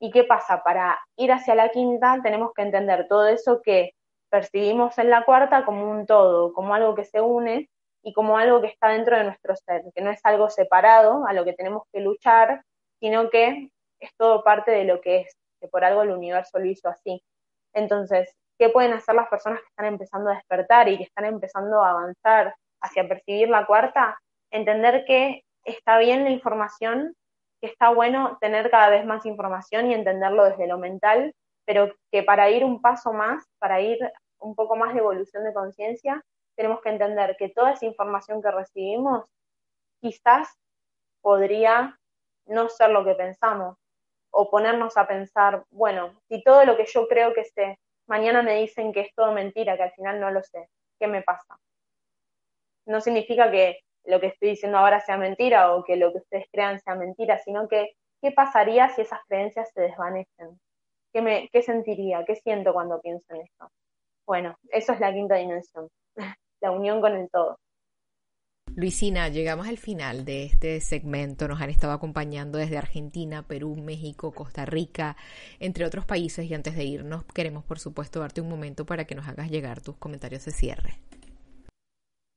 ¿Y 0.00 0.10
qué 0.10 0.24
pasa? 0.24 0.62
Para 0.62 0.98
ir 1.16 1.32
hacia 1.32 1.54
la 1.54 1.70
quinta 1.70 2.20
tenemos 2.22 2.52
que 2.54 2.62
entender 2.62 3.06
todo 3.08 3.26
eso 3.28 3.60
que 3.62 3.92
percibimos 4.30 4.98
en 4.98 5.10
la 5.10 5.24
cuarta 5.24 5.64
como 5.64 5.90
un 5.90 6.06
todo, 6.06 6.52
como 6.52 6.74
algo 6.74 6.94
que 6.94 7.04
se 7.04 7.20
une 7.20 7.68
y 8.06 8.12
como 8.12 8.38
algo 8.38 8.60
que 8.60 8.68
está 8.68 8.90
dentro 8.90 9.16
de 9.16 9.24
nuestro 9.24 9.56
ser, 9.56 9.82
que 9.92 10.00
no 10.00 10.12
es 10.12 10.20
algo 10.22 10.48
separado 10.48 11.26
a 11.26 11.32
lo 11.32 11.44
que 11.44 11.54
tenemos 11.54 11.82
que 11.92 11.98
luchar, 11.98 12.62
sino 13.00 13.30
que 13.30 13.68
es 13.98 14.10
todo 14.16 14.44
parte 14.44 14.70
de 14.70 14.84
lo 14.84 15.00
que 15.00 15.22
es, 15.22 15.36
que 15.60 15.66
por 15.66 15.82
algo 15.82 16.02
el 16.02 16.12
universo 16.12 16.60
lo 16.60 16.66
hizo 16.66 16.88
así. 16.88 17.20
Entonces, 17.74 18.32
¿qué 18.60 18.68
pueden 18.68 18.92
hacer 18.92 19.16
las 19.16 19.28
personas 19.28 19.58
que 19.58 19.66
están 19.66 19.86
empezando 19.86 20.30
a 20.30 20.34
despertar 20.34 20.88
y 20.88 20.98
que 20.98 21.02
están 21.02 21.24
empezando 21.24 21.82
a 21.82 21.90
avanzar 21.90 22.54
hacia 22.80 23.08
percibir 23.08 23.48
la 23.48 23.66
cuarta? 23.66 24.16
Entender 24.52 25.04
que 25.04 25.42
está 25.64 25.98
bien 25.98 26.22
la 26.22 26.30
información, 26.30 27.12
que 27.60 27.66
está 27.66 27.88
bueno 27.88 28.38
tener 28.40 28.70
cada 28.70 28.88
vez 28.88 29.04
más 29.04 29.26
información 29.26 29.90
y 29.90 29.94
entenderlo 29.94 30.44
desde 30.44 30.68
lo 30.68 30.78
mental, 30.78 31.34
pero 31.64 31.92
que 32.12 32.22
para 32.22 32.50
ir 32.50 32.64
un 32.64 32.80
paso 32.80 33.12
más, 33.12 33.44
para 33.58 33.80
ir 33.80 33.98
un 34.38 34.54
poco 34.54 34.76
más 34.76 34.94
de 34.94 35.00
evolución 35.00 35.42
de 35.42 35.52
conciencia, 35.52 36.22
tenemos 36.56 36.80
que 36.80 36.88
entender 36.88 37.36
que 37.38 37.50
toda 37.50 37.72
esa 37.72 37.86
información 37.86 38.42
que 38.42 38.50
recibimos 38.50 39.30
quizás 40.00 40.48
podría 41.20 41.98
no 42.46 42.68
ser 42.68 42.90
lo 42.90 43.04
que 43.04 43.14
pensamos 43.14 43.76
o 44.30 44.50
ponernos 44.50 44.96
a 44.96 45.06
pensar, 45.06 45.64
bueno, 45.70 46.20
si 46.28 46.42
todo 46.42 46.64
lo 46.64 46.76
que 46.76 46.86
yo 46.86 47.08
creo 47.08 47.32
que 47.32 47.44
sé, 47.44 47.78
mañana 48.06 48.42
me 48.42 48.56
dicen 48.56 48.92
que 48.92 49.00
es 49.00 49.14
todo 49.14 49.32
mentira, 49.32 49.76
que 49.76 49.84
al 49.84 49.92
final 49.92 50.20
no 50.20 50.30
lo 50.30 50.42
sé, 50.42 50.68
¿qué 50.98 51.06
me 51.06 51.22
pasa? 51.22 51.58
No 52.86 53.00
significa 53.00 53.50
que 53.50 53.80
lo 54.04 54.20
que 54.20 54.28
estoy 54.28 54.50
diciendo 54.50 54.78
ahora 54.78 55.00
sea 55.00 55.16
mentira 55.16 55.74
o 55.74 55.84
que 55.84 55.96
lo 55.96 56.12
que 56.12 56.18
ustedes 56.18 56.46
crean 56.52 56.78
sea 56.80 56.94
mentira, 56.94 57.38
sino 57.38 57.66
que 57.68 57.96
qué 58.22 58.30
pasaría 58.30 58.88
si 58.90 59.02
esas 59.02 59.20
creencias 59.26 59.70
se 59.72 59.80
desvanecen. 59.80 60.60
¿Qué, 61.12 61.22
me, 61.22 61.48
qué 61.50 61.62
sentiría? 61.62 62.24
¿Qué 62.24 62.36
siento 62.36 62.72
cuando 62.72 63.00
pienso 63.00 63.26
en 63.34 63.40
esto? 63.42 63.70
Bueno, 64.26 64.56
eso 64.70 64.92
es 64.92 65.00
la 65.00 65.12
quinta 65.12 65.36
dimensión, 65.36 65.88
la 66.60 66.70
unión 66.70 67.00
con 67.00 67.14
el 67.14 67.28
todo. 67.30 67.58
Luisina, 68.74 69.28
llegamos 69.28 69.68
al 69.68 69.78
final 69.78 70.26
de 70.26 70.44
este 70.44 70.80
segmento. 70.80 71.48
Nos 71.48 71.62
han 71.62 71.70
estado 71.70 71.94
acompañando 71.94 72.58
desde 72.58 72.76
Argentina, 72.76 73.42
Perú, 73.42 73.74
México, 73.76 74.32
Costa 74.32 74.66
Rica, 74.66 75.16
entre 75.60 75.86
otros 75.86 76.04
países. 76.04 76.44
Y 76.44 76.52
antes 76.52 76.76
de 76.76 76.84
irnos, 76.84 77.24
queremos, 77.24 77.64
por 77.64 77.78
supuesto, 77.78 78.20
darte 78.20 78.42
un 78.42 78.50
momento 78.50 78.84
para 78.84 79.06
que 79.06 79.14
nos 79.14 79.28
hagas 79.28 79.50
llegar 79.50 79.80
tus 79.80 79.96
comentarios 79.96 80.44
de 80.44 80.52
cierre. 80.52 81.00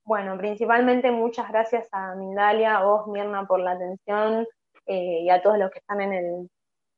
Bueno, 0.06 0.38
principalmente 0.38 1.12
muchas 1.12 1.50
gracias 1.50 1.90
a 1.92 2.16
Mindalia, 2.16 2.78
a 2.78 2.86
vos, 2.86 3.08
Mirna, 3.08 3.46
por 3.46 3.60
la 3.60 3.72
atención 3.72 4.48
eh, 4.86 5.20
y 5.24 5.30
a 5.30 5.42
todos 5.42 5.58
los 5.60 5.70
que 5.72 5.80
están 5.80 6.00
en 6.02 6.14
el, 6.14 6.50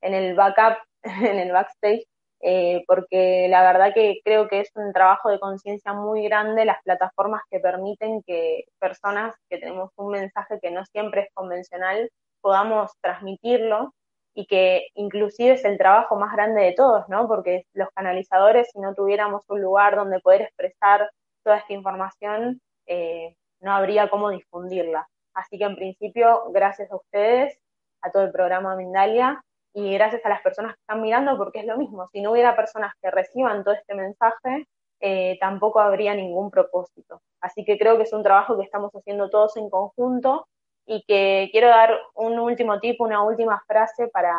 en 0.02 0.14
el 0.14 0.36
backup, 0.36 0.78
en 1.04 1.40
el 1.40 1.52
backstage. 1.52 2.06
Eh, 2.44 2.84
porque 2.88 3.48
la 3.50 3.62
verdad 3.62 3.94
que 3.94 4.20
creo 4.24 4.48
que 4.48 4.62
es 4.62 4.72
un 4.76 4.92
trabajo 4.94 5.30
de 5.30 5.40
conciencia 5.40 5.94
muy 5.94 6.24
grande 6.24 6.66
las 6.66 6.82
plataformas 6.84 7.44
que 7.52 7.60
permiten 7.60 8.24
que 8.24 8.64
personas 8.80 9.36
que 9.48 9.60
tenemos 9.60 9.92
un 9.96 10.12
mensaje 10.12 10.60
que 10.60 10.72
no 10.72 10.84
siempre 10.86 11.22
es 11.22 11.28
convencional 11.36 12.10
podamos 12.42 12.92
transmitirlo 13.02 13.94
y 14.34 14.48
que 14.48 14.88
inclusive 14.96 15.54
es 15.54 15.66
el 15.66 15.78
trabajo 15.78 16.16
más 16.16 16.34
grande 16.34 16.62
de 16.62 16.74
todos, 16.74 17.08
¿no? 17.10 17.28
Porque 17.28 17.66
los 17.74 17.90
canalizadores, 17.94 18.70
si 18.72 18.80
no 18.80 18.96
tuviéramos 18.96 19.44
un 19.50 19.62
lugar 19.62 19.96
donde 19.96 20.20
poder 20.20 20.42
expresar 20.42 21.12
toda 21.44 21.58
esta 21.58 21.74
información, 21.74 22.62
eh, 22.88 23.36
no 23.60 23.72
habría 23.74 24.10
cómo 24.10 24.30
difundirla. 24.30 25.08
Así 25.34 25.58
que 25.58 25.66
en 25.66 25.76
principio, 25.76 26.46
gracias 26.52 26.92
a 26.92 26.96
ustedes, 26.96 27.58
a 28.02 28.12
todo 28.12 28.24
el 28.24 28.32
programa 28.32 28.76
Mindalia, 28.76 29.44
y 29.74 29.94
gracias 29.94 30.26
a 30.26 30.30
las 30.30 30.42
personas 30.42 30.76
que 30.76 30.82
están 30.82 31.02
mirando, 31.02 31.38
porque 31.38 31.60
es 31.60 31.66
lo 31.66 31.78
mismo, 31.78 32.08
si 32.12 32.22
no 32.22 32.32
hubiera 32.32 32.56
personas 32.56 32.94
que 33.02 33.12
reciban 33.12 33.64
todo 33.64 33.74
este 33.74 33.96
mensaje, 33.96 34.68
eh, 35.00 35.38
tampoco 35.40 35.80
habría 35.80 36.14
ningún 36.14 36.52
propósito. 36.52 37.22
Así 37.42 37.66
que 37.66 37.78
creo 37.78 37.98
que 37.98 38.04
es 38.04 38.14
un 38.14 38.24
trabajo 38.24 38.58
que 38.58 38.64
estamos 38.64 38.92
haciendo 38.94 39.30
todos 39.30 39.58
en 39.58 39.70
conjunto 39.70 40.48
y 40.86 41.04
que 41.08 41.50
quiero 41.52 41.70
dar 41.70 41.98
un 42.16 42.38
último 42.40 42.80
tip, 42.80 43.02
una 43.02 43.24
última 43.24 43.62
frase 43.68 44.08
para, 44.10 44.36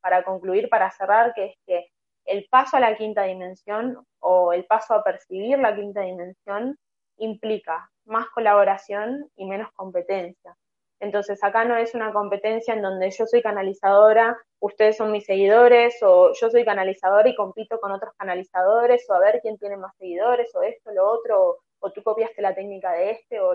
para 0.00 0.22
concluir, 0.22 0.68
para 0.68 0.90
cerrar, 0.90 1.34
que 1.34 1.46
es 1.46 1.54
que 1.66 1.86
el 2.24 2.46
paso 2.50 2.76
a 2.76 2.80
la 2.80 2.96
quinta 2.96 3.24
dimensión 3.24 4.04
o 4.20 4.52
el 4.52 4.64
paso 4.64 4.94
a 4.94 5.04
percibir 5.04 5.58
la 5.58 5.74
quinta 5.74 6.00
dimensión 6.02 6.78
implica 7.18 7.90
más 8.04 8.26
colaboración 8.30 9.30
y 9.36 9.46
menos 9.46 9.70
competencia. 9.72 10.56
Entonces 11.00 11.42
acá 11.44 11.64
no 11.64 11.76
es 11.76 11.94
una 11.94 12.12
competencia 12.12 12.74
en 12.74 12.82
donde 12.82 13.10
yo 13.10 13.26
soy 13.26 13.42
canalizadora, 13.42 14.38
ustedes 14.60 14.96
son 14.96 15.12
mis 15.12 15.26
seguidores, 15.26 16.02
o 16.02 16.32
yo 16.32 16.50
soy 16.50 16.64
canalizadora 16.64 17.28
y 17.28 17.36
compito 17.36 17.78
con 17.80 17.92
otros 17.92 18.14
canalizadores, 18.16 19.04
o 19.08 19.14
a 19.14 19.20
ver 19.20 19.40
quién 19.42 19.58
tiene 19.58 19.76
más 19.76 19.94
seguidores, 19.98 20.54
o 20.54 20.62
esto, 20.62 20.90
lo 20.92 21.06
otro, 21.10 21.58
o, 21.80 21.92
tú 21.92 22.02
copiaste 22.02 22.40
la 22.42 22.54
técnica 22.54 22.92
de 22.92 23.10
este, 23.10 23.40
o. 23.40 23.54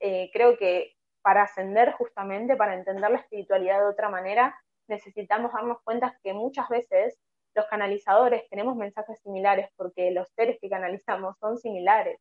Eh, 0.00 0.30
creo 0.32 0.56
que 0.58 0.92
para 1.22 1.42
ascender 1.42 1.92
justamente, 1.92 2.56
para 2.56 2.74
entender 2.74 3.10
la 3.10 3.18
espiritualidad 3.18 3.80
de 3.80 3.86
otra 3.86 4.08
manera, 4.08 4.54
necesitamos 4.88 5.52
darnos 5.52 5.78
cuenta 5.82 6.18
que 6.22 6.32
muchas 6.32 6.68
veces 6.68 7.18
los 7.54 7.66
canalizadores 7.66 8.48
tenemos 8.50 8.76
mensajes 8.76 9.18
similares 9.22 9.68
porque 9.76 10.10
los 10.10 10.28
seres 10.36 10.58
que 10.60 10.68
canalizamos 10.68 11.36
son 11.40 11.58
similares 11.58 12.20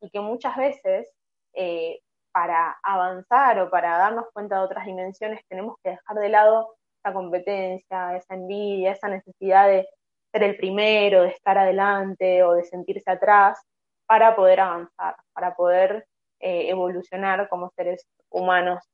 y 0.00 0.10
que 0.10 0.20
muchas 0.20 0.56
veces 0.56 1.12
eh, 1.54 2.00
para 2.36 2.76
avanzar 2.82 3.58
o 3.60 3.70
para 3.70 3.96
darnos 3.96 4.26
cuenta 4.34 4.56
de 4.56 4.60
otras 4.60 4.84
dimensiones 4.84 5.40
tenemos 5.48 5.76
que 5.82 5.92
dejar 5.92 6.18
de 6.18 6.28
lado 6.28 6.74
esa 7.00 7.14
competencia, 7.14 8.14
esa 8.14 8.34
envidia, 8.34 8.92
esa 8.92 9.08
necesidad 9.08 9.66
de 9.68 9.88
ser 10.30 10.42
el 10.42 10.58
primero, 10.58 11.22
de 11.22 11.30
estar 11.30 11.56
adelante 11.56 12.42
o 12.42 12.52
de 12.52 12.64
sentirse 12.64 13.10
atrás 13.10 13.58
para 14.04 14.36
poder 14.36 14.60
avanzar, 14.60 15.16
para 15.32 15.54
poder 15.54 16.06
eh, 16.40 16.68
evolucionar 16.68 17.48
como 17.48 17.70
seres 17.74 18.06
humanos, 18.28 18.84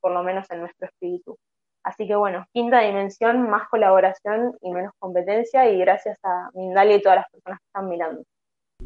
por 0.00 0.12
lo 0.12 0.22
menos 0.22 0.50
en 0.50 0.60
nuestro 0.60 0.86
espíritu. 0.86 1.36
Así 1.82 2.06
que 2.06 2.16
bueno, 2.16 2.46
quinta 2.54 2.80
dimensión, 2.80 3.50
más 3.50 3.68
colaboración 3.68 4.56
y 4.62 4.70
menos 4.70 4.94
competencia 4.98 5.68
y 5.68 5.78
gracias 5.80 6.18
a 6.22 6.48
Mindalia 6.54 6.96
y 6.96 7.02
todas 7.02 7.16
las 7.16 7.30
personas 7.30 7.58
que 7.58 7.66
están 7.66 7.90
mirando. 7.90 8.22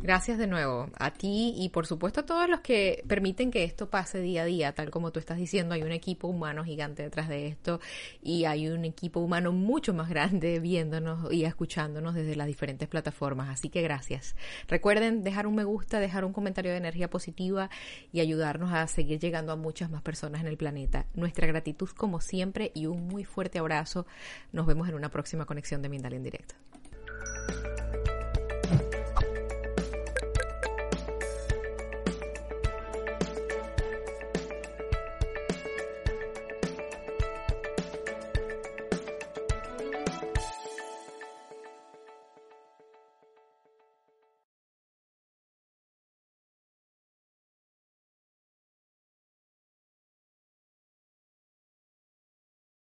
Gracias 0.03 0.39
de 0.39 0.47
nuevo 0.47 0.89
a 0.99 1.13
ti 1.13 1.55
y 1.59 1.69
por 1.69 1.87
supuesto 1.87 2.21
a 2.21 2.27
todos 2.27 2.49
los 2.49 2.61
que 2.61 3.05
permiten 3.07 3.51
que 3.51 3.65
esto 3.65 3.91
pase 3.91 4.19
día 4.19 4.43
a 4.43 4.45
día, 4.47 4.73
tal 4.73 4.91
como 4.91 5.13
tú 5.13 5.21
estás 5.21 5.37
diciendo, 5.37 5.75
hay 5.75 5.83
un 5.83 5.93
equipo 5.93 6.27
humano 6.27 6.65
gigante 6.65 7.03
detrás 7.03 7.29
de 7.29 7.47
esto 7.47 7.81
y 8.23 8.47
hay 8.47 8.69
un 8.69 8.87
equipo 8.87 9.21
humano 9.21 9.53
mucho 9.53 9.93
más 9.93 10.09
grande 10.09 10.59
viéndonos 10.59 11.31
y 11.31 11.45
escuchándonos 11.45 12.15
desde 12.15 12.35
las 12.35 12.47
diferentes 12.47 12.89
plataformas, 12.89 13.51
así 13.51 13.69
que 13.69 13.83
gracias. 13.83 14.37
Recuerden 14.69 15.23
dejar 15.23 15.47
un 15.47 15.55
me 15.55 15.65
gusta, 15.65 16.01
dejar 16.01 16.25
un 16.25 16.33
comentario 16.33 16.71
de 16.71 16.79
energía 16.79 17.11
positiva 17.11 17.69
y 18.11 18.21
ayudarnos 18.21 18.73
a 18.73 18.87
seguir 18.87 19.21
llegando 19.21 19.53
a 19.53 19.57
muchas 19.57 19.91
más 19.91 20.01
personas 20.01 20.41
en 20.41 20.47
el 20.47 20.57
planeta. 20.57 21.05
Nuestra 21.15 21.47
gratitud 21.47 21.91
como 21.91 22.21
siempre 22.21 22.73
y 22.75 22.87
un 22.87 23.07
muy 23.07 23.25
fuerte 23.25 23.59
abrazo. 23.59 24.07
Nos 24.51 24.67
vemos 24.67 24.89
en 24.89 24.95
una 24.95 25.11
próxima 25.11 25.45
conexión 25.45 25.83
de 25.83 25.89
Mindal 25.91 26.15
en 26.15 26.23
directo. 26.23 26.55